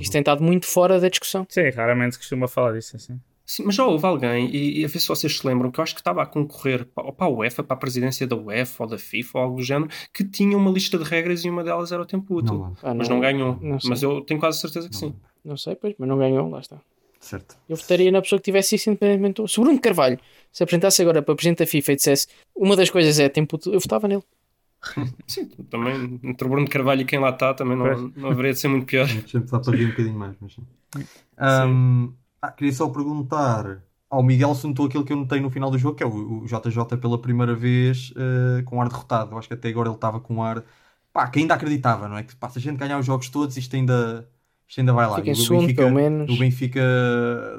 Isto 0.01 0.12
tem 0.12 0.20
estado 0.20 0.42
muito 0.42 0.66
fora 0.66 0.98
da 0.98 1.09
discussão. 1.11 1.46
Sim, 1.48 1.68
raramente 1.68 2.14
se 2.14 2.18
costuma 2.18 2.48
falar 2.48 2.72
disso 2.72 2.96
assim. 2.96 3.20
Sim, 3.54 3.64
mas 3.66 3.74
já 3.74 3.84
houve 3.84 4.06
alguém, 4.06 4.48
e, 4.50 4.80
e 4.80 4.84
a 4.84 4.88
ver 4.88 4.98
se 4.98 5.06
vocês 5.08 5.36
se 5.36 5.46
lembram, 5.46 5.70
que 5.70 5.78
eu 5.78 5.82
acho 5.82 5.94
que 5.94 6.00
estava 6.00 6.22
a 6.22 6.26
concorrer 6.26 6.86
pa- 6.86 7.02
ou 7.02 7.12
para 7.12 7.26
a 7.26 7.28
UEFA, 7.28 7.62
para 7.62 7.74
a 7.76 7.78
presidência 7.78 8.26
da 8.26 8.34
UEFA 8.34 8.84
ou 8.84 8.88
da 8.88 8.96
FIFA 8.98 9.38
ou 9.38 9.44
algo 9.44 9.56
do 9.58 9.62
género, 9.62 9.90
que 10.10 10.24
tinha 10.24 10.56
uma 10.56 10.70
lista 10.70 10.96
de 10.96 11.04
regras 11.04 11.44
e 11.44 11.50
uma 11.50 11.62
delas 11.62 11.92
era 11.92 12.00
o 12.00 12.06
tempo 12.06 12.34
útil. 12.34 12.54
Não, 12.60 12.76
Ah, 12.82 12.94
mas 12.94 13.10
não 13.10 13.20
ganhou. 13.20 13.58
Não 13.60 13.78
mas 13.84 14.02
eu 14.02 14.22
tenho 14.22 14.40
quase 14.40 14.58
certeza 14.58 14.88
que 14.88 14.96
sim. 14.96 15.14
não 15.44 15.58
sei, 15.58 15.74
pois, 15.76 15.94
mas 15.98 16.08
não 16.08 16.16
ganhou, 16.16 16.48
lá 16.48 16.60
está. 16.60 16.80
certo. 17.20 17.58
Eu 17.68 17.76
votaria 17.76 18.10
na 18.10 18.22
pessoa 18.22 18.38
que 18.38 18.44
tivesse 18.44 18.76
isso 18.76 18.88
independentemente. 18.88 19.42
do- 19.42 19.46
Se 19.46 19.60
o 19.60 19.64
Bruno 19.64 19.78
Carvalho 19.78 20.18
se 20.50 20.62
apresentasse 20.62 21.02
agora 21.02 21.20
para 21.20 21.34
presidente 21.34 21.58
da 21.58 21.66
FIFA 21.66 21.92
e 21.92 21.96
dissesse 21.96 22.28
uma 22.56 22.74
das 22.74 22.88
coisas 22.88 23.18
é 23.18 23.28
tempo 23.28 23.56
útil, 23.56 23.74
eu 23.74 23.80
votava 23.80 24.08
nele. 24.08 24.22
Sim, 25.28 25.46
também 25.68 26.18
entre 26.24 26.46
o 26.46 26.50
Bruno 26.50 26.68
Carvalho 26.70 27.02
e 27.02 27.04
quem 27.04 27.18
lá 27.18 27.28
está 27.28 27.52
também 27.52 27.76
não, 27.76 27.84
não 28.16 28.30
haveria 28.30 28.52
de 28.54 28.58
ser 28.60 28.68
muito 28.68 28.86
pior. 28.86 29.06
Sempre 29.28 29.50
dá 29.50 29.60
para 29.60 29.76
rir 29.76 29.84
um 29.84 29.90
bocadinho 29.90 30.18
mais, 30.18 30.34
mas 30.40 30.54
sim. 30.54 30.62
Ah, 32.42 32.50
queria 32.50 32.72
só 32.72 32.88
perguntar 32.88 33.83
ao 34.11 34.22
Miguel 34.22 34.55
se 34.55 34.66
notou 34.66 34.87
aquilo 34.87 35.05
que 35.05 35.12
eu 35.12 35.16
notei 35.16 35.40
no 35.40 35.48
final 35.50 35.70
do 35.70 35.78
jogo, 35.78 35.96
que 35.96 36.02
é 36.02 36.07
o, 36.07 36.42
o 36.42 36.46
JJ 36.46 36.98
pela 37.00 37.20
primeira 37.20 37.55
vez 37.55 38.12
eh, 38.16 38.62
com 38.64 38.83
ar 38.83 38.88
derrotado. 38.88 39.33
Eu 39.33 39.38
acho 39.38 39.48
que 39.48 39.55
até 39.55 39.68
agora 39.68 39.88
ele 39.88 39.94
estava 39.94 40.20
com 40.20 40.42
ar 40.42 40.64
pá, 41.12 41.28
que 41.28 41.38
ainda 41.38 41.55
acreditava, 41.55 42.09
não 42.09 42.16
é? 42.18 42.24
Que 42.24 42.35
pá, 42.37 42.48
se 42.50 42.59
a 42.59 42.61
gente 42.62 42.76
ganhar 42.78 42.98
os 42.98 43.07
jogos 43.07 43.28
todos, 43.28 43.57
isto 43.57 43.74
ainda, 43.76 44.28
isto 44.68 44.81
ainda 44.81 44.92
vai 44.92 45.07
lá. 45.09 45.16
Fica 45.16 45.31
o 45.31 45.35
Benfica- 45.48 45.83
pelo 45.83 45.94
menos. 45.94 46.31
O 46.33 46.37
Benfica 46.37 46.81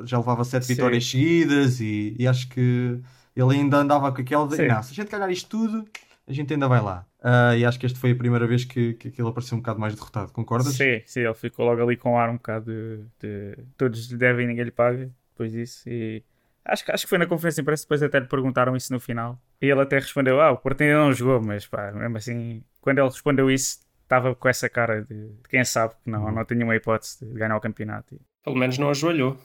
já 0.05 0.17
levava 0.17 0.43
sete 0.43 0.65
Sim. 0.65 0.75
vitórias 0.75 1.05
seguidas 1.09 1.79
e, 1.79 2.15
e 2.19 2.27
acho 2.27 2.49
que 2.49 2.99
ele 3.35 3.55
ainda 3.55 3.77
andava 3.77 4.11
com 4.11 4.21
aquela 4.21 4.47
de, 4.47 4.57
não, 4.67 4.83
se 4.83 4.91
a 4.91 4.95
gente 4.95 5.09
ganhar 5.09 5.31
isto 5.31 5.49
tudo, 5.49 5.85
a 6.27 6.33
gente 6.33 6.53
ainda 6.53 6.67
vai 6.67 6.81
lá. 6.81 7.05
Ah, 7.23 7.55
e 7.57 7.65
acho 7.65 7.79
que 7.79 7.85
esta 7.85 7.97
foi 7.99 8.11
a 8.11 8.15
primeira 8.15 8.45
vez 8.45 8.65
que, 8.65 8.93
que, 8.95 9.09
que 9.11 9.21
ele 9.21 9.29
apareceu 9.29 9.55
um 9.57 9.61
bocado 9.61 9.79
mais 9.79 9.95
derrotado, 9.95 10.31
concordas? 10.33 10.75
Sim, 10.75 11.01
sim, 11.05 11.21
ele 11.21 11.33
ficou 11.33 11.65
logo 11.65 11.81
ali 11.81 11.97
com 11.97 12.17
ar 12.17 12.29
um 12.29 12.33
bocado 12.37 12.71
de, 13.19 13.55
de 13.55 13.63
todos 13.77 14.09
lhe 14.11 14.17
devem 14.17 14.45
e 14.45 14.47
ninguém 14.47 14.65
lhe 14.65 14.71
paga 14.71 15.11
depois 15.31 15.51
disso. 15.51 15.87
E 15.89 16.23
acho, 16.65 16.85
que- 16.85 16.91
acho 16.91 17.03
que 17.05 17.09
foi 17.09 17.17
na 17.17 17.25
conferência 17.25 17.57
de 17.57 17.61
imprensa, 17.63 17.83
depois 17.83 18.03
até 18.03 18.19
lhe 18.19 18.27
perguntaram 18.27 18.75
isso 18.75 18.93
no 18.93 18.99
final. 18.99 19.41
E 19.61 19.67
ele 19.67 19.81
até 19.81 19.97
respondeu: 19.99 20.39
Ah, 20.41 20.51
o 20.51 20.57
Porto 20.57 20.81
ainda 20.81 20.95
não 20.97 21.13
jogou, 21.13 21.41
mas 21.41 21.65
pá, 21.67 21.91
mesmo 21.91 22.17
assim, 22.17 22.63
quando 22.81 22.99
ele 22.99 23.07
respondeu 23.09 23.49
isso, 23.49 23.79
estava 24.03 24.35
com 24.35 24.47
essa 24.47 24.69
cara 24.69 25.01
de, 25.03 25.29
de 25.29 25.49
quem 25.49 25.63
sabe 25.65 25.95
que 26.03 26.09
não, 26.09 26.31
não 26.31 26.45
tinha 26.45 26.63
uma 26.63 26.75
hipótese 26.75 27.25
de 27.25 27.33
ganhar 27.33 27.55
o 27.57 27.61
campeonato. 27.61 28.13
E- 28.15 28.21
Pelo 28.43 28.55
menos 28.57 28.77
não 28.77 28.89
ajoelhou. 28.89 29.37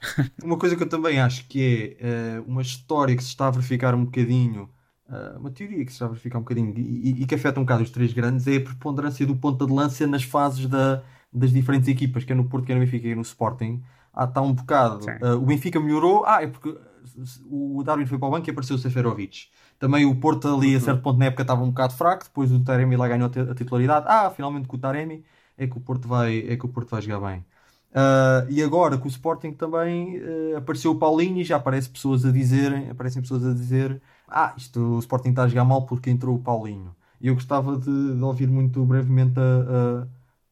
Uma 0.42 0.58
coisa 0.58 0.76
que 0.76 0.82
eu 0.82 0.88
também 0.88 1.20
acho 1.20 1.46
que 1.48 1.96
é 2.00 2.36
eh, 2.36 2.40
uma 2.46 2.62
história 2.62 3.16
que 3.16 3.22
se 3.22 3.30
está 3.30 3.48
a 3.48 3.50
verificar 3.50 3.94
um 3.94 4.04
bocadinho, 4.04 4.68
uma 5.38 5.50
teoria 5.50 5.84
que 5.84 5.90
se 5.90 5.96
está 5.96 6.06
a 6.06 6.08
verificar 6.08 6.38
um 6.38 6.42
bocadinho 6.42 6.72
e, 6.76 7.22
e- 7.22 7.26
que 7.26 7.34
afeta 7.34 7.60
um 7.60 7.64
bocado 7.64 7.82
os 7.82 7.90
três 7.90 8.12
grandes, 8.12 8.46
é 8.46 8.56
a 8.56 8.60
preponderância 8.60 9.26
do 9.26 9.36
ponta 9.36 9.66
de 9.66 9.72
lança 9.72 10.06
nas 10.06 10.22
fases 10.24 10.66
da- 10.66 11.02
das 11.32 11.50
diferentes 11.52 11.88
equipas, 11.88 12.24
quer 12.24 12.34
no 12.36 12.44
Porto, 12.48 12.66
quer 12.66 12.74
no 12.74 12.80
Benfica, 12.80 13.08
quer 13.08 13.16
no 13.16 13.22
Sporting. 13.22 13.82
ah, 14.12 14.24
está 14.24 14.40
um 14.40 14.52
bocado. 14.52 15.16
Uh, 15.20 15.34
o 15.36 15.46
Benfica 15.46 15.80
melhorou, 15.80 16.24
ah, 16.24 16.42
é 16.42 16.46
porque 16.46 16.74
o 17.50 17.82
Darwin 17.84 18.06
foi 18.06 18.18
para 18.18 18.28
o 18.28 18.30
banco 18.30 18.48
e 18.48 18.50
apareceu 18.50 18.76
o 18.76 18.78
Seferovic. 18.78 19.48
Também 19.78 20.04
o 20.06 20.14
Porto 20.16 20.48
ali 20.54 20.74
a 20.76 20.80
certo 20.80 21.02
ponto 21.02 21.18
na 21.18 21.26
época 21.26 21.42
estava 21.42 21.62
um 21.62 21.68
bocado 21.68 21.94
fraco, 21.94 22.24
depois 22.24 22.50
o 22.52 22.60
Taremi 22.62 22.96
lá 22.96 23.08
ganhou 23.08 23.28
a 23.50 23.54
titularidade. 23.54 24.06
Ah, 24.08 24.30
finalmente 24.30 24.68
com 24.68 24.76
o 24.76 24.78
Taremi 24.80 25.24
é 25.58 25.66
que 25.66 25.76
o 25.76 25.80
Porto 25.80 26.08
vai, 26.08 26.38
é 26.48 26.56
que 26.56 26.64
o 26.64 26.68
Porto 26.68 26.90
vai 26.90 27.02
jogar 27.02 27.20
bem. 27.28 27.44
Uh, 27.90 28.50
e 28.50 28.62
agora 28.62 28.98
com 28.98 29.04
o 29.06 29.10
Sporting 29.10 29.52
também 29.52 30.18
uh, 30.20 30.56
apareceu 30.56 30.90
o 30.92 30.98
Paulinho 30.98 31.40
e 31.40 31.44
já 31.44 31.56
aparece 31.56 31.88
pessoas 31.88 32.24
a 32.24 32.32
dizerem, 32.32 32.90
aparecem 32.90 33.22
pessoas 33.22 33.46
a 33.46 33.52
dizer 33.52 34.00
ah, 34.34 34.54
isto 34.56 34.80
o 34.96 34.98
Sporting 35.00 35.30
está 35.30 35.44
a 35.44 35.48
jogar 35.48 35.64
mal 35.64 35.86
porque 35.86 36.10
entrou 36.10 36.36
o 36.36 36.42
Paulinho. 36.42 36.94
E 37.20 37.28
eu 37.28 37.34
gostava 37.34 37.76
de, 37.78 37.84
de 38.16 38.22
ouvir 38.22 38.48
muito 38.48 38.84
brevemente 38.84 39.38
a, 39.38 40.04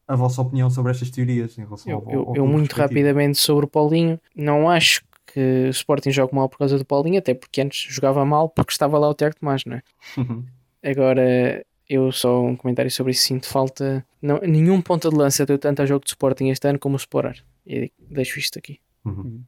a, 0.07 0.13
a 0.13 0.15
vossa 0.15 0.41
opinião 0.41 0.69
sobre 0.69 0.91
estas 0.91 1.09
teorias 1.11 1.57
em 1.57 1.63
relação 1.63 1.91
Eu, 1.91 1.97
ao, 1.99 2.11
eu- 2.11 2.19
ao 2.21 2.25
eu 2.27 2.33
clube 2.35 2.51
muito 2.51 2.73
rapidamente 2.75 3.37
sobre 3.37 3.65
o 3.65 3.69
Paulinho, 3.69 4.19
não 4.35 4.69
acho 4.69 5.03
que 5.27 5.65
o 5.67 5.69
Sporting 5.69 6.11
jogue 6.11 6.35
mal 6.35 6.49
por 6.49 6.57
causa 6.59 6.77
do 6.77 6.85
Paulinho, 6.85 7.19
até 7.19 7.33
porque 7.33 7.61
antes 7.61 7.79
jogava 7.93 8.25
mal 8.25 8.49
porque 8.49 8.71
estava 8.71 8.97
lá 8.97 9.09
o 9.09 9.13
Tiago 9.13 9.35
Tomás, 9.39 9.65
não 9.65 9.75
é? 9.77 9.83
Agora, 10.83 11.65
eu 11.89 12.11
só 12.11 12.41
um 12.43 12.55
comentário 12.55 12.91
sobre 12.91 13.11
isso. 13.11 13.23
Sinto 13.25 13.47
falta. 13.47 14.05
Não, 14.21 14.39
nenhum 14.39 14.81
ponta 14.81 15.09
de 15.09 15.15
lança 15.15 15.45
deu 15.45 15.57
tanto 15.57 15.81
ao 15.81 15.87
jogo 15.87 16.03
de 16.05 16.11
Sporting 16.11 16.49
este 16.49 16.67
ano 16.67 16.79
como 16.79 16.95
o 16.95 16.97
Sporar. 16.97 17.37
E 17.65 17.91
deixo 17.99 18.39
isto 18.39 18.59
aqui. 18.59 18.79
Uhum. 19.05 19.41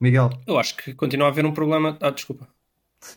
Miguel, 0.00 0.30
Eu 0.46 0.58
acho 0.58 0.76
que 0.76 0.94
continua 0.94 1.28
a 1.28 1.30
haver 1.30 1.44
um 1.46 1.52
problema. 1.52 1.96
Ah, 2.00 2.10
desculpa. 2.10 2.48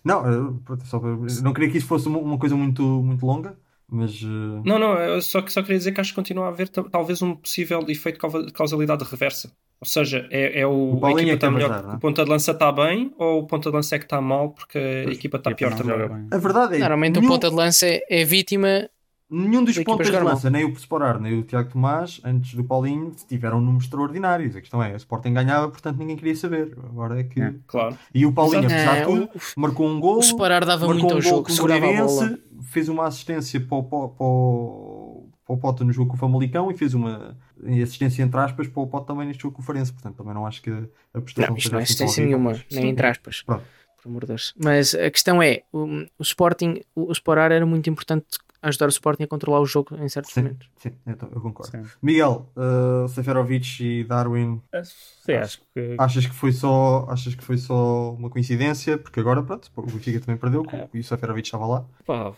Não, 0.04 0.58
pronto, 0.65 0.86
só 0.86 1.00
para- 1.00 1.15
não 1.42 1.54
queria 1.54 1.70
que 1.72 1.78
isso 1.78 1.88
fosse 1.88 2.08
uma, 2.08 2.38
coisa 2.38 2.56
muito, 2.56 2.82
muito 2.84 3.26
longa, 3.26 3.58
mas 3.88 4.22
uh, 4.22 4.62
Não, 4.63 4.78
não, 4.78 4.94
eu 5.00 5.22
só, 5.22 5.46
só 5.48 5.62
queria 5.62 5.78
dizer 5.78 5.92
que 5.92 6.00
acho 6.02 6.12
que 6.12 6.15
continua 6.15 6.46
a 6.46 6.50
haver 6.50 6.70
ta- 6.70 6.84
talvez 6.84 7.22
um 7.22 7.36
possível 7.36 7.80
efeito 7.88 8.15
de 8.15 8.20
causa- 8.22 8.46
de 8.46 8.54
causalidade 8.54 9.04
reversa. 9.04 9.52
Ou 9.82 9.88
seja, 9.88 10.28
é, 10.30 10.60
é 10.62 10.68
o, 10.68 11.00
O 11.00 11.06
a 11.06 11.12
equipa 11.12 11.22
é 11.22 11.26
que 11.26 11.32
está 11.36 11.48
tem 11.48 11.56
melhor 11.56 11.70
vazar, 11.70 11.94
é? 11.94 11.96
o 11.96 12.00
ponta 12.00 12.24
de 12.26 12.30
lança 12.30 12.52
está 12.52 12.72
bem 12.72 13.13
ou 13.18 13.39
o 13.39 13.48
ponta 13.48 13.70
de 13.70 13.76
lança 13.78 13.96
é 13.96 14.00
que 14.00 14.06
está 14.06 14.20
mal 14.22 14.50
porque 14.52 14.78
a 14.78 15.12
equipa 15.12 15.38
está 15.38 15.56
pior 15.56 15.74
também. 15.74 16.28
a 16.30 16.38
verdade 16.38 16.76
é 16.76 16.80
Normalmente 16.80 17.18
o 17.18 17.22
nenhum, 17.22 17.34
ponta 17.34 17.50
de 17.50 17.56
lança 17.56 17.88
é, 17.88 18.02
é 18.10 18.26
vítima. 18.26 18.89
Nenhum 19.30 19.63
dos 19.63 19.78
pontas 19.80 20.08
de 20.10 20.18
lança, 20.18 20.50
nem 20.50 20.65
o 20.65 20.70
Sporar, 20.74 21.20
nem 21.20 21.38
o 21.39 21.44
Tiago 21.44 21.72
Tomás, 21.72 22.20
antes 22.24 22.54
do 22.56 22.63
Paulinho, 22.63 23.12
tiveram 23.28 23.60
números 23.62 23.84
extraordinários. 23.86 24.56
A 24.56 24.62
questão 24.62 24.82
é, 24.82 24.94
o 24.94 24.98
Sporting 24.98 25.34
ganhava, 25.34 25.70
portanto 25.70 25.98
ninguém 25.98 26.15
queria 26.15 26.36
saber. 26.36 26.76
Agora 26.89 27.20
é 27.20 27.24
que. 27.24 27.42
É. 27.42 27.54
Claro. 27.68 27.98
E 28.13 28.26
o 28.26 28.32
Paulinho, 28.34 28.65
Exato. 28.65 28.74
apesar 28.74 28.94
de 28.96 29.02
É, 29.02 29.06
tudo, 29.06 29.30
marcou 29.58 29.88
um 29.88 30.00
gol. 30.00 30.18
O 30.18 30.20
Sporar 30.22 30.65
dava 30.65 30.88
marcou 30.88 30.94
muito 31.10 31.13
um 31.13 31.18
ao 31.18 31.22
gol 31.22 31.30
jogo, 31.32 31.44
com 31.44 31.52
o 31.52 31.56
segurava 31.56 31.86
a 31.86 31.89
bola. 31.92 32.06
Moreirense, 32.08 32.44
fez 32.63 32.89
uma 32.89 33.08
assistência 33.08 33.60
para 33.60 33.78
o, 33.78 33.84
para, 33.84 33.98
o- 33.98 34.10
para, 34.10 34.26
o- 34.26 35.30
para 35.46 35.56
o 35.56 35.58
Pote 35.58 35.84
no 35.84 35.92
jogo 35.92 36.10
com 36.12 36.15
o 36.15 36.20
Famalicão 36.20 36.70
e 36.72 36.78
fez 36.78 36.94
uma 36.94 37.36
assistência 37.84 38.22
entre 38.24 38.39
aspas 38.39 38.68
para 38.68 38.82
o 38.82 38.88
Pote 38.88 39.08
também 39.08 39.26
neste 39.28 39.42
jogo 39.44 39.56
com 39.56 39.62
o 39.62 39.65
Farense. 39.65 39.92
Portanto, 39.94 40.15
também 40.18 40.34
não 40.34 40.46
acho 40.46 40.62
que 40.62 40.70
a 41.13 41.22
prestação 41.22 41.50
Não, 41.52 41.58
isto 41.58 41.63
seja 41.63 41.72
não 41.74 41.80
é 41.80 41.84
assim 41.84 41.94
assistência 41.94 42.26
nenhuma, 42.26 42.52
mas- 42.52 42.65
nem 42.72 42.89
entre 42.89 43.08
aspas. 43.08 43.42
Pronto. 43.42 43.63
Por 44.02 44.08
amor 44.10 44.22
de 44.22 44.28
Deus. 44.28 44.54
Mas 44.63 44.96
a 44.96 45.10
questão 45.12 45.42
é: 45.42 45.63
o, 45.74 45.86
o 46.18 46.22
Sporting, 46.22 46.82
o, 46.96 47.10
o 47.10 47.12
Sporar 47.12 47.52
era 47.52 47.65
muito 47.65 47.89
importante 47.89 48.26
ajudar 48.62 48.86
o 48.88 48.89
Sporting 48.89 49.24
a 49.24 49.28
controlar 49.28 49.60
o 49.62 49.65
jogo 49.65 49.95
em 49.98 50.10
certos 50.10 50.34
Sim, 50.34 50.41
momentos. 50.43 50.69
sim, 50.78 50.91
então, 51.08 51.30
eu 51.34 51.41
concordo. 51.41 51.72
Sim. 51.72 51.84
Miguel, 52.02 52.52
uh, 52.56 53.08
Seferovic 53.08 53.84
e 53.84 54.04
Darwin, 54.04 54.62
Sim, 54.84 55.34
acho 55.34 55.62
que. 55.74 55.95
achas 55.98 56.26
que 56.26 56.34
foi 56.34 56.52
só 56.52 57.06
achas 57.10 57.36
que 57.36 57.43
foi 57.43 57.58
só 57.58 58.13
uma 58.13 58.30
coincidência? 58.30 58.98
Porque 58.98 59.19
agora, 59.19 59.41
pronto, 59.43 59.72
o 59.76 59.82
Benfica 59.84 60.19
também 60.19 60.38
perdeu 60.38 60.63
e 60.93 61.00
o 61.00 61.04
Seferovic 61.04 61.48
estava 61.48 61.65
lá. 61.67 61.86
Pá, 62.06 62.34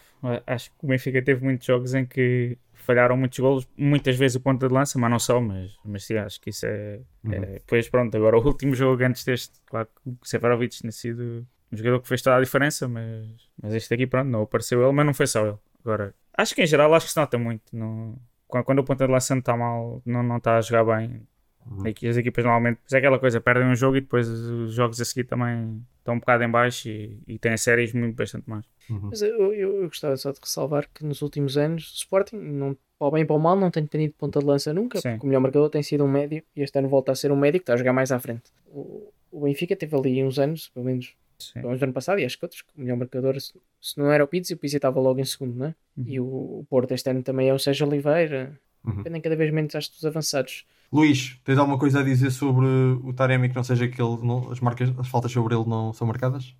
acho 0.48 0.70
que 0.72 0.76
o 0.84 0.88
Benfica 0.88 1.22
teve 1.22 1.44
muitos 1.44 1.66
jogos 1.66 1.94
em 1.94 2.06
que 2.06 2.58
falharam 2.74 3.16
muitos 3.16 3.38
golos, 3.38 3.68
muitas 3.78 4.16
vezes 4.16 4.36
o 4.36 4.40
ponta 4.40 4.68
de 4.68 4.74
lança, 4.74 4.98
mas 4.98 5.10
não 5.12 5.20
só, 5.20 5.40
mas, 5.40 5.72
mas 5.86 6.04
sim, 6.04 6.16
acho 6.18 6.42
que 6.42 6.50
isso 6.50 6.66
é, 6.66 7.00
Uhum. 7.24 7.34
é. 7.34 7.40
Depois, 7.54 7.88
pronto, 7.88 8.16
agora 8.18 8.38
o 8.38 8.44
último 8.46 8.74
jogo 8.74 9.04
antes 9.04 9.24
deste, 9.24 9.54
claro 9.68 9.88
que 9.88 10.10
o 10.10 10.18
Seferovic 10.24 10.76
tinha 10.76 10.92
sido 10.92 11.46
um 11.72 11.78
jogador 11.78 12.02
que 12.02 12.08
fez 12.08 12.22
toda 12.24 12.38
a 12.38 12.40
diferença, 12.42 12.88
mas, 12.88 13.28
mas 13.62 13.74
este 13.76 13.94
aqui, 13.94 14.08
pronto, 14.08 14.28
não 14.30 14.42
apareceu 14.42 14.82
ele, 14.84 14.92
mas 14.92 15.06
não 15.06 15.14
foi 15.14 15.28
só 15.28 15.46
ele. 15.46 15.58
Agora, 15.84 16.14
acho 16.38 16.56
que 16.56 16.62
em 16.62 16.68
geral, 16.68 16.94
acho 16.94 17.08
que 17.08 17.12
se 17.14 17.18
nota 17.18 17.38
muito. 17.38 17.64
Não, 17.76 18.18
quando, 18.48 18.66
quando 18.66 18.80
o 18.80 18.84
ponta 18.84 19.06
de 19.06 19.12
lança 19.12 19.34
não 19.34 19.40
está 19.40 19.56
mal, 19.56 20.02
não, 20.06 20.24
não 20.24 20.38
está 20.38 20.58
a 20.58 20.62
jogar 20.62 20.84
bem. 20.98 21.22
Uhum. 21.66 22.10
As 22.10 22.18
equipas 22.18 22.44
normalmente, 22.44 22.80
mas 22.84 22.94
é 22.94 22.98
aquela 22.98 23.20
coisa, 23.20 23.40
perdem 23.40 23.68
um 23.68 23.76
jogo 23.76 23.96
e 23.96 24.02
depois 24.02 24.28
os 24.28 24.74
jogos 24.74 25.00
a 25.00 25.06
seguir 25.06 25.26
também 25.26 25.80
estão 26.00 26.16
um 26.16 26.20
bocado 26.20 26.44
em 26.44 26.50
baixo 26.50 26.90
e, 26.90 27.20
e 27.28 27.38
têm 27.38 27.56
séries 27.56 27.94
muito 27.94 28.16
bastante 28.16 28.50
mais. 28.50 28.66
Uhum. 28.90 29.10
Mas 29.10 29.22
eu, 29.22 29.54
eu, 29.54 29.82
eu 29.82 29.88
gostava 29.88 30.18
só 30.18 30.32
de 30.32 30.40
ressalvar 30.40 30.90
que 30.92 31.06
nos 31.06 31.22
últimos 31.22 31.58
anos 31.58 31.92
o 31.92 31.96
Sporting, 31.98 32.38
não, 32.38 32.76
para 32.98 33.08
o 33.08 33.12
bem 33.12 33.24
e 33.24 33.26
para 33.26 33.36
o 33.36 33.40
mal, 33.40 33.56
não 33.56 33.70
tem 33.70 33.84
dependido 33.84 34.12
de 34.12 34.18
ponta 34.18 34.40
de 34.40 34.46
lança 34.46 34.74
nunca, 34.74 35.00
Sim. 35.00 35.12
porque 35.12 35.26
o 35.26 35.28
melhor 35.28 35.40
marcador 35.40 35.70
tem 35.70 35.84
sido 35.84 36.04
um 36.04 36.08
médio 36.08 36.44
e 36.56 36.62
este 36.62 36.78
ano 36.80 36.90
volta 36.90 37.12
a 37.12 37.16
ser 37.16 37.32
um 37.32 37.36
médio 37.36 37.60
que 37.60 37.64
está 37.64 37.74
a 37.74 37.78
jogar 37.78 37.94
mais 37.94 38.12
à 38.12 38.20
frente. 38.20 38.52
O, 38.68 39.12
o 39.32 39.42
Benfica 39.42 39.76
teve 39.76 39.96
ali 39.96 40.24
uns 40.24 40.40
anos, 40.40 40.70
pelo 40.70 40.86
menos 40.86 41.16
Sim. 41.54 41.62
do 41.62 41.70
ano 41.84 41.94
passado, 41.94 42.20
e 42.20 42.26
acho 42.26 42.38
que 42.38 42.46
outros, 42.46 42.62
que 42.62 42.70
o 42.78 42.82
melhor 42.82 42.98
marcador, 42.98 43.40
se, 43.40 43.54
se 43.82 43.98
não 43.98 44.12
era 44.12 44.24
o 44.24 44.28
Pizzi, 44.28 44.54
o 44.54 44.58
Pizzi 44.58 44.76
estava 44.78 45.00
logo 45.00 45.20
em 45.20 45.26
segundo, 45.26 45.56
não 45.56 45.66
é? 45.68 45.76
Uhum. 45.98 46.04
E 46.08 46.20
o, 46.20 46.24
o 46.26 46.66
Porto 46.70 46.92
este 46.94 47.10
ano 47.10 47.22
também 47.24 47.50
é 47.50 47.54
o 47.54 47.60
Sérgio 47.60 47.88
Oliveira, 47.88 48.60
Uhum. 48.84 48.96
dependem 48.98 49.22
cada 49.22 49.36
vez 49.36 49.52
menos 49.54 49.76
acho 49.76 49.92
dos 49.92 50.04
avançados. 50.06 50.66
Luís, 50.92 51.38
tens 51.46 51.58
alguma 51.58 51.78
coisa 51.78 52.00
a 52.00 52.04
dizer 52.04 52.32
sobre 52.32 52.66
o 52.66 53.14
Taremi 53.14 53.48
que 53.48 53.56
não 53.56 53.64
seja 53.64 53.88
que 53.88 54.02
ele 54.02 54.18
não- 54.24 54.52
as, 54.52 54.60
marcas, 54.60 54.92
as 54.98 55.08
faltas 55.08 55.32
sobre 55.32 55.54
ele 55.56 55.66
não 55.68 55.94
são 55.94 56.06
marcadas? 56.08 56.56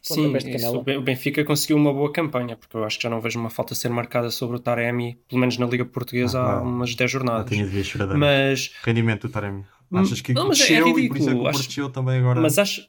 Sim, 0.00 0.34
isso, 0.36 0.76
o 0.76 0.82
Ben- 0.82 0.96
o 0.96 1.02
Benfica 1.02 1.44
conseguiu 1.44 1.76
uma 1.76 1.92
boa 1.92 2.10
campanha, 2.10 2.56
porque 2.56 2.74
eu 2.76 2.84
acho 2.84 2.96
que 2.96 3.02
já 3.02 3.10
não 3.10 3.20
vejo 3.20 3.38
uma 3.38 3.50
falta 3.50 3.74
ser 3.74 3.90
marcada 3.90 4.30
sobre 4.30 4.56
o 4.56 4.58
Taremi, 4.60 5.18
pelo 5.28 5.40
menos 5.40 5.58
na 5.58 5.66
Liga 5.66 5.84
Portuguesa, 5.84 6.40
Ah, 6.40 6.52
há 6.52 6.56
não. 6.64 6.70
umas 6.70 6.94
10 6.94 7.10
Ah, 7.10 7.12
jornadas. 7.12 7.50
tinha 7.50 7.64
de 7.64 7.70
ver 7.70 7.84
choradeira. 7.84 8.18
Mas, 8.18 8.72
Rendimento 8.84 9.26
do 9.26 9.32
Taremi. 9.32 9.64
Hum, 9.90 9.98
Achas 9.98 10.20
que 10.20 10.32
não, 10.32 10.48
mas 10.48 10.60
é 10.60 10.64
e 10.64 10.66
por 10.66 10.72
isso 10.72 10.72
é 10.72 10.76
que 10.76 10.90
o 10.90 10.94
ridículo, 10.96 11.42
Porto 11.42 11.58
acho- 11.58 11.88
também 11.90 12.18
agora 12.20 12.40
mas 12.40 12.58
acho, 12.58 12.88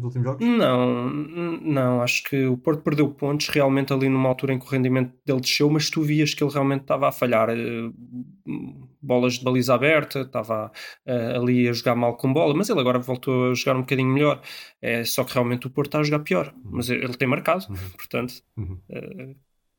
nos 0.00 0.16
últimos 0.16 0.26
jogos? 0.26 0.46
Não, 0.46 1.10
não, 1.10 2.02
acho 2.02 2.24
que 2.24 2.46
o 2.46 2.56
Porto 2.56 2.82
perdeu 2.82 3.08
pontos 3.10 3.48
realmente 3.48 3.92
ali 3.92 4.08
numa 4.08 4.28
altura 4.28 4.52
em 4.54 4.58
que 4.58 4.64
o 4.66 4.68
rendimento 4.68 5.12
dele 5.24 5.40
desceu, 5.40 5.68
mas 5.70 5.90
tu 5.90 6.02
vias 6.02 6.32
que 6.34 6.42
ele 6.42 6.52
realmente 6.52 6.82
estava 6.82 7.08
a 7.08 7.12
falhar 7.12 7.50
eh, 7.50 7.56
bolas 9.02 9.34
de 9.34 9.44
baliza 9.44 9.74
aberta, 9.74 10.20
estava 10.22 10.70
eh, 11.06 11.36
ali 11.36 11.68
a 11.68 11.72
jogar 11.72 11.94
mal 11.94 12.16
com 12.16 12.32
bola, 12.32 12.54
mas 12.54 12.68
ele 12.68 12.80
agora 12.80 12.98
voltou 12.98 13.50
a 13.50 13.54
jogar 13.54 13.76
um 13.76 13.80
bocadinho 13.80 14.08
melhor. 14.12 14.40
É 14.80 15.04
só 15.04 15.24
que 15.24 15.34
realmente 15.34 15.66
o 15.66 15.70
Porto 15.70 15.88
está 15.88 16.00
a 16.00 16.02
jogar 16.02 16.20
pior, 16.20 16.54
mas 16.64 16.88
ele 16.90 17.14
tem 17.14 17.28
marcado, 17.28 17.66
portanto, 17.96 18.34
Uhum. 18.56 18.78
eh, 18.88 19.34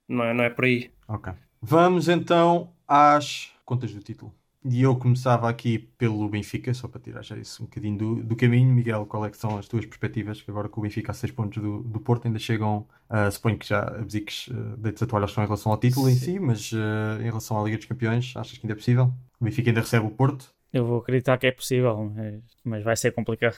não, 0.08 0.24
é, 0.24 0.34
não 0.34 0.44
é 0.44 0.50
por 0.50 0.66
aí. 0.66 0.92
Ok. 1.08 1.34
Vamos 1.62 2.08
então 2.10 2.74
às 2.88 3.52
contas 3.66 3.94
do 3.94 4.02
título. 4.02 4.34
E 4.64 4.84
eu 4.84 4.96
começava 4.96 5.50
aqui 5.50 5.80
pelo 5.98 6.30
Benfica, 6.30 6.72
só 6.72 6.88
para 6.88 7.02
tirar 7.02 7.24
já 7.24 7.36
isso 7.36 7.64
um 7.64 7.66
bocadinho 7.66 7.98
do, 7.98 8.16
do 8.24 8.36
caminho. 8.36 8.72
Miguel, 8.72 9.08
qual 9.08 9.26
é 9.26 9.30
que 9.32 9.38
são 9.38 9.58
as 9.58 9.68
tuas 9.68 9.86
perspectivas? 9.86 10.40
Que 10.40 10.52
agora 10.52 10.70
com 10.70 10.80
o 10.80 10.84
Benfica 10.84 11.12
a 11.12 11.16
6 11.16 11.32
pontos 11.32 11.64
do, 11.64 11.82
do 11.82 12.00
Porto 12.00 12.28
ainda 12.28 12.38
chegam, 12.38 12.88
ah, 13.10 13.30
suponho 13.32 13.58
que 13.58 13.68
já 13.68 13.80
abdiques 13.80 14.48
uh, 14.50 14.78
deites 14.78 15.02
a 15.02 15.08
toalha 15.08 15.26
em 15.26 15.36
relação 15.36 15.72
ao 15.72 15.80
título 15.80 16.08
em 16.08 16.16
si, 16.16 16.40
mas 16.40 16.72
ah, 16.76 17.20
em 17.20 17.26
relação 17.26 17.60
à 17.60 17.64
Liga 17.64 17.78
dos 17.78 17.88
Campeões, 17.88 18.34
achas 18.36 18.56
que 18.56 18.66
ainda 18.66 18.74
é 18.74 18.76
possível? 18.76 19.12
O 19.40 19.46
Benfica 19.46 19.72
ainda 19.72 19.82
recebe 19.82 20.06
o 20.06 20.12
Porto? 20.12 20.54
Eu 20.72 20.86
vou 20.86 21.00
acreditar 21.00 21.40
que 21.40 21.48
é 21.48 21.52
possível, 21.52 22.12
mas, 22.16 22.42
mas 22.64 22.84
vai 22.84 22.96
ser 22.96 23.12
complicado. 23.14 23.58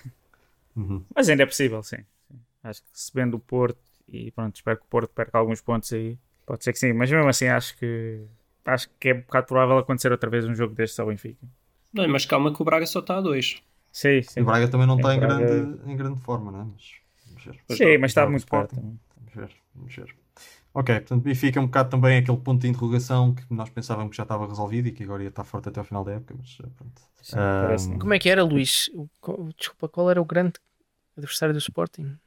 Uhum. 0.74 1.04
Mas 1.14 1.28
ainda 1.28 1.44
é 1.44 1.46
possível, 1.46 1.84
sim. 1.84 1.98
sim. 1.98 2.40
Acho 2.64 2.82
que 2.82 2.88
se 2.94 3.12
vende 3.14 3.36
o 3.36 3.40
Porto 3.40 3.78
e 4.08 4.32
pronto, 4.32 4.56
espero 4.56 4.78
que 4.78 4.86
o 4.86 4.88
Porto 4.88 5.12
perca 5.14 5.38
alguns 5.38 5.60
pontos 5.60 5.92
aí. 5.92 6.18
Pode 6.46 6.64
ser 6.64 6.72
que 6.72 6.80
sim, 6.80 6.94
mas 6.94 7.12
mesmo 7.12 7.28
assim 7.28 7.48
acho 7.48 7.78
que 7.78 8.26
acho 8.66 8.90
que 9.00 9.10
é 9.10 9.14
um 9.16 9.22
bocado 9.22 9.48
provável 9.48 9.78
acontecer 9.78 10.12
outra 10.12 10.30
vez 10.30 10.46
um 10.46 10.56
jogo 10.56 10.74
destes 10.76 11.00
ao 11.00 11.08
Benfica. 11.08 11.46
Não, 11.92 12.08
mas 12.08 12.26
calma 12.26 12.54
que 12.54 12.62
o 12.62 12.66
Braga 12.66 12.86
só 12.86 13.00
está 13.00 13.18
a 13.18 13.22
dois. 13.22 13.62
Sim, 13.92 14.22
sim. 14.24 14.42
O 14.42 14.46
Braga 14.46 14.68
também 14.70 14.88
não 14.88 14.96
Sim, 14.96 15.04
está 15.04 15.14
em, 15.14 15.20
Braga- 15.20 15.20
grande, 15.20 15.92
em 15.92 15.96
grande 15.96 16.20
forma, 16.22 16.52
não 16.52 16.62
é? 16.62 16.66
Mas 16.66 16.92
vamos 17.28 17.44
ver. 17.46 17.60
Sim, 17.68 17.98
mas 17.98 18.12
está 18.12 18.26
muito 18.28 18.48
perto. 18.48 18.74
Sporting. 18.76 19.00
Vamos 19.18 19.34
ver, 19.36 19.52
vamos 19.76 19.96
ver. 19.96 20.16
Ok, 20.74 20.96
portanto, 21.02 21.24
Benfica 21.24 21.60
é 21.60 21.64
um 21.64 21.68
bocado 21.68 21.90
também 21.92 22.18
aquele 22.20 22.38
ponto 22.40 22.62
de 22.62 22.68
interrogação 22.68 23.36
que 23.36 23.44
nós 23.54 23.70
pensávamos 23.70 24.12
que 24.12 24.18
já 24.18 24.24
estava 24.24 24.48
resolvido 24.48 24.88
e 24.90 24.92
que 24.94 25.04
agora 25.04 25.24
ia 25.24 25.30
estar 25.30 25.44
forte 25.44 25.70
até 25.70 25.80
ao 25.80 25.86
final 25.86 26.04
da 26.04 26.14
época, 26.14 26.36
mas 26.38 26.58
eh, 26.64 26.70
pronto. 26.78 27.02
Sim, 27.22 27.50
parece-me. 27.60 28.00
Como 28.00 28.14
é 28.14 28.20
que 28.20 28.30
era, 28.30 28.44
Luís? 28.44 28.90
Desculpa, 29.58 29.88
qual 29.90 30.10
era 30.12 30.22
o 30.22 30.26
grande 30.26 30.60
adversário 31.18 31.54
do 31.54 31.60
Sporting? 31.60 32.20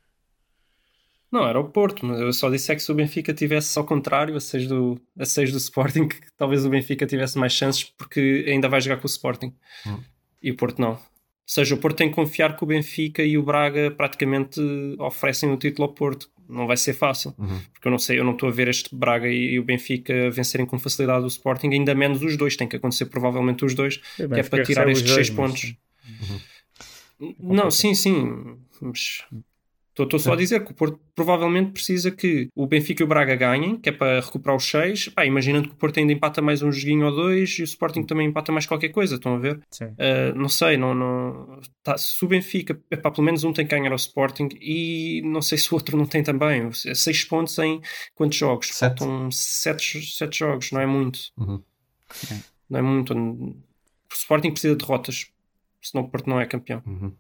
Não, 1.36 1.46
era 1.48 1.60
o 1.60 1.64
Porto, 1.64 2.04
mas 2.06 2.20
eu 2.20 2.32
só 2.32 2.48
disse 2.50 2.72
é 2.72 2.74
que 2.74 2.82
se 2.82 2.90
o 2.90 2.94
Benfica 2.94 3.34
tivesse 3.34 3.78
ao 3.78 3.84
contrário, 3.84 4.34
a 4.36 4.40
6 4.40 4.66
do, 4.68 5.00
a 5.18 5.24
seis 5.26 5.52
do 5.52 5.58
Sporting, 5.58 6.08
que 6.08 6.16
talvez 6.36 6.64
o 6.64 6.70
Benfica 6.70 7.06
tivesse 7.06 7.36
mais 7.38 7.52
chances 7.52 7.84
porque 7.84 8.44
ainda 8.48 8.68
vai 8.68 8.80
jogar 8.80 8.96
com 8.96 9.04
o 9.06 9.10
Sporting. 9.10 9.52
Hum. 9.86 9.98
E 10.42 10.50
o 10.50 10.56
Porto 10.56 10.80
não. 10.80 10.92
Ou 10.92 10.98
seja, 11.44 11.74
o 11.74 11.78
Porto 11.78 11.96
tem 11.98 12.08
que 12.08 12.14
confiar 12.14 12.56
que 12.56 12.64
o 12.64 12.66
Benfica 12.66 13.22
e 13.22 13.36
o 13.38 13.42
Braga 13.42 13.90
praticamente 13.90 14.60
oferecem 14.98 15.50
o 15.52 15.56
título 15.56 15.86
ao 15.88 15.94
Porto. 15.94 16.28
Não 16.48 16.66
vai 16.66 16.76
ser 16.76 16.92
fácil, 16.92 17.34
Uhum. 17.38 17.60
porque 17.72 17.88
eu 17.88 17.90
não 17.90 17.98
sei, 17.98 18.18
eu 18.20 18.24
não 18.24 18.32
estou 18.32 18.48
a 18.48 18.52
ver 18.52 18.68
este 18.68 18.94
Braga 18.94 19.28
e 19.28 19.58
o 19.58 19.64
Benfica 19.64 20.30
vencerem 20.30 20.64
com 20.66 20.78
facilidade 20.78 21.24
o 21.24 21.28
Sporting, 21.28 21.68
ainda 21.72 21.94
menos 21.94 22.22
os 22.22 22.36
dois, 22.36 22.56
tem 22.56 22.66
que 22.68 22.76
acontecer 22.76 23.06
provavelmente 23.06 23.64
os 23.64 23.74
dois, 23.74 23.96
que 24.16 24.22
é 24.22 24.42
para 24.44 24.64
tirar 24.64 24.88
estes 24.88 25.08
os 25.10 25.14
6 25.16 25.28
dois, 25.28 25.30
pontos. 25.30 25.74
mas- 27.18 27.56
Não, 27.56 27.70
sim, 27.70 27.94
sim, 27.94 28.56
mas 28.80 29.24
Estou 29.98 30.18
só 30.18 30.34
a 30.34 30.36
dizer 30.36 30.64
que 30.64 30.72
o 30.72 30.74
Porto 30.74 31.00
provavelmente 31.14 31.72
precisa 31.72 32.10
que 32.10 32.48
o 32.54 32.66
Benfica 32.66 33.02
e 33.02 33.04
o 33.04 33.06
Braga 33.06 33.34
ganhem, 33.34 33.76
que 33.78 33.88
é 33.88 33.92
para 33.92 34.20
recuperar 34.20 34.56
os 34.56 34.64
seis. 34.64 35.08
Pá, 35.08 35.24
imaginando 35.24 35.68
que 35.68 35.74
o 35.74 35.76
Porto 35.76 35.98
ainda 35.98 36.12
empata 36.12 36.42
mais 36.42 36.62
um 36.62 36.70
joguinho 36.70 37.06
ou 37.06 37.14
dois 37.14 37.58
e 37.58 37.62
o 37.62 37.64
Sporting 37.64 38.02
também 38.02 38.28
empata 38.28 38.52
mais 38.52 38.66
qualquer 38.66 38.90
coisa, 38.90 39.14
estão 39.14 39.36
a 39.36 39.38
ver? 39.38 39.56
Uh, 39.56 40.36
não 40.36 40.48
sei, 40.48 40.76
não, 40.76 40.94
não... 40.94 41.60
Tá, 41.82 41.96
se 41.96 42.22
o 42.24 42.28
Benfica, 42.28 42.78
epá, 42.90 43.10
pelo 43.10 43.24
menos 43.24 43.42
um 43.44 43.52
tem 43.52 43.66
que 43.66 43.74
ganhar 43.74 43.90
ao 43.90 43.96
Sporting 43.96 44.48
e 44.60 45.22
não 45.24 45.40
sei 45.40 45.56
se 45.56 45.72
o 45.72 45.74
outro 45.74 45.96
não 45.96 46.04
tem 46.04 46.22
também. 46.22 46.70
Seis 46.72 47.24
pontos 47.24 47.58
em 47.58 47.80
quantos 48.14 48.36
jogos? 48.36 48.68
Sete. 48.68 48.98
Faltam 48.98 49.30
sete, 49.30 50.02
sete 50.06 50.38
jogos, 50.38 50.72
não 50.72 50.80
é 50.80 50.86
muito. 50.86 51.20
Uhum. 51.38 51.62
Não 52.68 52.78
é 52.78 52.82
muito. 52.82 53.14
O 53.14 53.54
Sporting 54.12 54.50
precisa 54.50 54.74
de 54.74 54.84
derrotas, 54.84 55.30
senão 55.80 56.04
o 56.04 56.08
Porto 56.08 56.28
não 56.28 56.40
é 56.40 56.46
campeão. 56.46 56.82
Uhum. 56.86 57.12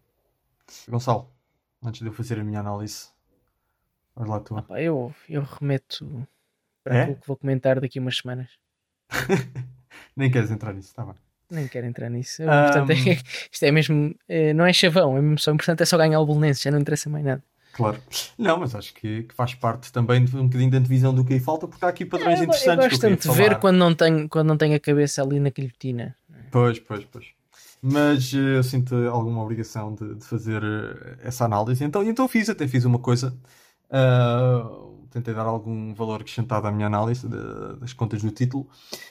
Gonçalo, 0.88 1.30
antes 1.86 2.00
de 2.00 2.06
eu 2.06 2.12
fazer 2.12 2.38
a 2.40 2.44
minha 2.44 2.60
análise, 2.60 3.08
vais 4.14 4.28
lá 4.28 4.40
tu. 4.40 4.60
Pá, 4.62 4.80
eu, 4.80 5.14
eu 5.28 5.42
remeto 5.42 6.26
para 6.84 6.96
É? 6.96 7.02
aquilo 7.02 7.16
que 7.16 7.26
vou 7.26 7.36
comentar 7.36 7.80
daqui 7.80 7.98
a 7.98 8.02
umas 8.02 8.16
semanas. 8.18 8.48
Nem 10.16 10.30
queres 10.30 10.50
entrar 10.50 10.72
nisso, 10.74 10.88
está 10.88 11.04
bem. 11.04 11.14
Nem 11.50 11.68
quero 11.68 11.86
entrar 11.86 12.08
nisso. 12.10 12.42
O 12.42 12.50
Ahm. 12.50 12.60
importante 12.68 13.10
é, 13.10 13.12
isto 13.52 13.62
é 13.64 13.70
mesmo, 13.70 14.14
eh, 14.28 14.52
não 14.52 14.66
é 14.66 14.72
chavão, 14.72 15.16
é 15.16 15.20
mesmo 15.20 15.38
só, 15.38 15.52
o 15.52 15.54
importante 15.54 15.82
é 15.82 15.86
só 15.86 15.96
ganhar 15.96 16.20
o 16.20 16.26
Bolonense, 16.26 16.62
já 16.64 16.70
não 16.70 16.80
interessa 16.80 17.08
mais 17.08 17.24
nada. 17.24 17.42
Claro. 17.72 18.02
Não, 18.38 18.56
mas 18.58 18.74
acho 18.74 18.92
que, 18.94 19.24
que 19.24 19.34
faz 19.34 19.54
parte 19.54 19.92
também 19.92 20.24
de 20.24 20.34
um 20.34 20.44
bocadinho 20.46 20.70
da 20.70 20.78
divisão 20.78 21.14
do 21.14 21.22
que 21.24 21.34
aí 21.34 21.40
falta, 21.40 21.68
porque 21.68 21.84
há 21.84 21.88
aqui 21.88 22.06
padrões 22.06 22.30
É, 22.30 22.36
eu, 22.36 22.38
eu 22.38 22.44
interessantes. 22.44 22.88
gosto 22.88 23.00
tanto 23.00 23.28
de 23.30 23.36
ver 23.36 23.58
quando 23.60 23.76
não, 23.76 23.94
tenho, 23.94 24.28
quando 24.28 24.48
não 24.48 24.56
tenho 24.56 24.74
a 24.74 24.80
cabeça 24.80 25.22
ali 25.22 25.38
na 25.38 25.50
guilhotina. 25.50 26.16
Pois, 26.50 26.78
pois, 26.80 27.04
pois. 27.04 27.26
Mas 27.82 28.32
eh, 28.34 28.58
eu 28.58 28.62
sinto 28.64 28.94
alguma 29.08 29.42
obrigação 29.42 29.94
de, 29.94 30.14
de 30.16 30.24
fazer 30.24 30.62
eh, 30.64 31.18
essa 31.22 31.44
análise. 31.44 31.84
Então, 31.84 32.02
então 32.02 32.26
fiz, 32.28 32.48
até 32.48 32.66
fiz 32.68 32.84
uma 32.84 32.98
coisa. 32.98 33.36
ah, 33.90 34.64
tentei 35.10 35.32
dar 35.34 35.46
algum 35.46 35.94
valor 35.94 36.20
acrescentado 36.20 36.66
à 36.66 36.72
minha 36.72 36.86
análise 36.88 37.26
de- 37.28 37.76
das 37.80 37.92
contas 37.94 38.22
do 38.22 38.30
título. 38.30 38.68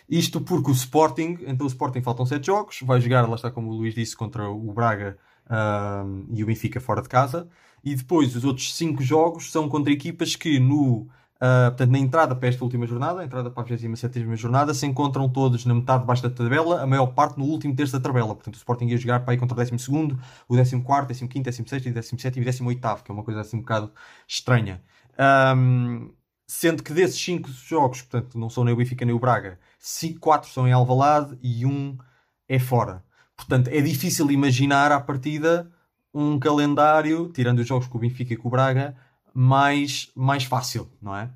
Isto 0.10 0.42
porque 0.42 0.70
o 0.72 0.74
Sporting, 0.74 1.38
então 1.48 1.66
o 1.66 1.70
Sporting 1.70 2.02
faltam 2.02 2.26
7 2.26 2.46
jogos, 2.48 2.80
vai 2.84 3.02
jogar, 3.02 3.28
lá 3.30 3.36
está 3.36 3.52
como 3.52 3.72
o 3.72 3.76
Luís 3.78 3.96
disse, 3.96 4.16
contra 4.16 4.50
o 4.50 4.74
Braga 4.74 5.18
ah, 5.50 6.04
e 6.34 6.44
o 6.44 6.48
Benfica 6.48 6.80
fora 6.82 7.02
de 7.02 7.10
casa. 7.10 7.50
E 7.84 7.96
depois 7.96 8.36
os 8.36 8.44
outros 8.46 8.76
5 8.76 9.02
jogos 9.04 9.52
são 9.52 9.70
contra 9.70 9.92
equipas 9.94 10.36
que 10.36 10.60
no 10.60 11.08
Uh, 11.46 11.70
portanto, 11.70 11.92
na 11.92 12.00
entrada 12.00 12.36
para 12.36 12.50
esta 12.50 12.64
última 12.64 12.88
jornada, 12.88 13.22
a 13.22 13.26
entrada 13.26 13.52
para 13.52 13.62
a 13.62 13.76
27 13.78 14.36
jornada, 14.36 14.74
se 14.74 14.86
encontram 14.88 15.30
todos 15.30 15.64
na 15.66 15.76
metade 15.76 16.00
de 16.00 16.08
baixo 16.08 16.24
da 16.24 16.30
tabela, 16.30 16.82
a 16.82 16.88
maior 16.88 17.08
parte 17.08 17.38
no 17.38 17.46
último 17.46 17.76
terço 17.76 17.94
da 17.94 18.00
tabela. 18.00 18.34
Portanto, 18.34 18.56
o 18.56 18.58
Sporting 18.58 18.86
ia 18.86 18.98
jogar 18.98 19.20
para 19.20 19.34
aí 19.34 19.38
contra 19.38 19.54
o 19.54 19.58
12, 19.58 19.74
o 20.50 20.84
14, 20.84 21.28
15, 21.28 21.44
16, 21.44 21.84
17 21.84 22.40
e 22.40 22.44
18, 22.44 23.04
que 23.04 23.12
é 23.12 23.14
uma 23.14 23.24
coisa 23.24 23.42
assim 23.42 23.58
um 23.58 23.60
bocado 23.60 23.92
estranha. 24.28 24.82
Um, 25.56 26.12
sendo 26.48 26.82
que 26.82 26.94
desses 26.94 27.22
5 27.22 27.50
jogos, 27.52 28.02
portanto, 28.02 28.40
não 28.40 28.50
são 28.50 28.64
nem 28.64 28.74
o 28.74 28.78
Benfica 28.78 29.06
nem 29.06 29.14
o 29.14 29.20
Braga, 29.20 29.60
4 30.20 30.50
são 30.50 30.68
em 30.68 30.72
Alvalade 30.72 31.38
e 31.44 31.66
um 31.66 31.96
é 32.48 32.58
fora. 32.58 33.04
Portanto, 33.36 33.68
é 33.68 33.82
difícil 33.82 34.32
imaginar 34.32 34.92
à 34.92 35.00
partida 35.00 35.72
um 36.14 36.40
calendário, 36.40 37.30
tirando 37.34 37.60
os 37.60 37.68
jogos 37.68 37.88
com 37.88 37.98
o 37.98 38.02
Benfica 38.02 38.34
e 38.34 38.38
com 38.38 38.48
o 38.48 38.52
Braga, 38.52 38.96
mais, 39.36 40.10
mais 40.16 40.46
fácil, 40.46 40.90
não 41.02 41.14
é? 41.14 41.30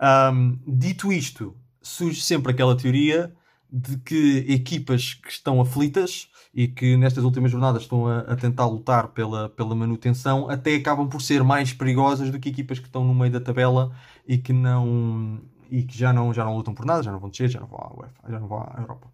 Ahm, 0.00 0.58
dito 0.66 1.12
isto, 1.12 1.54
surge 1.82 2.22
sempre 2.22 2.50
aquela 2.50 2.74
teoria 2.74 3.32
de 3.70 3.98
que 3.98 4.38
equipas 4.48 5.14
que 5.14 5.30
estão 5.30 5.60
aflitas 5.60 6.28
e 6.54 6.66
que 6.66 6.96
nestas 6.96 7.24
últimas 7.24 7.50
jornadas 7.50 7.82
estão 7.82 8.06
a, 8.06 8.20
a 8.20 8.36
tentar 8.36 8.66
lutar 8.66 9.08
pela, 9.08 9.50
pela 9.50 9.74
manutenção 9.74 10.48
até 10.48 10.74
acabam 10.74 11.08
por 11.08 11.20
ser 11.20 11.44
mais 11.44 11.72
perigosas 11.72 12.30
do 12.30 12.38
que 12.40 12.48
equipas 12.48 12.78
que 12.78 12.86
estão 12.86 13.04
no 13.04 13.14
meio 13.14 13.32
da 13.32 13.40
tabela 13.40 13.94
e 14.26 14.38
que 14.38 14.52
não 14.52 15.40
e 15.70 15.82
que 15.82 15.96
já 15.96 16.12
não, 16.12 16.34
já 16.34 16.44
não 16.44 16.56
lutam 16.56 16.74
por 16.74 16.84
nada, 16.84 17.02
já 17.02 17.10
não 17.10 17.18
vão 17.18 17.30
descer, 17.30 17.48
já 17.48 17.60
não 17.60 17.66
vão 17.66 17.78
à 17.78 17.94
UEFA, 17.94 18.30
já 18.30 18.38
não 18.38 18.46
vão 18.46 18.58
à 18.58 18.74
Europa. 18.78 19.10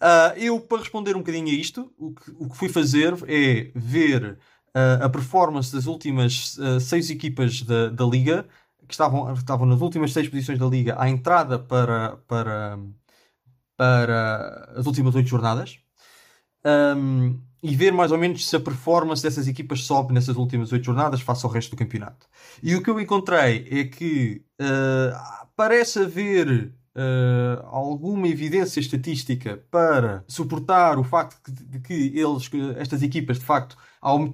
Ah, 0.00 0.32
eu, 0.36 0.60
para 0.60 0.78
responder 0.78 1.14
um 1.16 1.18
bocadinho 1.18 1.48
a 1.48 1.52
isto, 1.52 1.92
o 1.98 2.14
que, 2.14 2.30
o 2.38 2.48
que 2.48 2.56
fui 2.56 2.68
fazer 2.68 3.14
é 3.26 3.70
ver 3.74 4.38
ah, 4.74 5.04
a 5.04 5.08
performance 5.08 5.72
das 5.72 5.86
últimas 5.86 6.58
ah, 6.60 6.80
seis 6.80 7.10
equipas 7.10 7.62
da, 7.62 7.88
da 7.88 8.04
Liga, 8.04 8.46
que 8.86 8.94
estavam, 8.94 9.32
estavam 9.34 9.66
nas 9.66 9.80
últimas 9.80 10.12
seis 10.12 10.28
posições 10.28 10.58
da 10.58 10.66
Liga, 10.66 10.96
à 10.98 11.08
entrada 11.08 11.58
para, 11.58 12.16
para, 12.26 12.78
para 13.76 14.72
as 14.76 14.86
últimas 14.86 15.14
oito 15.14 15.28
jornadas. 15.28 15.78
Um, 16.64 17.40
e 17.62 17.74
ver 17.74 17.92
mais 17.92 18.12
ou 18.12 18.18
menos 18.18 18.48
se 18.48 18.54
a 18.54 18.60
performance 18.60 19.22
dessas 19.22 19.48
equipas 19.48 19.82
sobe 19.82 20.12
nessas 20.12 20.36
últimas 20.36 20.70
oito 20.72 20.84
jornadas 20.84 21.20
face 21.20 21.44
ao 21.44 21.50
resto 21.50 21.70
do 21.70 21.76
campeonato. 21.76 22.26
E 22.62 22.74
o 22.76 22.82
que 22.82 22.90
eu 22.90 23.00
encontrei 23.00 23.66
é 23.70 23.84
que 23.84 24.44
ah, 24.60 25.46
parece 25.56 26.00
haver 26.00 26.72
uh, 26.96 27.66
alguma 27.66 28.28
evidência 28.28 28.80
estatística 28.80 29.62
para 29.70 30.24
suportar 30.28 30.98
o 30.98 31.04
facto 31.04 31.50
de, 31.50 31.80
que 31.80 32.12
eles, 32.14 32.50
estas 32.76 33.02
equipas, 33.02 33.38
de 33.38 33.44
facto, 33.44 33.76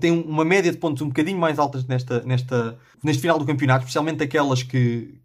têm 0.01 0.13
uma 0.23 0.45
média 0.45 0.71
de 0.71 0.79
pontos 0.79 1.03
um 1.03 1.09
bocadinho 1.09 1.39
mais 1.39 1.59
altas 1.59 1.87
nesta, 1.87 2.21
nesta, 2.23 2.79
neste 3.03 3.21
final 3.21 3.39
do 3.39 3.47
campeonato, 3.47 3.81
especialmente 3.81 4.23
aquelas 4.23 4.63
que, 4.63 5.21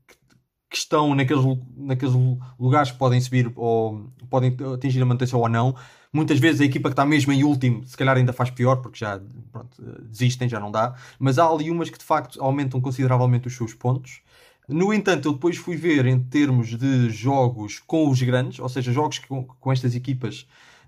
que 0.70 0.78
estão 0.78 1.16
naqueles, 1.16 1.44
naqueles 1.76 2.14
lu- 2.14 2.40
lugares 2.60 2.92
que 2.92 2.98
podem 2.98 3.20
subir 3.20 3.52
ou 3.56 4.12
podem 4.30 4.56
atingir 4.74 5.02
a 5.02 5.06
manutenção 5.06 5.40
ou 5.40 5.50
não. 5.50 5.76
Muitas 6.12 6.40
vezes 6.40 6.62
a 6.62 6.66
equipa 6.66 6.90
que 6.90 6.94
está 6.94 7.06
mesmo 7.06 7.32
em 7.32 7.44
último, 7.44 7.86
se 7.86 7.96
calhar 7.96 8.18
ainda 8.18 8.34
faz 8.34 8.50
pior, 8.50 8.78
porque 8.78 8.98
já 8.98 9.22
pronto, 9.52 9.78
eh, 9.80 10.02
desistem, 10.04 10.50
já 10.50 10.60
não 10.60 10.72
dá. 10.72 10.96
Mas 11.20 11.38
há 11.38 11.48
ali 11.48 11.70
umas 11.70 11.90
que 11.90 12.00
de 12.00 12.04
facto 12.04 12.42
aumentam 12.42 12.82
consideravelmente 12.82 13.48
os 13.48 13.56
seus 13.56 13.76
pontos. 13.76 14.22
No 14.70 14.94
entanto, 14.94 15.28
eu 15.30 15.34
depois 15.34 15.58
fui 15.58 15.76
ver 15.76 16.06
em 16.06 16.20
termos 16.20 16.78
de 16.78 17.10
jogos 17.10 17.80
com 17.80 18.08
os 18.10 18.22
grandes, 18.22 18.60
ou 18.60 18.70
seja, 18.70 18.92
jogos 18.92 19.18
com, 19.20 19.44
com 19.44 19.72
estas 19.72 19.96
equipas, 19.96 20.48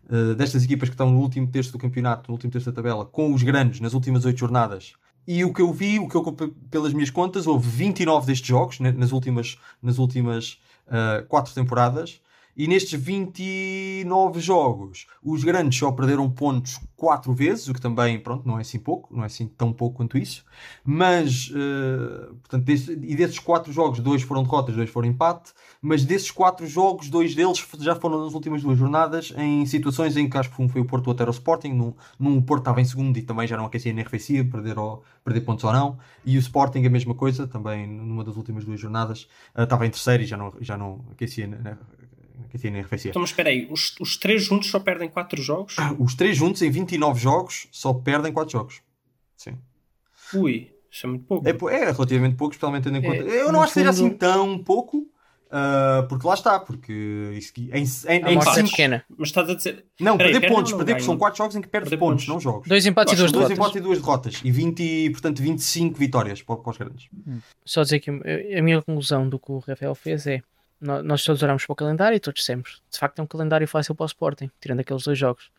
eh, 0.09 0.35
destas 0.35 0.63
equipas 0.63 0.89
que 0.89 0.93
estão 0.93 1.09
no 1.09 1.19
último 1.19 1.47
terço 1.47 1.71
do 1.71 1.79
campeonato, 1.79 2.29
no 2.29 2.35
último 2.35 2.51
terço 2.51 2.69
da 2.71 2.75
tabela, 2.75 3.05
com 3.05 3.33
os 3.33 3.41
grandes 3.43 3.79
nas 3.79 3.93
últimas 3.93 4.23
oito 4.25 4.39
jornadas. 4.39 4.93
E 5.27 5.43
o 5.43 5.51
que 5.53 5.61
eu 5.61 5.73
vi, 5.73 5.99
o 5.99 6.07
que 6.07 6.15
eu 6.15 6.23
pe- 6.31 6.53
pelas 6.69 6.93
minhas 6.93 7.09
contas, 7.09 7.47
houve 7.47 7.67
29 7.69 8.27
destes 8.27 8.47
jogos 8.47 8.79
nas 8.79 9.11
últimas, 9.11 9.57
nas 9.81 9.97
últimas 9.97 10.59
eh, 10.87 11.25
quatro 11.27 11.53
temporadas. 11.53 12.21
E 12.55 12.67
nestes 12.67 12.99
29 13.01 14.39
jogos, 14.39 15.07
os 15.23 15.43
grandes 15.43 15.77
só 15.79 15.91
perderam 15.91 16.29
pontos 16.29 16.79
4 16.95 17.33
vezes, 17.33 17.67
o 17.67 17.73
que 17.73 17.81
também, 17.81 18.19
pronto, 18.19 18.47
não 18.47 18.57
é 18.57 18.61
assim 18.61 18.77
pouco, 18.79 19.13
não 19.15 19.23
é 19.23 19.25
assim 19.25 19.47
tão 19.47 19.73
pouco 19.73 19.97
quanto 19.97 20.17
isso. 20.17 20.43
Mas, 20.83 21.51
eh, 21.55 22.27
portanto, 22.41 22.63
desse- 22.65 22.91
e 22.93 23.15
desses 23.15 23.39
4 23.39 23.71
jogos, 23.73 23.99
dois 23.99 24.21
foram 24.21 24.43
derrotas, 24.43 24.75
dois 24.75 24.89
foram 24.89 25.07
empate. 25.09 25.51
Mas 25.81 26.03
desses 26.05 26.29
4 26.29 26.67
jogos, 26.67 27.09
dois 27.09 27.33
deles 27.33 27.65
já 27.79 27.95
foram 27.95 28.23
nas 28.23 28.33
últimas 28.33 28.61
duas 28.61 28.77
jornadas, 28.77 29.33
em 29.37 29.65
situações 29.65 30.15
em 30.17 30.29
que 30.29 30.37
acho 30.37 30.51
que 30.51 30.61
um 30.61 30.69
foi 30.69 30.81
o 30.81 30.85
Porto, 30.85 31.07
o 31.07 31.09
outro 31.09 31.23
era 31.23 31.31
o 31.31 31.33
Sporting. 31.33 31.69
Num, 31.73 31.93
num 32.19 32.41
Porto 32.41 32.61
estava 32.61 32.81
em 32.81 32.85
segundo 32.85 33.17
e 33.17 33.21
também 33.23 33.47
já 33.47 33.57
não 33.57 33.65
aquecia 33.65 33.91
nem 33.93 34.01
arrefecia, 34.03 34.43
perder, 34.45 34.77
ou, 34.77 35.03
perder 35.23 35.41
pontos 35.41 35.63
ou 35.63 35.73
não. 35.73 35.97
E 36.25 36.37
o 36.37 36.39
Sporting 36.39 36.85
a 36.85 36.89
mesma 36.89 37.15
coisa, 37.15 37.47
também 37.47 37.87
numa 37.87 38.23
das 38.23 38.35
últimas 38.35 38.63
duas 38.65 38.79
jornadas, 38.79 39.27
eh, 39.55 39.63
estava 39.63 39.85
em 39.85 39.89
terceiro 39.89 40.23
e 40.23 40.25
já 40.25 40.37
não, 40.37 40.53
já 40.59 40.77
não 40.77 41.03
aquecia, 41.11 41.47
nem- 41.47 41.75
nem 42.63 42.79
arrefecia. 42.81 43.09
Então, 43.09 43.21
mas 43.21 43.29
espera 43.31 43.49
aí, 43.49 43.67
os, 43.71 43.95
os 43.99 44.17
três 44.17 44.43
juntos 44.43 44.69
só 44.69 44.79
perdem 44.79 45.09
4 45.09 45.41
jogos? 45.41 45.75
Os 45.99 46.15
três 46.15 46.35
juntos, 46.37 46.61
em 46.61 46.69
29 46.69 47.19
jogos, 47.19 47.67
só 47.71 47.93
perdem 47.93 48.31
4 48.33 48.51
jogos. 48.51 48.81
Sim. 49.37 49.57
Ui, 50.33 50.71
isso 50.89 51.05
é 51.05 51.09
muito 51.09 51.25
pouco. 51.25 51.47
É, 51.47 51.51
é 51.75 51.91
relativamente 51.91 52.35
pouco, 52.35 52.53
especialmente 52.53 52.83
tendo 52.83 52.97
em 52.97 53.05
É, 53.05 53.07
conta. 53.07 53.29
Eu 53.29 53.51
não 53.51 53.61
acho 53.61 53.73
que 53.73 53.79
seja 53.79 53.89
assim 53.89 54.09
tão 54.09 54.57
pouco, 54.59 55.07
ah, 55.49 56.05
porque 56.07 56.25
lá 56.25 56.33
está, 56.33 56.59
porque 56.59 56.93
isso 57.33 57.51
aqui- 57.51 57.69
em, 57.73 57.83
em, 57.83 58.23
A 58.23 58.31
em 58.33 58.37
é 58.37 58.41
cinco- 58.41 58.69
pequena. 58.69 59.03
Mas 59.17 59.29
estás 59.29 59.49
a 59.49 59.53
dizer. 59.53 59.85
Não, 59.99 60.17
Peraí, 60.17 60.31
perder 60.31 60.41
perde 60.47 60.55
pontos, 60.55 60.71
não 60.71 60.77
perder 60.77 60.93
porque 60.93 61.05
são 61.05 61.17
4 61.17 61.37
jogos 61.37 61.55
em 61.57 61.61
que 61.61 61.67
perde 61.67 61.89
pontos, 61.97 61.99
pontos. 62.23 62.27
não 62.27 62.39
jogos. 62.39 62.67
Dois 62.69 62.85
empates 62.85 63.13
e 63.13 63.17
duas 63.17 63.31
dois 63.31 63.47
derrotas. 63.49 63.57
empates 63.57 63.75
e 63.75 63.83
duas 63.83 63.97
derrotas. 63.99 64.41
E 64.45 64.51
20, 64.51 65.09
portanto, 65.11 65.41
25 65.41 65.97
vitórias 65.97 66.41
para, 66.41 66.55
para 66.57 66.71
os 66.71 66.77
grandes. 66.77 67.09
Só 67.65 67.83
dizer 67.83 67.99
que 67.99 68.09
a 68.09 68.61
minha 68.61 68.81
conclusão 68.81 69.27
do 69.27 69.37
que 69.37 69.51
o 69.51 69.59
Rafael 69.59 69.93
fez 69.95 70.25
é 70.27 70.41
nós 70.81 71.23
todos 71.23 71.41
olhamos 71.43 71.65
para 71.65 71.73
o 71.73 71.75
calendário 71.75 72.15
e 72.15 72.19
todos 72.19 72.39
dissemos 72.39 72.81
de 72.91 72.97
facto 72.97 73.19
é 73.19 73.21
um 73.21 73.27
calendário 73.27 73.67
fácil 73.67 73.93
para 73.95 74.03
o 74.03 74.07
Sporting, 74.07 74.49
tirando 74.59 74.79
aqueles 74.79 75.03
dois 75.03 75.17
jogos. 75.17 75.49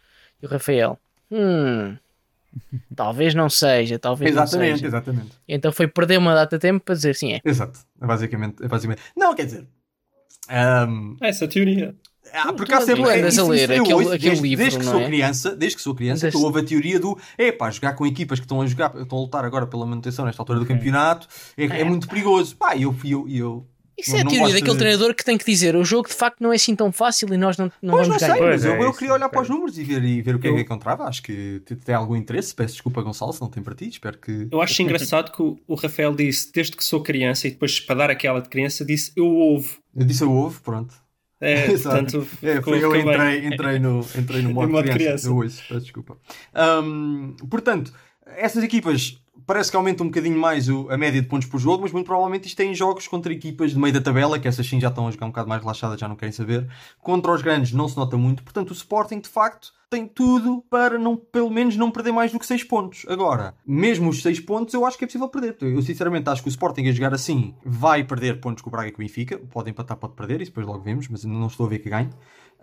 E 0.42 0.46
o 0.46 0.48
Rafael, 0.48 0.98
hum, 1.30 1.96
talvez 2.96 3.34
não 3.34 3.48
seja, 3.48 3.98
talvez 3.98 4.34
não 4.34 4.42
Exatamente, 4.42 4.74
seja. 4.78 4.86
exatamente. 4.88 5.30
E 5.48 5.54
então 5.54 5.72
foi 5.72 5.86
perder 5.86 6.18
uma 6.18 6.34
data 6.34 6.56
de 6.56 6.60
tempo 6.60 6.84
para 6.84 6.94
dizer 6.94 7.14
sim, 7.14 7.34
é. 7.34 7.40
Exato. 7.44 7.78
É 8.00 8.06
basicamente, 8.06 8.62
é 8.64 8.68
basicamente. 8.68 9.02
Não, 9.16 9.34
quer 9.34 9.44
dizer. 9.46 9.66
ahm, 10.48 11.16
É 11.20 11.28
essa 11.28 11.44
a 11.44 11.48
teoria. 11.48 11.94
Ah, 12.34 12.52
porque 12.52 12.72
há 12.72 12.80
sempre. 12.80 13.02
tu 13.02 13.08
andas 13.10 13.34
isso- 13.34 13.42
a 13.42 13.48
ler 13.48 13.62
isso 13.64 13.72
eu 13.72 13.82
aquele- 13.82 13.94
ouço 13.94 14.12
aquele 14.12 14.18
desde, 14.30 14.42
livro, 14.48 14.62
desde 14.64 14.78
que 14.78 14.84
não 14.84 14.92
sou 14.92 15.00
é? 15.02 15.06
criança, 15.06 15.56
desde 15.56 15.76
que 15.76 15.82
sou 15.82 15.94
criança, 15.94 16.30
que 16.30 16.36
houve 16.36 16.60
a 16.60 16.64
teoria 16.64 16.98
do 17.00 17.18
é 17.36 17.50
pá, 17.52 17.68
jogar 17.70 17.94
com 17.94 18.06
equipas 18.06 18.38
que 18.38 18.44
estão 18.44 18.62
a 18.62 18.66
jogar, 18.66 18.94
estão 18.96 19.18
a 19.18 19.20
lutar 19.20 19.44
agora 19.44 19.66
pela 19.66 19.84
manutenção 19.84 20.24
nesta 20.24 20.40
altura 20.40 20.60
do 20.60 20.64
campeonato 20.66 21.26
é, 21.58 21.64
é 21.80 21.84
muito 21.84 22.08
perigoso. 22.08 22.56
Pá, 22.56 22.74
e 22.76 22.82
eu, 22.84 22.92
fui- 22.92 23.10
eu, 23.12 23.28
eu 23.28 23.66
Isso 23.99 24.16
é 24.16 24.20
a 24.22 24.24
teoria 24.26 24.55
daquele 24.55 24.76
treinador 24.78 25.14
que 25.14 25.24
tem 25.24 25.36
que 25.38 25.45
dizer 25.45 25.76
o 25.76 25.84
jogo 25.84 26.09
de 26.09 26.14
facto 26.14 26.40
não 26.40 26.53
é 26.53 26.57
assim 26.57 26.74
tão 26.74 26.90
fácil 26.90 27.32
e 27.32 27.36
nós 27.36 27.57
não, 27.59 27.70
não 27.82 27.95
pois 27.95 28.07
vamos 28.09 28.22
não 28.22 28.28
ganhar. 28.28 28.34
sei, 28.34 28.43
mas 28.43 28.51
Pois 28.51 28.64
eu, 28.64 28.72
é, 28.72 28.78
eu 28.84 28.90
isso, 28.90 28.99
queria 28.99 29.14
olhar 29.14 29.28
para 29.28 29.43
os 29.43 29.49
números 29.49 29.78
e 29.78 29.84
ver, 29.84 30.03
e 30.05 30.22
ver 30.22 30.34
o 30.34 30.38
que 30.38 30.47
é 30.47 30.51
Eu- 30.51 30.55
que 30.57 30.61
encontrava. 30.62 31.05
Acho 31.05 31.22
que 31.22 31.61
te- 31.66 31.76
tem 31.76 31.95
algum 31.95 32.16
interesse. 32.16 32.55
Peço 32.55 32.74
desculpa, 32.74 33.03
Gonçalo, 33.03 33.32
se 33.32 33.40
não 33.40 33.49
tem 33.51 33.62
para 33.62 33.74
ti. 33.74 33.88
Espero 33.88 34.18
que. 34.18 34.49
Eu 34.51 34.61
acho 34.62 34.80
engraçado 34.82 35.30
que 35.30 35.43
o, 35.43 35.59
o 35.68 35.74
Rafael 35.74 36.14
disse 36.14 36.51
desde 36.53 36.76
que 36.76 36.84
sou 36.84 37.03
criança 37.03 37.47
e 37.47 37.51
depois 37.51 37.78
para 37.80 37.95
dar 37.97 38.11
aquela 38.11 38.40
de 38.40 38.49
criança 38.49 38.84
disse 38.84 39.12
eu 39.16 39.26
ovo. 39.26 39.78
Eu 39.95 40.05
disse 40.07 40.22
eu 40.24 40.32
ovo, 40.32 40.61
pronto. 40.62 40.95
É, 41.40 41.66
portanto, 41.76 42.26
É, 42.43 42.62
foi 42.62 42.82
eu 42.82 42.95
entrei, 42.97 43.47
entrei, 43.47 43.78
no, 43.78 44.01
entrei 44.16 44.43
no 44.43 44.51
modo, 44.55 44.68
modo 44.70 44.82
criança. 44.84 44.99
criança. 44.99 45.28
Eu 45.28 45.36
ouço, 45.36 45.62
peço 45.68 45.80
desculpa. 45.80 46.16
Ahm, 46.55 47.34
portanto, 47.51 47.93
essas 48.26 48.62
equipas 48.62 49.20
parece 49.47 49.70
que 49.70 49.76
aumentam 49.76 50.07
um 50.07 50.09
bocadinho 50.09 50.38
mais 50.38 50.68
o- 50.68 50.88
a 50.90 50.97
média 50.97 51.20
de 51.20 51.28
pontos 51.28 51.49
por 51.49 51.59
jogo, 51.59 51.82
mas 51.82 51.93
muito 51.93 52.07
provavelmente 52.07 52.47
isto 52.47 52.61
é 52.61 52.64
em 52.64 52.74
jogos 52.74 53.07
contra 53.09 53.32
equipas 53.32 53.72
de 53.72 53.78
meio 53.78 53.93
da 53.95 54.01
tabela, 54.01 54.38
que 54.38 54.49
essas 54.49 54.66
sim 54.66 54.80
já 54.80 54.88
estão 54.88 55.07
a 55.07 55.11
jogar 55.11 55.26
um 55.26 55.30
bocado 55.30 55.49
mais 55.49 55.61
relaxadas, 55.61 55.99
já 56.01 56.09
não 56.09 56.16
querem 56.16 56.32
saber. 56.32 56.68
Contra 57.01 57.32
os 57.32 57.43
grandes 57.43 57.72
não 57.72 57.88
se 57.88 57.97
nota 57.97 58.16
muito, 58.16 58.43
portanto 58.43 58.70
o 58.70 58.72
Sporting 58.74 59.20
de 59.20 59.28
facto 59.28 59.72
tem 59.90 60.07
tudo 60.07 60.64
para 60.70 60.99
não, 60.99 61.16
pelo 61.16 61.51
menos 61.51 61.76
não 61.76 61.90
perder 61.90 62.12
mais 62.12 62.32
do 62.32 62.38
que 62.38 62.47
6 62.47 62.64
pontos. 62.64 63.05
Agora, 63.09 63.55
mesmo 63.66 64.09
os 64.09 64.22
6 64.22 64.40
pontos, 64.40 64.72
eu 64.72 64.86
acho 64.86 64.97
que 64.97 65.05
é 65.05 65.07
possível 65.07 65.28
perder. 65.28 65.55
Eu 65.61 65.82
sinceramente 65.82 66.30
acho 66.30 66.43
que 66.43 66.49
o 66.49 66.51
Sporting 66.51 66.88
a 66.88 66.93
jogar 66.93 67.12
assim 67.12 67.55
vai 67.62 68.03
perder 68.03 68.40
pontos 68.40 68.62
com 68.62 68.70
o 68.70 68.72
Braga 68.72 68.88
e 68.88 68.90
com 68.93 69.03
o 69.03 69.05
Benfica. 69.05 69.38
Pode 69.51 69.68
empatar, 69.68 69.99
pode 69.99 70.14
perder, 70.14 70.40
isso 70.40 70.51
depois 70.51 70.66
logo 70.66 70.80
vemos, 70.80 71.09
mas 71.09 71.24
não 71.24 71.47
estou 71.47 71.66
a 71.66 71.68
ver 71.68 71.80
que 71.80 71.90
ganhe. 71.90 72.09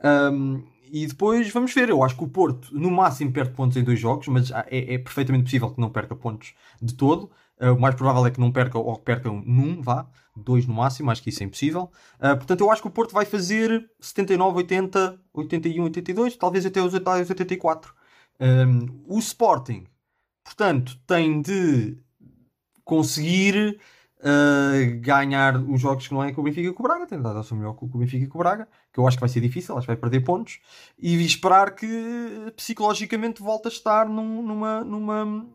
Um, 0.04 0.64
e 0.92 1.06
depois 1.06 1.50
vamos 1.52 1.74
ver. 1.74 1.90
Eu 1.90 2.04
acho 2.04 2.16
que 2.16 2.24
o 2.24 2.28
Porto, 2.28 2.74
no 2.74 2.90
máximo, 2.90 3.32
perde 3.32 3.52
pontos 3.52 3.78
em 3.78 3.84
dois 3.84 4.00
jogos, 4.00 4.28
mas 4.28 4.52
é, 4.52 4.96
é 4.96 4.98
perfeitamente 4.98 5.44
possível 5.46 5.70
que 5.70 5.80
não 5.80 5.90
perca 5.90 6.16
pontos 6.16 6.54
de 6.82 6.94
todo. 6.96 7.30
Uh, 7.62 7.74
o 7.74 7.80
mais 7.80 7.94
provável 7.94 8.26
é 8.26 8.32
que 8.32 8.40
não 8.40 8.52
perca 8.52 8.78
ou 8.78 8.96
que 8.96 9.04
percam 9.04 9.44
num, 9.46 9.82
vá, 9.82 10.08
dois 10.36 10.66
no 10.66 10.74
máximo. 10.74 11.12
Acho 11.12 11.22
que 11.22 11.30
isso 11.30 11.44
é 11.44 11.46
impossível. 11.46 11.92
Uh, 12.16 12.38
portanto, 12.38 12.62
eu 12.62 12.72
acho 12.72 12.82
que 12.82 12.88
o 12.88 12.92
Porto 12.92 13.14
vai 13.14 13.26
fazer 13.26 13.90
79, 14.00 14.58
80, 14.58 15.20
81, 15.34 15.84
82, 15.84 16.38
talvez 16.38 16.66
até 16.66 16.82
os 16.82 16.94
84. 16.94 17.94
Um, 18.40 19.04
o 19.06 19.20
Sporting, 19.20 19.86
portanto, 20.44 20.98
tem 21.06 21.42
de 21.42 21.98
conseguir 22.86 23.80
uh, 24.20 25.00
ganhar 25.02 25.58
os 25.58 25.80
jogos 25.82 26.08
que 26.08 26.14
não 26.14 26.24
é 26.24 26.32
com 26.32 26.42
o 26.42 26.44
Benfica 26.44 26.70
e 26.70 26.74
com 26.74 26.84
o 26.84 26.88
Braga, 26.88 27.06
tem 27.08 27.18
de 27.18 27.24
dar 27.24 27.38
o 27.40 27.44
seu 27.44 27.58
melhor 27.58 27.74
com 27.74 27.86
o 27.86 27.98
Benfica 27.98 28.24
e 28.26 28.28
com 28.28 28.38
o 28.38 28.40
Braga, 28.40 28.68
que 28.92 29.00
eu 29.00 29.08
acho 29.08 29.18
que 29.18 29.22
vai 29.22 29.30
ser 29.30 29.42
difícil, 29.42 29.76
acho 29.78 29.86
que 29.86 29.94
vai 29.94 29.98
perder 29.98 30.22
pontos, 30.22 30.60
e 30.98 31.24
esperar 31.26 31.76
que 31.76 31.88
psicologicamente 32.56 33.42
volte 33.42 33.68
a 33.68 33.72
estar 33.72 34.08
num- 34.08 34.42
numa, 34.42 34.84
numa 34.84 35.46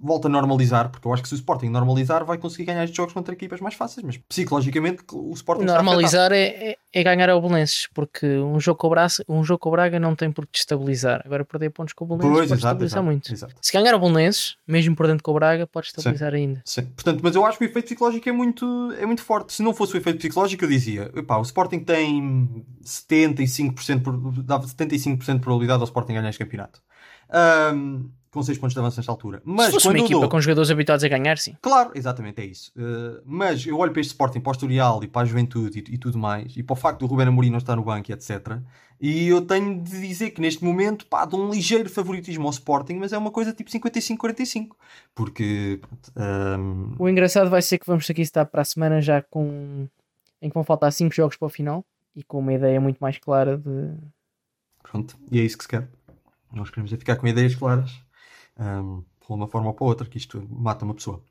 volta 0.00 0.28
a 0.28 0.30
normalizar, 0.30 0.90
porque 0.90 1.06
eu 1.06 1.12
acho 1.12 1.22
que 1.22 1.28
se 1.28 1.34
o 1.34 1.36
Sporting 1.36 1.68
normalizar 1.68 2.24
vai 2.24 2.38
conseguir 2.38 2.64
ganhar 2.64 2.84
estes 2.84 2.96
jogos 2.96 3.12
contra 3.12 3.32
equipas 3.34 3.60
mais 3.60 3.74
fáceis, 3.74 4.04
mas 4.04 4.16
psicologicamente 4.16 5.02
o 5.12 5.32
Sporting. 5.34 5.64
Normalizar 5.64 6.32
é, 6.32 6.70
é, 6.72 6.76
é 6.92 7.02
ganhar 7.02 7.30
ao 7.30 7.40
Belenenses, 7.40 7.88
porque 7.94 8.26
um 8.38 8.58
jogo, 8.60 8.78
com 8.78 8.86
o 8.88 8.90
Braga, 8.90 9.12
um 9.28 9.42
jogo 9.44 9.58
com 9.58 9.68
o 9.68 9.72
Braga 9.72 9.98
não 10.00 10.14
tem 10.14 10.30
por 10.30 10.46
que 10.46 10.52
destabilizar. 10.52 11.22
Agora 11.24 11.44
perder 11.44 11.70
pontos 11.70 11.94
com 11.94 12.04
o 12.04 12.08
Belenenses 12.08 12.28
Pois, 12.30 12.48
pode 12.48 12.58
exato, 12.60 12.66
estabilizar 12.84 12.98
exato, 12.98 13.04
muito. 13.06 13.32
exato. 13.32 13.54
Se 13.60 13.72
ganhar 13.72 13.94
ao 13.94 14.00
Belenenses, 14.00 14.56
mesmo 14.66 14.94
por 14.96 15.06
dentro 15.06 15.22
com 15.22 15.30
o 15.30 15.34
Braga, 15.34 15.66
pode 15.66 15.86
estabilizar 15.86 16.34
ainda. 16.34 16.62
Sim. 16.64 16.84
Portanto, 16.86 17.20
mas 17.22 17.34
eu 17.34 17.44
acho 17.46 17.58
que 17.58 17.64
o 17.64 17.68
efeito 17.68 17.86
psicológico 17.86 18.28
é 18.28 18.32
muito, 18.32 18.92
é 18.98 19.06
muito 19.06 19.22
forte. 19.22 19.52
Se 19.52 19.62
não 19.62 19.72
fosse 19.74 19.94
o 19.94 19.96
efeito 19.96 20.18
psicológico, 20.18 20.64
eu 20.64 20.68
dizia: 20.68 21.10
epá, 21.14 21.36
o 21.38 21.42
Sporting 21.42 21.80
tem 21.80 22.64
75%, 22.84 24.02
por- 24.02 24.42
dava 24.42 24.66
75% 24.66 25.34
de 25.34 25.40
probabilidade 25.40 25.80
ao 25.80 25.84
Sporting 25.84 26.14
ganhar 26.14 26.28
este 26.28 26.38
campeonato. 26.44 26.80
Ahm, 27.30 28.10
com 28.32 28.42
6 28.42 28.56
pontos 28.58 28.72
de 28.74 28.80
avanço 28.80 28.96
nesta 28.98 29.12
altura. 29.12 29.42
Mas 29.44 29.66
Se 29.66 29.72
fosse 29.72 29.86
quando 29.86 29.96
uma 29.98 30.04
equipa 30.04 30.20
dou- 30.20 30.28
com 30.30 30.40
jogadores 30.40 30.70
habituados 30.70 31.04
a 31.04 31.08
ganhar, 31.08 31.36
sim. 31.38 31.54
Claro, 31.60 31.92
exatamente, 31.94 32.40
é 32.40 32.46
isso. 32.46 32.72
Uh, 32.74 33.22
mas 33.26 33.64
eu 33.66 33.78
olho 33.78 33.92
para 33.92 34.00
este 34.00 34.10
Sporting, 34.10 34.40
para 34.40 34.50
o 34.50 34.52
Historial 34.52 35.04
e 35.04 35.06
para 35.06 35.22
a 35.22 35.24
Juventude 35.26 35.78
e, 35.86 35.94
e 35.94 35.98
tudo 35.98 36.18
mais, 36.18 36.56
e 36.56 36.62
para 36.62 36.72
o 36.72 36.76
facto 36.76 37.00
do 37.00 37.06
Ruben 37.06 37.28
Amorim 37.28 37.50
não 37.50 37.58
estar 37.58 37.76
no 37.76 37.84
banco 37.84 38.10
e 38.10 38.14
etc. 38.14 38.58
E 38.98 39.28
eu 39.28 39.42
tenho 39.42 39.82
de 39.82 40.00
dizer 40.00 40.30
que 40.30 40.40
neste 40.40 40.64
momento, 40.64 41.04
pá, 41.06 41.24
dou 41.26 41.40
um 41.44 41.50
ligeiro 41.50 41.90
favoritismo 41.90 42.44
ao 42.46 42.50
Sporting, 42.50 42.94
mas 42.94 43.12
é 43.12 43.18
uma 43.18 43.30
coisa 43.30 43.52
tipo 43.52 43.70
55-45. 43.70 44.68
Porque, 45.14 45.80
um, 46.16 46.94
O 46.98 47.08
engraçado 47.08 47.50
vai 47.50 47.60
ser 47.62 47.78
que 47.78 47.86
vamos 47.86 48.08
aqui 48.08 48.22
estar 48.22 48.46
para 48.46 48.62
a 48.62 48.64
semana 48.64 49.00
já 49.02 49.20
com. 49.20 49.86
em 50.40 50.48
que 50.48 50.54
vão 50.54 50.64
faltar 50.64 50.90
5 50.92 51.14
jogos 51.14 51.36
para 51.36 51.46
o 51.46 51.50
final 51.50 51.84
e 52.16 52.22
com 52.22 52.38
uma 52.38 52.52
ideia 52.52 52.80
muito 52.80 52.98
mais 52.98 53.18
clara 53.18 53.58
de. 53.58 53.90
pronto, 54.82 55.16
e 55.30 55.40
é 55.40 55.42
isso 55.42 55.58
que 55.58 55.64
se 55.64 55.68
quer. 55.68 55.88
Nós 56.52 56.70
queremos 56.70 56.92
é 56.92 56.96
ficar 56.96 57.16
com 57.16 57.26
ideias 57.26 57.54
claras, 57.54 57.90
um, 58.62 59.04
por 59.20 59.34
uma 59.34 59.48
forma 59.48 59.68
ou 59.68 59.74
para 59.74 59.86
outra, 59.86 60.06
que 60.06 60.18
isto 60.18 60.46
mata 60.50 60.84
uma 60.84 60.94
pessoa. 60.94 61.22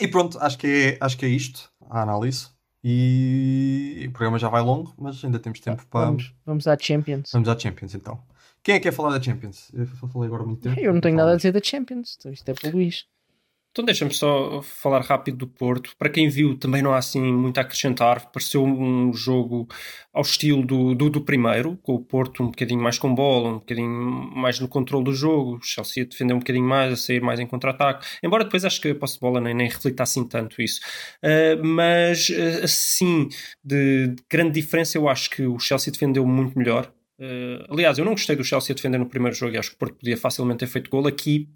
E 0.00 0.08
pronto, 0.08 0.38
acho 0.40 0.58
que 0.58 0.66
é, 0.66 0.98
acho 1.04 1.18
que 1.18 1.26
é 1.26 1.28
isto, 1.28 1.70
a 1.88 2.02
análise. 2.02 2.48
E 2.82 4.06
o 4.08 4.12
programa 4.12 4.38
já 4.38 4.48
vai 4.48 4.62
longo, 4.62 4.94
mas 4.96 5.22
ainda 5.22 5.38
temos 5.38 5.60
tempo 5.60 5.86
para. 5.88 6.06
Vamos, 6.06 6.34
vamos 6.46 6.66
à 6.66 6.76
Champions. 6.78 7.30
Vamos 7.32 7.48
à 7.48 7.58
Champions 7.58 7.94
então. 7.94 8.18
Quem 8.62 8.74
é 8.74 8.78
que 8.78 8.84
quer 8.84 8.92
falar 8.92 9.18
da 9.18 9.22
Champions? 9.22 9.70
Eu 9.72 9.86
falei 9.86 10.28
agora 10.28 10.44
muito 10.44 10.62
tempo. 10.62 10.78
Eu 10.80 10.92
não 10.92 11.00
tenho 11.00 11.16
nada 11.16 11.32
a 11.32 11.36
dizer 11.36 11.52
da 11.52 11.60
Champions, 11.62 12.16
então 12.18 12.32
isto 12.32 12.48
é 12.48 12.54
para 12.54 12.68
o 12.68 12.72
Luís. 12.72 13.06
Então 13.72 13.84
deixa-me 13.84 14.12
só 14.12 14.60
falar 14.62 15.00
rápido 15.02 15.38
do 15.38 15.46
Porto. 15.46 15.94
Para 15.96 16.10
quem 16.10 16.28
viu, 16.28 16.58
também 16.58 16.82
não 16.82 16.92
há 16.92 16.98
assim 16.98 17.20
muito 17.20 17.58
a 17.58 17.60
acrescentar. 17.60 18.30
Pareceu 18.32 18.64
um 18.64 19.12
jogo 19.12 19.68
ao 20.12 20.22
estilo 20.22 20.66
do, 20.66 20.92
do, 20.92 21.08
do 21.08 21.20
primeiro, 21.20 21.78
com 21.82 21.94
o 21.94 22.00
Porto 22.00 22.42
um 22.42 22.46
bocadinho 22.46 22.82
mais 22.82 22.98
com 22.98 23.14
bola, 23.14 23.50
um 23.50 23.58
bocadinho 23.58 23.88
mais 23.88 24.58
no 24.58 24.66
controle 24.66 25.04
do 25.04 25.12
jogo, 25.12 25.56
o 25.56 25.62
Chelsea 25.62 26.02
a 26.02 26.06
defender 26.06 26.34
um 26.34 26.40
bocadinho 26.40 26.66
mais, 26.66 26.92
a 26.92 26.96
sair 26.96 27.22
mais 27.22 27.38
em 27.38 27.46
contra-ataque. 27.46 28.06
Embora 28.24 28.42
depois 28.42 28.64
acho 28.64 28.80
que 28.80 28.88
a 28.88 28.94
posse 28.94 29.14
de 29.14 29.20
bola 29.20 29.40
nem, 29.40 29.54
nem 29.54 29.68
reflita 29.68 30.02
assim 30.02 30.26
tanto 30.26 30.60
isso. 30.60 30.80
Uh, 31.22 31.64
mas 31.64 32.28
uh, 32.28 32.64
assim, 32.64 33.28
de, 33.62 34.08
de 34.08 34.22
grande 34.28 34.60
diferença, 34.60 34.98
eu 34.98 35.08
acho 35.08 35.30
que 35.30 35.42
o 35.46 35.60
Chelsea 35.60 35.92
defendeu 35.92 36.26
muito 36.26 36.58
melhor. 36.58 36.92
Uh, 37.20 37.72
aliás, 37.72 37.98
eu 37.98 38.04
não 38.04 38.12
gostei 38.12 38.34
do 38.34 38.42
Chelsea 38.42 38.72
a 38.72 38.76
defender 38.76 38.98
no 38.98 39.06
primeiro 39.06 39.36
jogo 39.36 39.54
e 39.54 39.58
acho 39.58 39.70
que 39.70 39.76
o 39.76 39.78
Porto 39.78 39.94
podia 39.94 40.16
facilmente 40.16 40.58
ter 40.58 40.66
feito 40.66 40.90
gol. 40.90 41.06
Aqui 41.06 41.48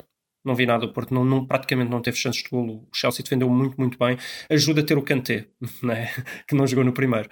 não 0.45 0.55
vi 0.55 0.66
nada, 0.66 0.84
o 0.84 0.92
Porto 0.92 1.14
não, 1.14 1.24
não, 1.24 1.47
praticamente 1.47 1.90
não 1.90 2.01
teve 2.03 2.16
chances 2.16 2.42
de 2.42 2.49
golo. 2.51 2.86
O 2.92 2.97
Chelsea 2.97 3.22
defendeu 3.22 3.49
muito, 3.49 3.76
muito 3.78 3.99
bem. 3.99 4.16
Ajuda 4.51 4.82
a 4.82 4.84
ter 4.84 4.99
o 4.99 5.03
Kanté, 5.03 5.47
né? 5.82 6.11
que 6.47 6.55
não 6.55 6.66
jogou 6.66 6.84
no 6.84 6.92
primeiro. 6.92 7.28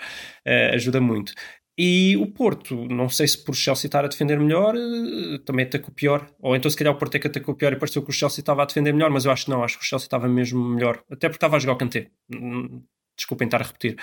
Uh, 0.47 0.75
ajuda 0.75 1.01
muito. 1.01 1.33
E 1.79 2.17
o 2.19 2.27
Porto, 2.27 2.87
não 2.89 3.09
sei 3.09 3.27
se 3.27 3.43
por 3.43 3.55
Chelsea 3.55 3.89
estar 3.89 4.05
a 4.05 4.09
defender 4.09 4.39
melhor, 4.39 4.75
uh, 4.75 5.39
também 5.41 5.65
atacou 5.65 5.95
pior. 5.95 6.27
Ou 6.41 6.55
então 6.57 6.71
se 6.71 6.77
calhar 6.77 6.93
o 6.93 6.99
Porto 6.99 7.15
é 7.17 7.19
que 7.19 7.27
atacou 7.27 7.55
pior 7.55 7.73
e 7.73 7.77
pareceu 7.77 8.03
que 8.03 8.11
o 8.11 8.13
Chelsea 8.13 8.41
estava 8.41 8.63
a 8.63 8.67
defender 8.67 8.93
melhor, 8.93 9.11
mas 9.11 9.25
eu 9.25 9.31
acho 9.33 9.45
que 9.45 9.51
não, 9.51 9.63
acho 9.63 9.79
que 9.79 9.85
o 9.85 9.87
Chelsea 9.87 10.07
estava 10.07 10.29
mesmo 10.29 10.63
melhor. 10.63 11.03
Até 11.11 11.29
porque 11.29 11.37
estava 11.37 11.57
a 11.57 11.59
jogar 11.59 11.75
o 11.75 11.79
Kanté. 11.79 12.11
Hum, 12.35 12.83
Desculpem 13.17 13.47
estar 13.47 13.61
a 13.61 13.65
repetir. 13.65 13.97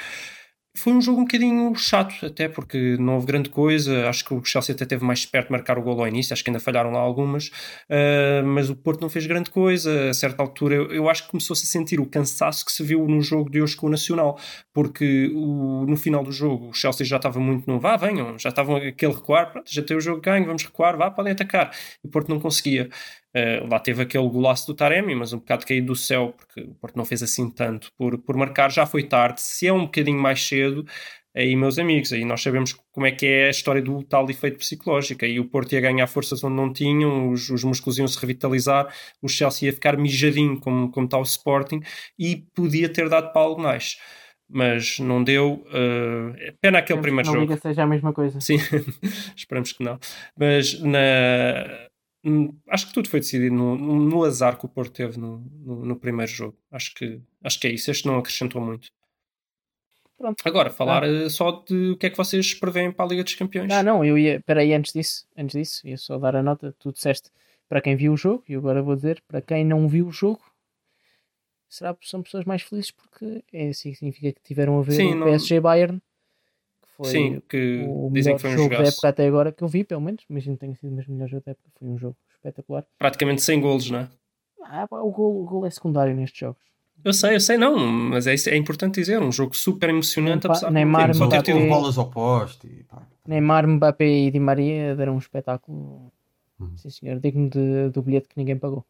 Foi 0.80 0.93
um 0.93 1.01
jogo 1.01 1.19
um 1.19 1.25
bocadinho 1.25 1.75
chato, 1.75 2.25
até 2.25 2.47
porque 2.47 2.95
não 2.97 3.15
houve 3.15 3.27
grande 3.27 3.49
coisa. 3.49 4.07
Acho 4.07 4.23
que 4.23 4.34
o 4.34 4.41
Chelsea 4.45 4.73
até 4.73 4.86
teve 4.86 5.03
mais 5.03 5.25
perto 5.25 5.47
de 5.47 5.51
marcar 5.51 5.77
o 5.77 5.82
gol 5.82 5.99
ao 5.99 6.07
início, 6.07 6.32
acho 6.32 6.41
que 6.41 6.49
ainda 6.49 6.59
falharam 6.59 6.89
lá 6.91 6.99
algumas, 6.99 7.47
uh, 7.47 8.45
mas 8.45 8.69
o 8.69 8.75
Porto 8.75 9.01
não 9.01 9.09
fez 9.09 9.27
grande 9.27 9.49
coisa. 9.49 10.09
A 10.09 10.13
certa 10.13 10.41
altura, 10.41 10.75
eu, 10.75 10.91
eu 10.91 11.09
acho 11.09 11.25
que 11.25 11.32
começou-se 11.32 11.65
a 11.65 11.67
sentir 11.67 11.99
o 11.99 12.05
cansaço 12.05 12.63
que 12.65 12.71
se 12.71 12.82
viu 12.82 13.05
no 13.07 13.21
jogo 13.21 13.49
de 13.49 13.61
hoje 13.61 13.75
com 13.75 13.88
o 13.88 13.89
Nacional, 13.89 14.39
porque 14.73 15.30
o, 15.36 15.86
no 15.86 15.97
final 15.97 16.23
do 16.23 16.32
jogo 16.32 16.69
o 16.69 16.73
Chelsea 16.73 17.05
já 17.05 17.17
estava 17.17 17.41
muito 17.41 17.69
no 17.69 17.77
vá, 17.77 17.97
venham, 17.97 18.39
já 18.39 18.47
estavam 18.47 18.77
aquele 18.77 19.13
recuar, 19.13 19.51
pronto, 19.51 19.69
já 19.69 19.82
tem 19.84 19.97
o 19.97 20.01
jogo 20.01 20.21
ganho, 20.21 20.45
vamos 20.45 20.63
recuar, 20.63 20.95
vá, 20.95 21.11
podem 21.11 21.34
atacar. 21.34 21.71
E 22.01 22.07
o 22.07 22.09
Porto 22.09 22.30
não 22.30 22.39
conseguia. 22.39 22.89
Uh, 23.36 23.69
lá 23.69 23.80
teve 23.80 24.01
aquele 24.01 24.27
golaço 24.27 24.65
do 24.65 24.73
Taremi, 24.73 25.13
mas 25.13 25.34
um 25.34 25.38
bocado 25.38 25.65
caído 25.65 25.88
do 25.88 25.95
céu, 25.95 26.34
porque 26.36 26.61
o 26.61 26.73
Porto 26.75 26.95
não 26.95 27.05
fez 27.05 27.21
assim 27.21 27.49
tanto 27.49 27.91
por, 27.95 28.17
por 28.17 28.36
marcar, 28.36 28.71
já 28.71 28.86
foi 28.86 29.03
tarde. 29.03 29.41
Se 29.41 29.67
é 29.67 29.73
um 29.73 29.82
bocadinho 29.82 30.19
mais 30.19 30.41
cedo, 30.41 30.84
aí, 31.36 31.55
meus 31.55 31.77
amigos, 31.77 32.11
aí 32.11 32.25
nós 32.25 32.41
sabemos 32.41 32.73
como 32.91 33.05
é 33.05 33.11
que 33.11 33.27
é 33.27 33.47
a 33.47 33.51
história 33.51 33.82
do 33.82 34.01
tal 34.03 34.27
efeito 34.30 34.57
psicológico. 34.57 35.23
Aí 35.25 35.39
o 35.39 35.45
Porto 35.45 35.73
ia 35.73 35.82
ganhar 35.82 36.07
forças 36.07 36.43
onde 36.43 36.55
não 36.55 36.73
tinham, 36.73 37.30
os, 37.30 37.49
os 37.51 37.63
músculos 37.63 37.99
iam 37.99 38.07
se 38.07 38.19
revitalizar, 38.19 38.91
o 39.21 39.27
Chelsea 39.27 39.67
ia 39.67 39.73
ficar 39.73 39.95
mijadinho, 39.95 40.59
como, 40.59 40.89
como 40.89 41.05
está 41.05 41.17
o 41.19 41.23
Sporting, 41.23 41.82
e 42.17 42.45
podia 42.55 42.89
ter 42.89 43.07
dado 43.09 43.32
para 43.32 43.41
algo 43.41 43.61
mais. 43.61 43.97
Mas 44.51 44.97
não 44.97 45.23
deu. 45.23 45.63
Uh, 45.67 46.34
pena 46.59 46.80
aquele 46.80 46.99
primeiro 46.99 47.27
não 47.27 47.34
jogo. 47.36 47.51
Liga 47.51 47.61
seja 47.61 47.84
a 47.84 47.88
mesma 47.88 48.11
coisa. 48.11 48.41
Sim, 48.41 48.57
esperamos 49.38 49.71
que 49.71 49.84
não. 49.84 49.99
Mas 50.36 50.82
na 50.82 51.88
acho 52.67 52.88
que 52.88 52.93
tudo 52.93 53.09
foi 53.09 53.19
decidido 53.19 53.55
no, 53.55 53.75
no, 53.75 54.23
azar 54.23 54.57
que 54.57 54.65
o 54.65 54.69
Porto 54.69 54.91
teve 54.91 55.19
no, 55.19 55.39
no, 55.39 55.86
no, 55.86 55.95
primeiro 55.95 56.32
jogo. 56.32 56.57
Acho 56.71 56.93
que, 56.95 57.21
acho 57.43 57.59
que 57.59 57.67
é 57.67 57.71
isso. 57.71 57.89
Este 57.91 58.05
não 58.05 58.17
acrescentou 58.17 58.61
muito. 58.61 58.89
Pronto. 60.17 60.41
Agora, 60.45 60.69
falar 60.69 61.03
ah. 61.03 61.30
só 61.30 61.51
de 61.51 61.91
o 61.91 61.97
que 61.97 62.07
é 62.07 62.09
que 62.09 62.17
vocês 62.17 62.53
prevêem 62.53 62.91
para 62.91 63.05
a 63.05 63.07
Liga 63.07 63.23
dos 63.23 63.36
Campeões. 63.36 63.71
Ah, 63.71 63.82
não, 63.84 64.03
eu 64.03 64.17
ia. 64.17 64.38
Espera 64.38 64.61
aí, 64.61 64.73
antes 64.73 64.93
disso, 64.93 65.25
antes 65.38 65.57
disso, 65.57 65.88
ia 65.88 65.97
só 65.97 66.17
dar 66.17 66.36
a 66.36 66.43
nota. 66.43 66.75
Tu 66.77 66.91
disseste 66.91 67.30
para 67.67 67.82
quem 67.82 67.95
viu 67.95 68.13
o 68.13 68.17
jogo, 68.17 68.43
e 68.49 68.55
agora 68.55 68.82
vou 68.82 68.95
dizer 68.95 69.21
para 69.27 69.41
quem 69.41 69.63
não 69.63 69.88
viu 69.88 70.07
o 70.07 70.11
jogo. 70.11 70.41
Será 71.69 71.93
que 71.93 72.09
são 72.09 72.23
pessoas 72.23 72.45
mais 72.45 72.63
felizes 72.63 72.89
porque 72.89 73.43
é, 73.53 73.71
significa 73.73 74.34
que 74.34 74.41
tiveram 74.41 74.80
a 74.80 74.82
ver 74.82 74.93
Sim, 74.93 75.13
o 75.13 75.15
não... 75.15 75.27
PSG 75.27 75.59
Bayern 75.59 76.01
foi 77.04 77.12
Sim, 77.12 77.41
que 77.50 77.86
o 77.88 78.10
dizem 78.12 78.34
melhor 78.34 78.36
que 78.36 78.41
foi 78.41 78.50
um 78.52 78.54
jogo 78.58 78.64
jogaço. 78.74 78.84
da 78.84 78.89
época 78.89 79.10
até 79.10 79.28
agora 79.28 79.52
que 79.52 79.64
eu 79.64 79.68
vi, 79.68 79.84
pelo 79.84 80.02
menos. 80.02 80.24
Imagino 80.30 80.56
que 80.56 80.60
tenha 80.62 80.76
sido 80.76 80.89
o 80.91 80.95
mesmo 80.95 81.14
melhor 81.14 81.30
jogo 81.30 81.43
da 81.45 81.52
época. 81.52 81.70
Foi 81.80 81.88
um 81.88 81.97
jogo 81.97 82.16
espetacular. 82.36 82.86
Praticamente 82.97 83.41
sem 83.41 83.60
golos, 83.60 83.89
não 83.89 84.00
é? 84.00 84.10
Ah, 84.64 84.88
o, 84.91 85.10
gol, 85.12 85.41
o 85.41 85.45
gol 85.45 85.66
é 85.66 85.70
secundário 85.70 86.16
nestes 86.16 86.39
jogos. 86.39 86.62
Eu 87.04 87.14
sei, 87.14 87.36
eu 87.36 87.39
sei, 87.39 87.58
não, 87.58 87.78
mas 87.78 88.28
é, 88.28 88.36
é 88.36 88.58
importante 88.58 88.95
dizer, 89.00 89.22
um 89.22 89.32
jogo 89.32 89.56
super 89.56 89.89
emocionante, 89.89 90.45
Neymar- 90.47 90.52
apesar 90.52 90.68
de 90.68 90.74
Neymar, 90.74 91.08
ter- 91.08 91.16
só 91.16 91.28
ter 91.30 91.41
tido 91.43 91.68
bolas 91.68 91.97
ao 91.97 92.10
poste 92.10 92.68
e 92.68 92.84
pá. 92.84 93.02
Neymar, 93.26 93.66
Mbappé 93.68 94.06
e 94.06 94.32
Di 94.32 94.39
Maria 94.39 94.95
deram 94.95 95.16
um 95.16 95.18
espetáculo. 95.18 96.12
Uhum. 96.60 96.76
Sim, 96.78 96.89
senhor, 96.89 97.20
digno 97.20 97.50
de- 97.50 97.89
do 97.89 98.02
bilhete 98.02 98.28
que 98.28 98.38
ninguém 98.38 98.58
pagou. 98.58 98.86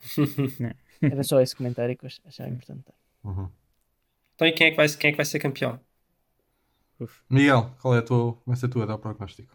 Era 1.00 1.22
só 1.22 1.40
esse 1.40 1.54
comentário 1.54 1.96
que 1.96 2.04
eu 2.04 2.08
ach- 2.08 2.20
achava 2.26 2.50
importante. 2.50 2.84
Uhum. 3.22 3.48
Então 4.34 4.48
e 4.48 4.52
quem 4.52 4.68
é, 4.68 4.70
que 4.70 4.76
vai, 4.76 4.88
quem 4.88 5.08
é 5.08 5.12
que 5.12 5.16
vai 5.16 5.26
ser 5.26 5.38
campeão? 5.38 5.80
Miguel, 7.30 7.70
qual 7.80 7.94
é 7.94 7.98
a 7.98 8.02
tua, 8.02 8.36
vai 8.46 8.56
ser 8.56 8.66
a 8.66 8.68
tua, 8.68 8.86
dá 8.86 8.94
o 8.94 8.98
prognóstico. 8.98 9.54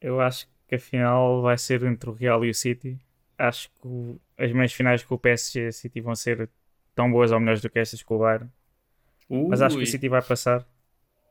Eu 0.00 0.20
acho 0.20 0.48
que 0.66 0.74
a 0.74 0.78
final 0.78 1.42
vai 1.42 1.56
ser 1.56 1.82
entre 1.84 2.10
o 2.10 2.12
Real 2.12 2.44
e 2.44 2.50
o 2.50 2.54
City. 2.54 2.98
Acho 3.38 3.68
que 3.70 3.86
o- 3.86 4.20
as 4.36 4.52
meias 4.52 4.72
finais 4.72 5.02
com 5.04 5.14
o 5.14 5.18
PSG 5.18 5.66
e 5.66 5.68
o 5.68 5.72
City 5.72 6.00
vão 6.00 6.14
ser 6.14 6.48
tão 6.94 7.10
boas 7.10 7.30
ou 7.32 7.38
melhores 7.38 7.60
do 7.60 7.70
que 7.70 7.78
estas 7.78 8.02
com 8.02 8.16
o 8.16 8.18
Bayern. 8.18 8.50
Mas 9.48 9.62
acho 9.62 9.76
que 9.76 9.82
Ui. 9.82 9.88
o 9.88 9.90
City 9.90 10.08
vai 10.08 10.22
passar. 10.22 10.66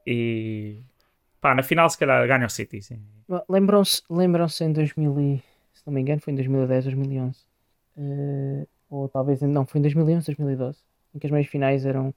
E 0.05 0.81
pá, 1.39 1.53
na 1.53 1.63
final 1.63 1.89
se 1.89 1.97
calhar 1.97 2.25
ganha 2.27 2.45
o 2.45 2.49
City. 2.49 2.81
Sim. 2.81 3.01
Lembram-se 3.47 4.01
lembram-se 4.09 4.63
em 4.63 4.73
2000 4.73 5.19
e, 5.19 5.37
se 5.73 5.83
não 5.85 5.93
me 5.93 6.01
engano, 6.01 6.21
foi 6.21 6.33
em 6.33 6.35
2010, 6.35 6.85
2011. 6.85 7.39
Eh, 7.97 8.67
ou 8.89 9.07
talvez, 9.07 9.41
não, 9.41 9.65
foi 9.65 9.79
em 9.79 9.81
2011, 9.83 10.25
2012. 10.25 10.79
Em 11.13 11.19
que 11.19 11.27
as 11.27 11.31
meias 11.31 11.47
finais 11.47 11.85
eram 11.85 12.13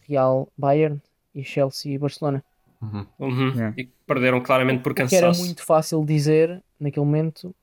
Real, 0.00 0.50
Bayern 0.56 1.00
e 1.34 1.42
Chelsea 1.44 1.92
e 1.94 1.98
Barcelona. 1.98 2.42
Uhum. 2.80 3.06
Uhum. 3.18 3.48
Yeah. 3.54 3.74
E 3.78 3.84
perderam 4.06 4.40
claramente 4.40 4.82
por 4.82 4.92
O 4.92 4.94
que 4.94 5.02
era 5.02 5.08
cansaço. 5.10 5.40
muito 5.40 5.64
fácil 5.64 6.04
dizer 6.04 6.62
naquele 6.80 7.06
momento. 7.06 7.54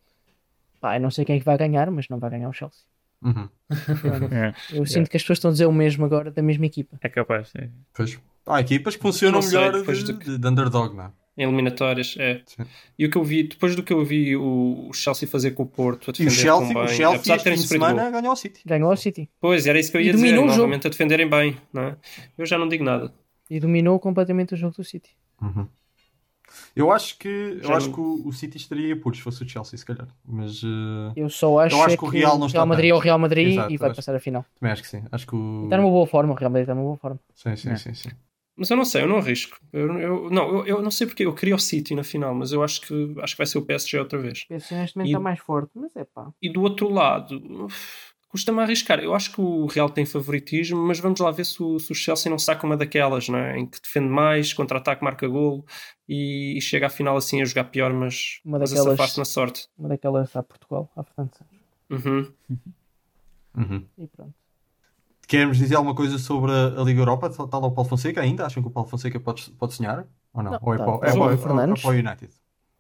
Pá, 0.80 0.96
eu 0.96 1.02
não 1.02 1.12
sei 1.12 1.26
quem 1.26 1.36
é 1.36 1.40
que 1.40 1.46
vai 1.46 1.58
ganhar, 1.58 1.92
mas 1.92 2.08
não 2.08 2.20
vai 2.20 2.30
ganhar 2.30 2.48
o 2.48 2.54
Chelsea. 2.54 2.80
Uhum. 3.22 3.50
É, 4.32 4.54
Eu 4.78 4.86
sinto 4.86 5.10
que 5.10 5.18
as 5.18 5.24
pessoas 5.24 5.38
estão 5.40 5.50
a 5.50 5.52
dizer 5.52 5.66
o 5.66 5.74
mesmo 5.74 6.06
agora 6.06 6.32
da 6.32 6.42
mesma 6.42 6.66
equipa. 6.66 6.98
é 7.02 7.10
capaz. 7.10 7.50
sim. 7.50 7.70
Pois. 7.94 8.18
Há 8.48 8.62
equipas 8.62 8.96
que 8.96 9.02
funcionam 9.02 9.42
sei, 9.42 9.60
melhor 9.60 9.74
depois 9.80 9.98
de, 10.04 10.14
do 10.14 10.20
que- 10.20 10.26
de- 10.32 10.38
de 10.38 10.48
underdog, 10.48 10.96
não 10.96 11.04
é? 11.06 11.12
Em 11.38 11.44
eliminatórias, 11.44 12.16
é. 12.18 12.42
Sim. 12.46 12.64
E 12.98 13.06
o 13.06 13.10
que 13.12 13.18
eu 13.18 13.24
vi, 13.24 13.44
depois 13.44 13.76
do 13.76 13.84
que 13.84 13.94
eu 13.94 14.04
vi 14.04 14.36
o, 14.36 14.88
o 14.90 14.94
Chelsea 14.94 15.28
fazer 15.28 15.52
com 15.52 15.64
o 15.64 15.66
Porto, 15.66 16.10
a 16.10 16.12
E 16.12 16.26
defender 16.26 16.32
o 16.32 16.34
Chelsea, 16.42 16.74
tão 16.74 16.82
o 16.82 16.86
bem, 16.86 16.96
Chelsea 16.96 17.16
apesar 17.16 17.24
de 17.24 17.32
este 17.38 17.44
terem 17.44 17.58
fim 17.58 17.62
de 17.62 17.68
sofrido 17.68 17.86
semana 17.86 18.04
gol. 18.04 18.12
ganhou 18.12 18.30
ao 18.32 18.36
City. 18.36 18.62
Ganhou 18.66 18.90
ao 18.92 18.98
City 18.98 19.30
Pois, 19.40 19.68
era 19.68 19.80
isso 19.80 19.92
que 19.92 19.98
eu 19.98 20.02
E 20.02 20.06
ia 20.08 20.14
dizer, 20.14 20.38
o 20.40 20.46
novamente 20.46 20.88
a 20.88 20.90
defenderem 20.90 21.30
bem, 21.30 21.58
não 21.74 21.84
é? 21.84 21.98
Eu 22.38 22.46
já 22.46 22.58
não 22.58 22.68
digo 22.68 22.84
nada. 22.84 23.14
E 23.50 23.60
dominou 23.60 24.00
completamente 24.00 24.54
o 24.54 24.58
jogo 24.58 24.76
do 24.76 24.84
City. 24.84 25.10
Uhum. 25.42 25.68
Eu 26.76 26.92
acho 26.92 27.18
que, 27.20 27.28
eu 27.28 27.64
Já 27.64 27.76
acho 27.78 27.88
não- 27.88 27.94
que 27.94 28.00
o, 28.02 28.28
o 28.28 28.34
City 28.34 28.58
estaria 28.58 29.00
por 29.00 29.16
se 29.16 29.22
fosse 29.22 29.44
o 29.44 29.48
Chelsea, 29.50 29.78
se 29.78 29.86
calhar. 29.86 30.08
Mas 30.26 30.62
eh, 30.64 31.12
Eu 31.16 31.30
só 31.30 31.60
acho, 31.60 31.76
Eu 31.76 31.84
acho 31.84 31.94
é 31.94 31.98
que 31.98 32.04
o 32.06 32.08
Real 32.08 32.40
não 32.40 32.48
está 32.48 32.66
Madrid 32.66 32.90
é 32.90 32.94
o. 32.94 32.98
Real 33.00 33.20
Madrid 33.20 33.48
Exato, 33.54 33.72
e 33.74 33.78
vai 33.78 33.90
acho- 33.90 33.96
passar 33.98 34.16
a 34.16 34.20
final. 34.20 34.44
também 34.60 34.72
acho 34.74 34.82
que 34.82 34.88
sim. 34.88 35.04
Acho 35.12 35.28
que 35.28 35.36
o. 35.36 35.64
Está 35.66 35.78
numa 35.78 35.90
boa 35.90 36.08
forma, 36.08 36.34
o 36.34 36.36
Real 36.36 36.50
Madrid 36.50 36.64
está 36.64 36.74
numa 36.74 36.86
boa 36.86 36.98
forma. 36.98 37.20
Sim, 37.36 37.56
sim, 37.56 37.70
É. 37.70 37.76
sim, 37.76 37.94
sim. 37.94 38.10
Mas 38.58 38.70
eu 38.70 38.76
não 38.76 38.84
sei, 38.84 39.04
eu 39.04 39.08
não 39.08 39.18
arrisco. 39.18 39.58
Eu, 39.72 40.00
eu- 40.00 40.30
não, 40.30 40.50
eu, 40.58 40.66
eu 40.68 40.82
não 40.82 40.92
sei 40.92 41.08
porque 41.08 41.24
eu 41.26 41.34
queria 41.34 41.56
o 41.56 41.60
City 41.60 41.96
na 41.96 42.04
final, 42.04 42.34
mas 42.36 42.52
eu 42.52 42.62
acho 42.64 42.82
que 42.82 43.16
acho 43.22 43.34
que 43.34 43.38
vai 43.38 43.48
ser 43.48 43.58
o 43.58 43.62
PSG 43.66 44.00
outra 44.00 44.20
vez. 44.20 44.42
O 44.42 44.48
PSG 44.48 44.76
neste 44.76 44.98
momento 44.98 45.08
está 45.10 45.20
mais 45.20 45.40
forte, 45.40 45.72
mas 45.76 45.96
é 45.96 46.04
pá. 46.04 46.30
E 46.42 46.52
do 46.52 46.62
outro 46.62 46.90
lado, 46.90 47.38
uf, 47.66 48.09
custa-me 48.30 48.62
arriscar. 48.62 49.00
Eu 49.00 49.14
acho 49.14 49.32
que 49.34 49.42
o 49.42 49.66
Real 49.66 49.90
tem 49.90 50.06
favoritismo, 50.06 50.78
mas 50.80 51.00
vamos 51.00 51.20
lá 51.20 51.32
ver 51.32 51.46
se 51.46 51.62
o, 51.62 51.78
se 51.80 51.92
o 51.92 51.96
Chelsea 51.96 52.30
não 52.30 52.40
saca 52.40 52.66
uma 52.66 52.78
daquelas, 52.78 53.28
não 53.28 53.38
é? 53.40 53.58
Em 53.60 53.66
que 53.66 53.82
defende 53.82 54.08
mais, 54.08 54.54
contra-ataque, 54.54 55.04
marca 55.04 55.28
golo 55.28 55.66
e, 56.08 56.56
e 56.58 56.62
chega 56.62 56.88
à 56.88 56.90
final 56.90 57.18
assim 57.18 57.42
a 57.42 57.46
jogar 57.46 57.66
pior, 57.66 57.92
mas, 57.92 58.40
Uma 58.46 58.60
mas 58.60 58.72
a 58.72 58.76
daquelas- 58.76 58.98
safar-se 58.98 59.18
na 59.18 59.26
sorte. 59.26 59.68
Uma 59.78 59.90
daquelas 59.90 60.34
a 60.36 60.44
Portugal, 60.44 60.90
à 60.96 61.04
França. 61.04 61.46
Uhum. 61.90 62.32
Uhum. 63.58 63.84
E 63.98 64.08
pronto. 64.08 64.34
Queremos 65.28 65.58
dizer 65.58 65.76
alguma 65.76 65.96
coisa 65.96 66.18
sobre 66.18 66.52
a, 66.52 66.82
Liga 66.84 67.02
Europa? 67.02 67.28
Está 67.28 67.44
lá 67.44 67.68
o 67.68 67.72
Paulo 67.72 67.90
Fonseca 67.90 68.22
ainda? 68.22 68.46
Acham 68.46 68.62
que 68.64 68.70
o 68.70 68.72
Paulo 68.72 68.88
Fonseca 68.90 69.20
pode, 69.20 69.50
pode 69.52 69.74
sonhar? 69.74 70.06
Ou 70.34 70.44
não? 70.44 70.52
Não, 70.52 70.60
Ou 70.62 70.74
é 70.74 70.78
tá- 70.78 70.84
para, 70.86 70.94
o- 70.94 71.00
tá 71.00 71.08
é 71.08 71.10
é 71.10 71.14
para 71.14 71.90
o 71.90 71.90
United? 71.92 72.34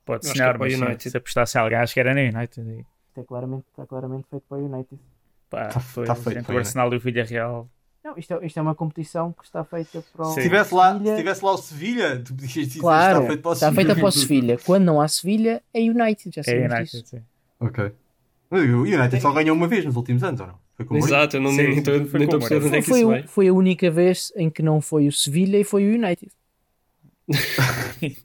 Pode 0.06 0.28
sonhar, 0.28 0.50
é 0.50 0.58
para 0.58 0.68
o 0.68 0.72
mas 0.72 0.80
United. 0.80 1.10
se 1.10 1.18
apostasse 1.18 1.58
alguém, 1.58 1.78
acho 1.80 1.94
que 1.94 2.00
era 2.00 2.14
no 2.14 2.20
United. 2.38 2.86
Está 3.10 3.24
claramente, 3.24 3.66
está 3.70 3.86
claramente 3.86 4.28
feito 4.30 4.44
para 4.48 4.58
o 4.58 4.66
United. 4.66 5.02
Pá, 5.50 5.68
Tá- 5.68 5.80
foi 5.80 6.06
tá 6.06 6.16
feito 6.16 6.40
entre 6.40 6.52
o 6.52 6.56
o 6.56 6.58
Arsenal 6.60 6.94
e 6.94 6.98
o 6.98 7.00
Villarreal. 7.00 7.70
Não, 8.04 8.18
isto 8.18 8.34
é, 8.34 8.46
isto 8.46 8.58
é 8.58 8.62
uma 8.62 8.74
competição 8.74 9.34
que 9.34 9.44
está 9.44 9.64
feita 9.64 10.02
para 10.14 10.26
o 10.28 10.34
Se 10.34 10.42
tivesse, 10.42 10.74
lá, 10.74 10.92
se 10.94 10.98
Sevilha. 11.00 11.18
tivesse 11.18 11.46
lá 11.46 11.52
o 11.52 11.58
Sevilha, 11.58 12.20
tu 12.24 12.34
podias 12.34 12.52
dizer 12.54 12.80
Claro, 12.80 13.18
está 13.18 13.28
feito 13.28 13.42
para 13.42 13.50
o 13.50 13.54
está 13.54 13.74
feita 13.74 13.96
para 13.96 14.06
o 14.06 14.12
Sevilha. 14.12 14.28
Sevilha. 14.42 14.60
Quando 14.66 14.84
não 14.86 15.02
há 15.02 15.08
Sevilha, 15.08 15.62
é 15.74 15.80
United. 15.82 16.32
Já 16.36 16.42
É 16.42 16.44
sabemos 16.44 16.74
United, 16.74 16.92
disso. 17.02 17.08
sim. 17.08 17.22
Ok. 17.60 17.92
O 18.52 18.56
United 18.56 19.22
só 19.22 19.32
ganhou 19.34 19.56
uma 19.56 19.68
vez 19.68 19.86
nos 19.86 19.96
últimos 19.96 20.24
anos, 20.24 20.40
ou 20.40 20.48
não? 20.48 20.60
Foi? 20.88 20.98
Exato, 20.98 21.36
eu 21.36 21.42
não, 21.42 21.52
Sim, 21.52 21.58
nem 21.58 21.78
estou 21.80 21.94
sim, 22.00 22.06
foi 22.06 22.20
nem 22.20 22.26
estou 22.28 22.38
a 22.38 22.40
perceber 22.40 22.66
onde 22.68 22.78
é 22.78 22.82
que 22.82 22.88
Foi, 22.88 23.00
isso 23.00 23.08
o- 23.08 23.12
vai. 23.12 23.24
foi 23.28 23.48
a 23.50 23.54
única 23.54 23.92
vez 23.92 24.32
em 24.38 24.50
que 24.50 24.64
não 24.64 24.80
foi 24.80 25.08
o 25.08 25.12
Sevilha 25.12 25.58
e 25.60 25.64
foi 25.66 25.84
o 25.86 25.94
United. 25.94 26.32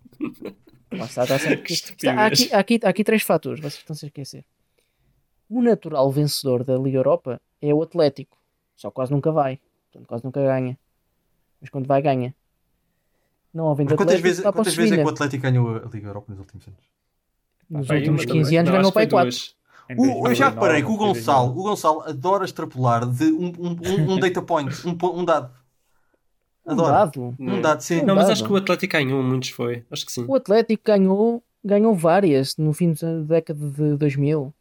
Lá 0.92 1.04
está, 1.06 1.24
está 1.24 1.36
Está- 1.36 2.12
há, 2.14 2.26
aqui, 2.26 2.48
há, 2.52 2.58
aqui, 2.60 2.80
há 2.84 2.88
aqui 2.88 3.02
três 3.04 3.22
fatores, 3.22 3.60
vocês 3.60 3.74
estão-se 3.78 4.04
a 4.04 4.08
esquecer. 4.08 4.44
O 5.48 5.62
natural 5.62 6.10
vencedor 6.10 6.64
da 6.64 6.76
Liga 6.76 6.98
Europa 6.98 7.40
é 7.60 7.72
o 7.72 7.82
Atlético. 7.82 8.36
Só 8.76 8.90
quase 8.90 9.12
nunca 9.12 9.30
vai. 9.30 9.60
Portanto, 9.92 10.08
quase 10.08 10.24
nunca 10.24 10.42
ganha. 10.42 10.78
Mas 11.60 11.70
quando 11.70 11.86
vai, 11.86 12.02
ganha. 12.02 12.34
Não 13.52 13.70
havendo 13.70 13.90
Mas 13.90 13.96
quantas 13.96 14.14
Atlético, 14.14 14.22
vezes, 14.24 14.38
está 14.38 14.50
para 14.52 14.60
o 14.60 14.64
quantas 14.64 14.74
vezes 14.74 14.92
é 14.92 14.96
que 14.96 15.04
o 15.04 15.08
Atlético 15.08 15.42
ganhou 15.42 15.76
a 15.76 15.88
Liga 15.92 16.08
Europa 16.08 16.26
nos 16.30 16.38
últimos 16.40 16.66
anos? 16.66 16.80
Nos 17.70 17.88
últimos 17.90 18.24
uma 18.24 18.32
15 18.32 18.44
também. 18.44 18.58
anos 18.58 18.70
ganhou 18.72 18.92
para 18.92 19.06
que 19.06 19.14
aí 19.16 19.22
foi 19.22 19.30
4. 19.30 19.30
duas. 19.30 19.56
Em 19.88 19.94
O- 20.00 20.28
eu 20.28 20.34
já 20.34 20.48
2009, 20.48 20.54
reparei 20.54 20.82
que 20.82 20.88
o 20.90 20.96
Gonçalo, 20.96 21.46
2009. 21.52 21.60
o 21.60 21.62
Gonçalo 21.62 22.00
adora 22.02 22.44
extrapolar 22.44 23.06
de 23.08 23.24
um, 23.32 23.46
um, 23.58 23.76
um, 24.10 24.12
um 24.14 24.18
data 24.18 24.42
point, 24.42 24.86
um, 24.88 24.96
po- 24.96 25.12
um 25.16 25.24
dado. 25.24 25.50
Um 26.66 26.72
Adora. 26.72 26.92
dado. 26.92 27.34
Um 27.38 27.60
dado, 27.60 27.80
sim. 27.82 28.02
Não, 28.02 28.14
mas 28.14 28.24
dado. 28.24 28.32
acho 28.32 28.44
que 28.44 28.52
o 28.52 28.56
Atlético 28.56 28.92
ganhou 28.94 29.22
muitos, 29.22 29.50
foi. 29.50 29.84
Acho 29.90 30.04
que 30.06 30.12
sim. 30.12 30.24
O 30.26 30.34
Atlético 30.34 30.82
ganhou, 30.86 31.42
ganhou 31.62 31.94
várias 31.94 32.56
no 32.56 32.72
fim 32.72 32.92
da 32.94 33.20
década 33.20 33.60
de 33.70 33.96
2000. 33.96 34.52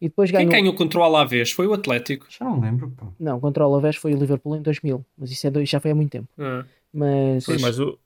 E 0.00 0.08
depois 0.08 0.30
Quem 0.30 0.40
ganhou. 0.46 0.50
ganhou 0.52 0.74
contra 0.74 0.98
o 1.00 1.02
Alavés 1.02 1.50
foi 1.52 1.66
o 1.66 1.72
Atlético. 1.72 2.26
Já 2.30 2.44
não 2.44 2.56
me 2.56 2.62
lembro. 2.66 2.90
pá. 2.90 3.06
Não, 3.18 3.38
contra 3.40 3.66
o 3.66 3.72
Alavés 3.72 3.96
foi 3.96 4.14
o 4.14 4.18
Liverpool 4.18 4.56
em 4.56 4.62
2000. 4.62 5.04
Mas 5.16 5.30
isso 5.30 5.46
é 5.46 5.50
dois, 5.50 5.68
já 5.68 5.80
foi 5.80 5.90
há 5.90 5.94
muito 5.94 6.10
tempo. 6.10 6.28
Ah. 6.38 6.64
Mas 6.92 7.44
Sim, 7.44 7.56
mas 7.60 7.78
o, 7.78 7.98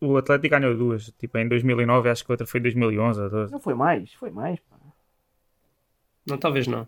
o 0.00 0.16
Atlético 0.16 0.58
ganhou 0.58 0.76
duas. 0.76 1.12
Tipo, 1.18 1.38
em 1.38 1.48
2009, 1.48 2.08
acho 2.08 2.24
que 2.24 2.30
a 2.30 2.34
outra 2.34 2.46
foi 2.46 2.60
em 2.60 2.62
2011 2.64 3.20
ou 3.20 3.30
12. 3.30 3.52
não 3.52 3.60
foi 3.60 3.74
mais. 3.74 4.12
Foi 4.14 4.30
mais. 4.30 4.58
pá. 4.60 4.76
Não, 6.26 6.38
talvez 6.38 6.66
não. 6.66 6.86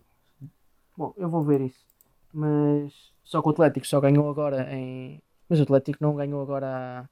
Bom, 0.96 1.12
eu 1.16 1.28
vou 1.28 1.42
ver 1.42 1.60
isso. 1.60 1.84
Mas 2.32 2.92
só 3.24 3.40
que 3.42 3.48
o 3.48 3.50
Atlético 3.50 3.86
só 3.86 4.00
ganhou 4.00 4.28
agora 4.28 4.68
em. 4.74 5.20
Mas 5.48 5.58
o 5.60 5.62
Atlético 5.64 5.98
não 6.00 6.14
ganhou 6.14 6.40
agora 6.40 6.66
há, 6.66 7.04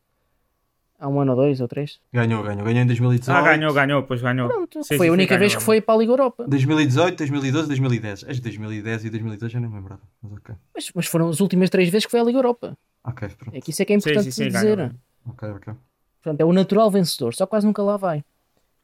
há 1.01 1.09
um 1.09 1.21
ano 1.21 1.33
ou 1.33 1.37
dois 1.39 1.61
ou 1.61 1.67
três. 1.67 1.99
Ganhou, 2.13 2.43
ganhou. 2.43 2.65
Ganhou 2.65 2.83
em 2.83 2.87
2018. 2.87 3.37
Ah, 3.37 3.43
ganhou, 3.43 3.73
ganhou, 3.73 4.03
pois 4.05 4.21
ganhou. 4.23 4.49
Pronto, 4.49 4.83
Sim, 4.85 4.97
foi 4.97 5.07
sim, 5.07 5.11
a 5.11 5.13
única 5.13 5.35
sim, 5.35 5.39
vez 5.39 5.53
ganhou. 5.53 5.59
que 5.61 5.65
foi 5.65 5.81
para 5.81 5.95
a 5.95 5.99
Liga 5.99 6.13
Europa. 6.13 6.45
2018, 6.47 7.17
2012, 7.19 7.67
2010. 7.69 8.25
As 8.29 8.37
de 8.37 8.43
2010 8.43 9.05
e 9.07 9.11
2012 9.11 9.53
já 9.53 9.59
nem 9.61 9.69
me 9.71 9.77
lembrava. 9.77 10.03
Mas 10.23 10.33
ok. 10.33 10.55
Mas, 10.75 10.91
mas 10.95 11.07
foram 11.07 11.29
as 11.29 11.41
últimas 11.41 11.71
três 11.71 11.89
vezes 11.89 12.05
que 12.05 12.11
foi 12.11 12.21
à 12.21 12.25
Liga 12.25 12.39
Europa. 12.39 12.77
Ok, 13.05 13.29
pronto. 13.39 13.57
É 13.57 13.61
que 13.61 13.71
isso 13.71 13.83
é 13.83 13.85
que 13.85 13.93
é 13.93 13.97
importante 13.97 14.25
sim, 14.25 14.31
sim, 14.45 14.49
dizer. 14.49 14.77
ganhou. 14.77 14.91
Ok, 15.27 15.49
ok. 15.49 15.75
Portanto, 16.23 16.41
é 16.41 16.45
o 16.45 16.53
natural 16.53 16.91
vencedor, 16.91 17.35
só 17.35 17.47
quase 17.47 17.67
nunca 17.67 17.83
lá 17.83 17.97
vai. 17.97 18.23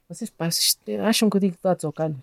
Vocês 0.09 0.31
pá, 0.31 0.49
acham 1.05 1.29
que 1.29 1.37
eu 1.37 1.41
digo 1.41 1.57
dados 1.63 1.85
ao 1.85 1.93
calhos? 1.93 2.17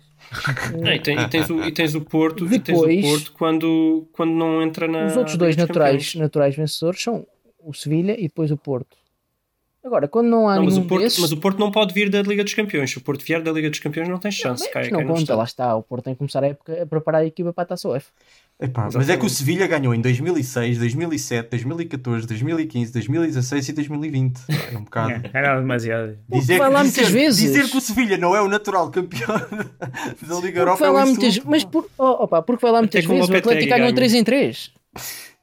Ah, 0.86 0.94
e, 0.96 1.00
tem- 1.00 1.18
e 1.20 1.28
tens 1.28 1.50
o, 1.50 1.62
e 1.62 1.70
tens 1.70 1.94
o 1.94 2.00
Porto, 2.00 2.46
e 2.46 2.58
tens 2.58 2.78
Depois- 2.80 3.04
o 3.04 3.08
Porto 3.08 3.32
quando, 3.34 4.08
quando 4.12 4.32
não 4.32 4.62
entra 4.62 4.88
na. 4.88 5.06
Os 5.06 5.16
outros 5.16 5.36
dois 5.36 5.54
naturais, 5.56 6.14
naturais 6.14 6.56
vencedores 6.56 7.02
são 7.02 7.26
o 7.62 7.72
Sevilha 7.74 8.18
e 8.18 8.22
depois 8.22 8.50
o 8.50 8.56
Porto. 8.56 8.96
Agora, 9.84 10.08
quando 10.08 10.28
não 10.28 10.48
há 10.48 10.56
Não, 10.56 10.64
mas, 10.64 10.78
o 10.78 10.82
Porto, 10.84 11.02
desses, 11.02 11.18
mas 11.18 11.30
o 11.30 11.36
Porto 11.36 11.58
não 11.58 11.70
pode 11.70 11.92
vir 11.92 12.08
da 12.08 12.22
Liga 12.22 12.42
dos 12.42 12.54
Campeões. 12.54 12.90
Se 12.90 12.96
o 12.96 13.02
Porto 13.02 13.22
vier 13.22 13.42
da 13.42 13.52
Liga 13.52 13.68
dos 13.68 13.78
Campeões, 13.80 14.08
não 14.08 14.18
tem 14.18 14.30
chance. 14.30 14.68
Cai, 14.70 14.84
não 14.84 14.90
cai 14.90 15.02
no 15.02 15.08
conta, 15.08 15.20
estado. 15.20 15.36
lá 15.36 15.44
está. 15.44 15.76
O 15.76 15.82
Porto 15.82 16.04
tem 16.04 16.14
que 16.14 16.18
começar 16.18 16.42
a 16.42 16.46
época 16.46 16.82
a 16.82 16.86
preparar 16.86 17.20
a 17.20 17.26
equipa 17.26 17.52
para 17.52 17.64
a 17.64 17.66
Taça 17.66 17.86
UEFA. 17.90 18.10
Epá, 18.58 18.88
mas 18.94 19.10
é 19.10 19.16
que 19.16 19.26
o 19.26 19.28
Sevilha 19.28 19.66
ganhou 19.66 19.94
em 19.94 20.00
2006, 20.00 20.78
2007, 20.78 21.50
2014, 21.50 22.26
2015, 22.26 22.92
2016 22.92 23.68
e 23.68 23.72
2020. 23.74 24.40
É 24.72 24.78
um 24.78 24.84
bocado. 24.84 25.04
É, 25.34 25.38
Era 25.38 25.60
demasiado. 25.60 26.16
Dizer, 26.28 26.58
vai 26.58 26.70
lá 26.70 26.82
dizer, 26.82 27.02
muitas 27.02 27.12
vezes. 27.12 27.40
dizer 27.42 27.68
que 27.68 27.76
o 27.76 27.80
Sevilha 27.80 28.16
não 28.16 28.34
é 28.34 28.40
o 28.40 28.48
natural 28.48 28.90
campeão 28.90 29.28
da 29.28 29.36
Liga 29.36 30.40
Porque 30.40 30.58
Europa 30.58 30.92
vai 30.92 31.02
é 31.02 31.04
um 31.04 31.08
muitas, 31.08 31.38
mas 31.40 31.62
por, 31.64 31.90
oh, 31.98 32.24
opa, 32.24 32.40
porque 32.40 32.62
vai 32.62 32.72
lá 32.72 32.78
muitas 32.78 33.04
o 33.04 33.08
vezes. 33.08 33.28
O 33.28 33.32
Lopetegui 33.32 33.48
Atlético 33.50 33.70
ganhou 33.70 33.92
ganhou. 33.92 33.96
3 33.96 34.14
em 34.14 34.24
3. 34.24 34.72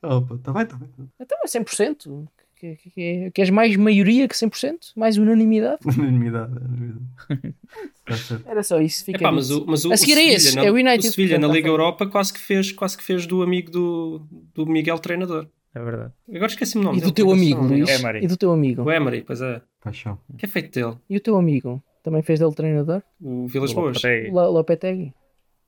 Opa, 0.01 0.37
tá 0.43 0.51
bem, 0.51 0.65
tá 0.65 0.77
bem. 0.77 0.89
Então 1.19 1.37
é 1.43 1.47
100%. 1.47 2.27
Que, 2.61 2.75
que, 2.75 2.89
que, 2.91 3.31
queres 3.31 3.49
mais 3.49 3.75
maioria 3.75 4.27
que 4.27 4.35
100%? 4.35 4.91
Mais 4.95 5.17
unanimidade? 5.17 5.79
Unanimidade, 5.83 6.51
unanimidade. 6.51 7.55
Tá. 8.03 8.15
Era 8.45 8.61
só 8.61 8.79
isso. 8.81 9.05
Fica 9.05 9.19
Epá, 9.19 9.31
mas 9.31 9.49
o, 9.51 9.65
mas 9.65 9.85
o, 9.85 9.93
A 9.93 9.97
seguir 9.97 10.17
o 10.17 10.19
é 10.19 10.23
esse, 10.25 10.55
na, 10.55 10.65
é 10.65 10.71
o 10.71 10.73
United, 10.73 11.07
O 11.07 11.11
Sevilha 11.11 11.39
na 11.39 11.47
Liga 11.47 11.67
Europa 11.69 12.05
quase 12.07 12.33
que, 12.33 12.39
fez, 12.39 12.71
quase 12.71 12.97
que 12.97 13.03
fez 13.03 13.25
do 13.25 13.41
amigo 13.41 13.71
do, 13.71 14.27
do 14.53 14.65
Miguel 14.65 14.99
treinador. 14.99 15.47
É 15.73 15.81
verdade. 15.81 16.11
Agora 16.29 16.47
esqueci-me 16.47 16.83
o 16.83 16.85
nome 16.87 16.97
E 16.97 17.01
do 17.01 17.11
teu 17.11 17.31
amigo, 17.31 17.63
Luís? 17.63 17.89
Emery. 17.89 18.25
E 18.25 18.27
do 18.27 18.35
teu 18.35 18.51
amigo? 18.51 18.83
O 18.83 18.91
Emery, 18.91 19.23
pois 19.25 19.39
é. 19.41 19.61
Paixão. 19.81 20.19
O 20.29 20.35
que 20.35 20.45
é 20.45 20.49
feito 20.49 20.71
dele? 20.77 20.97
E 21.09 21.15
o 21.15 21.19
teu 21.21 21.37
amigo? 21.37 21.81
Também 22.03 22.21
fez 22.21 22.39
dele 22.39 22.53
treinador? 22.53 23.01
O 23.21 23.47
Vilas 23.47 23.71
O 23.71 23.75
Boas. 23.75 23.97
O 24.03 24.51
Lopetegui? 24.51 25.13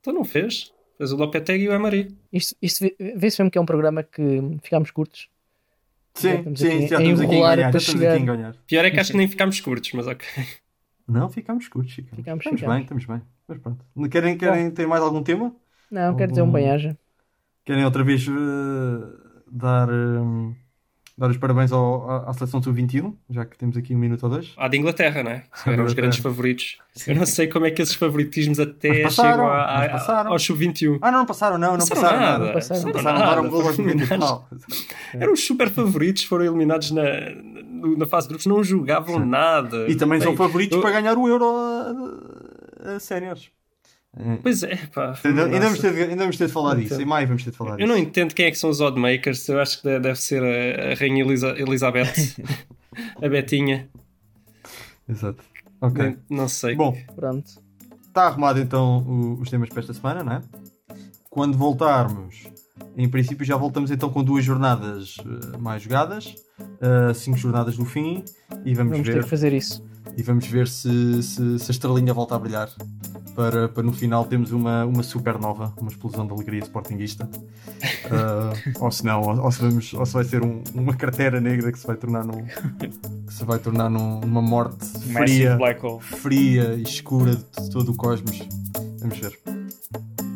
Então 0.02 0.14
não 0.14 0.26
fez? 0.26 0.74
Fez 0.98 1.12
o 1.14 1.16
Lopetegui 1.16 1.66
e 1.66 1.70
o 1.70 1.74
Emery. 1.74 2.14
Isto, 2.32 2.56
isto 2.62 2.82
vê- 2.82 2.96
vê-se 3.16 3.42
mesmo 3.42 3.50
que 3.52 3.58
é 3.58 3.62
um 3.62 3.66
programa 3.66 4.04
que 4.04 4.42
ficámos 4.62 4.92
curtos. 4.92 5.30
Sim, 6.16 6.56
sim, 6.56 6.68
aqui 6.68 6.88
já 6.88 6.98
estamos 7.00 7.22
aqui 7.22 7.32
a 7.34 7.36
enrolar 7.36 7.56
ganhar. 7.58 7.76
Estamos 7.76 7.90
aqui 7.90 8.06
a 8.08 8.18
chegar. 8.20 8.36
ganhar. 8.36 8.56
Pior 8.68 8.86
é 8.86 8.92
que 8.92 9.00
acho 9.00 9.12
que 9.12 9.18
nem 9.18 9.28
ficámos 9.28 9.60
curtos, 9.60 9.92
mas 9.94 10.08
ok. 10.08 10.28
Não, 11.08 11.30
ficamos 11.30 11.68
curtos. 11.68 11.94
Ficamos, 11.94 12.18
Ficamos, 12.18 12.46
estamos 12.46 12.60
ficamos. 12.60 12.76
bem, 12.76 12.84
estamos 12.84 13.06
bem. 13.06 13.22
Mas 13.48 13.58
pronto. 13.60 13.86
Querem, 14.10 14.38
querem 14.38 14.72
ter 14.72 14.88
mais 14.88 15.02
algum 15.04 15.24
tema? 15.24 15.56
Não, 15.92 16.16
quero 16.16 16.32
dizer 16.32 16.42
um 16.42 16.46
Algum- 16.46 16.54
bem-aja. 16.58 16.98
Querem 17.66 17.86
outra 17.86 18.04
vez 18.04 18.26
eh, 18.28 18.32
dar, 19.52 19.90
eh, 19.90 20.56
dar 21.18 21.30
os 21.30 21.38
parabéns 21.38 21.72
ao, 21.72 22.10
à, 22.10 22.30
à 22.30 22.34
seleção 22.34 22.62
sub-21, 22.62 23.14
já 23.30 23.46
que 23.46 23.58
temos 23.58 23.78
aqui 23.78 23.96
um 23.96 24.00
minuto 24.00 24.24
ou 24.24 24.30
dois? 24.30 24.52
Há 24.58 24.68
de 24.68 24.78
Inglaterra, 24.78 25.24
não 25.24 25.32
é? 25.32 25.44
Eram 25.68 25.86
os 25.86 25.94
grandes 25.94 26.18
favoritos. 26.20 26.78
Eu 27.08 27.16
não 27.16 27.26
sei 27.26 27.48
como 27.48 27.66
é 27.66 27.72
que 27.72 27.82
esses 27.82 27.96
favoritismos 27.96 28.60
até 28.60 29.04
passaram, 29.04 29.32
chegam 29.32 29.48
a, 29.48 29.84
a, 29.86 29.90
passaram. 29.90 30.32
ao 30.32 30.40
sub-21. 30.40 30.98
Ah, 31.02 31.12
não, 31.12 31.20
não 31.20 31.26
passaram, 31.26 31.58
não, 31.58 31.72
não 31.78 31.78
Passaram 31.88 32.02
passaram, 32.02 32.20
nada. 32.20 32.46
Não 32.46 32.54
passaram. 32.54 32.82
Não 32.84 32.92
Passaram 32.92 33.04
passaram, 33.16 33.20
nada. 33.20 33.36
deram 33.42 33.50
gol 33.50 33.62
aos 33.68 33.76
Foram 33.76 33.88
90 33.90 34.04
eliminados. 34.14 34.28
tal. 34.28 34.50
Eram 35.22 35.34
os 35.34 35.46
super 35.46 35.70
favoritos, 35.70 36.24
foram 36.24 36.46
eliminados 36.46 36.92
na, 36.92 37.04
na, 37.98 38.06
fase 38.06 38.28
de 38.28 38.30
grupos, 38.30 38.46
não 38.48 38.64
jogavam 38.64 39.20
nada. 39.26 39.88
E 39.90 39.96
também 39.96 40.20
são 40.20 40.30
Bem, 40.32 40.38
favoritos 40.38 40.76
eu- 40.76 40.82
para 40.82 40.92
ganhar 40.92 41.18
o 41.18 41.28
Euro 41.28 41.46
a, 41.46 42.90
a, 42.92 42.96
a 42.96 43.00
séniores. 43.00 43.50
Eh, 44.18 44.38
Pois 44.44 44.62
é, 44.64 44.76
pá. 44.94 45.18
Ainda, 45.24 45.46
ainda, 45.46 45.60
vamos 45.62 45.80
ter, 45.80 45.88
ainda 45.96 46.16
vamos 46.18 46.38
ter 46.38 46.48
de 46.48 46.54
falar 46.54 46.74
Não 46.76 46.82
disso. 46.82 46.94
entendo. 46.94 47.06
Em 47.06 47.10
maio 47.10 47.28
vamos 47.28 47.44
ter 47.44 47.52
de 47.52 47.58
falar 47.58 47.72
Eu 47.72 47.78
disso. 47.78 47.88
não 47.90 47.98
entendo 47.98 48.34
quem 48.36 48.46
é 48.46 48.52
que 48.52 48.58
são 48.58 48.70
os 48.70 48.80
oddmakers. 48.82 49.48
Eu 49.50 49.60
acho 49.60 49.82
que 49.82 50.00
deve 50.00 50.16
ser 50.16 50.44
a, 50.44 50.92
a 50.92 50.96
Rainha 50.96 51.24
Elisa- 51.24 51.56
Elizabeth, 51.60 52.14
a 53.22 53.28
Betinha. 53.30 53.90
Exato. 55.08 55.44
Ok. 55.82 56.02
Nem- 56.04 56.18
Não 56.30 56.48
sei. 56.48 56.76
Bom, 56.76 56.96
Pronto. 57.16 57.50
está 58.08 58.28
arrumado 58.28 58.60
então 58.60 59.00
o- 59.00 59.40
os 59.42 59.50
temas 59.50 59.70
para 59.70 59.80
esta 59.80 59.94
semana, 59.94 60.24
não 60.24 60.32
é? 60.34 60.42
Quando 61.30 61.58
voltarmos, 61.58 62.44
em 62.96 63.10
princípio 63.10 63.44
já 63.46 63.58
voltamos 63.58 63.90
então 63.90 64.10
com 64.10 64.24
duas 64.24 64.46
jornadas 64.46 65.16
eh, 65.54 65.58
mais 65.58 65.82
jogadas, 65.82 66.36
eh, 66.80 67.14
cinco 67.16 67.38
jornadas 67.38 67.76
do 67.76 67.84
fim, 67.86 68.24
e 68.64 68.76
vamos, 68.76 68.92
Vamos 68.92 69.08
ter 69.08 69.16
ver, 69.16 69.24
que 69.24 69.30
fazer 69.30 69.52
isso. 69.52 69.84
E 70.18 70.24
vamos 70.24 70.46
ver 70.48 70.68
se, 70.68 71.22
se, 71.24 71.60
se 71.60 71.72
a 71.72 71.74
estrelinha 71.74 72.14
volta 72.14 72.36
a 72.36 72.40
brilhar. 72.40 72.70
Para, 73.36 73.68
para 73.68 73.82
no 73.82 73.92
final 73.92 74.26
termos 74.26 74.52
uma, 74.52 74.86
uma 74.86 75.02
supernova, 75.02 75.74
uma 75.82 75.90
explosão 75.90 76.28
de 76.28 76.32
alegria 76.34 76.60
sportinguista. 76.62 77.28
Eh, 77.82 78.74
ou 78.80 78.92
se 78.92 79.04
não, 79.04 79.22
ou, 79.22 79.46
ou 79.46 79.52
se 79.52 79.60
vamos, 79.60 79.92
ou 79.96 80.06
se 80.06 80.14
vai 80.14 80.24
ser 80.24 80.44
um- 80.44 80.62
uma 80.76 80.94
carteira 80.96 81.42
negra 81.42 81.72
que 81.72 81.80
se 81.80 81.88
vai 81.88 81.96
tornar 81.96 82.24
num, 82.24 82.44
que 82.46 83.34
se 83.34 83.44
vai 83.44 83.58
tornar 83.58 83.90
num- 83.90 84.20
numa 84.20 84.40
morte 84.42 84.86
fria, 85.12 85.56
Black 85.58 85.84
Hole. 85.84 86.00
fria 86.04 86.76
e 86.76 86.84
escura 86.84 87.36
de 87.36 87.72
todo 87.72 87.92
o 87.92 87.96
cosmos. 87.96 88.40
Vamos 89.00 89.18
ver. 89.18 89.40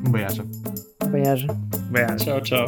Um 0.03 0.09
bem-aja. 0.11 0.43
Bem-aja. 1.11 1.47
Bem, 1.91 2.15
Tchau, 2.15 2.41
tchau. 2.41 2.65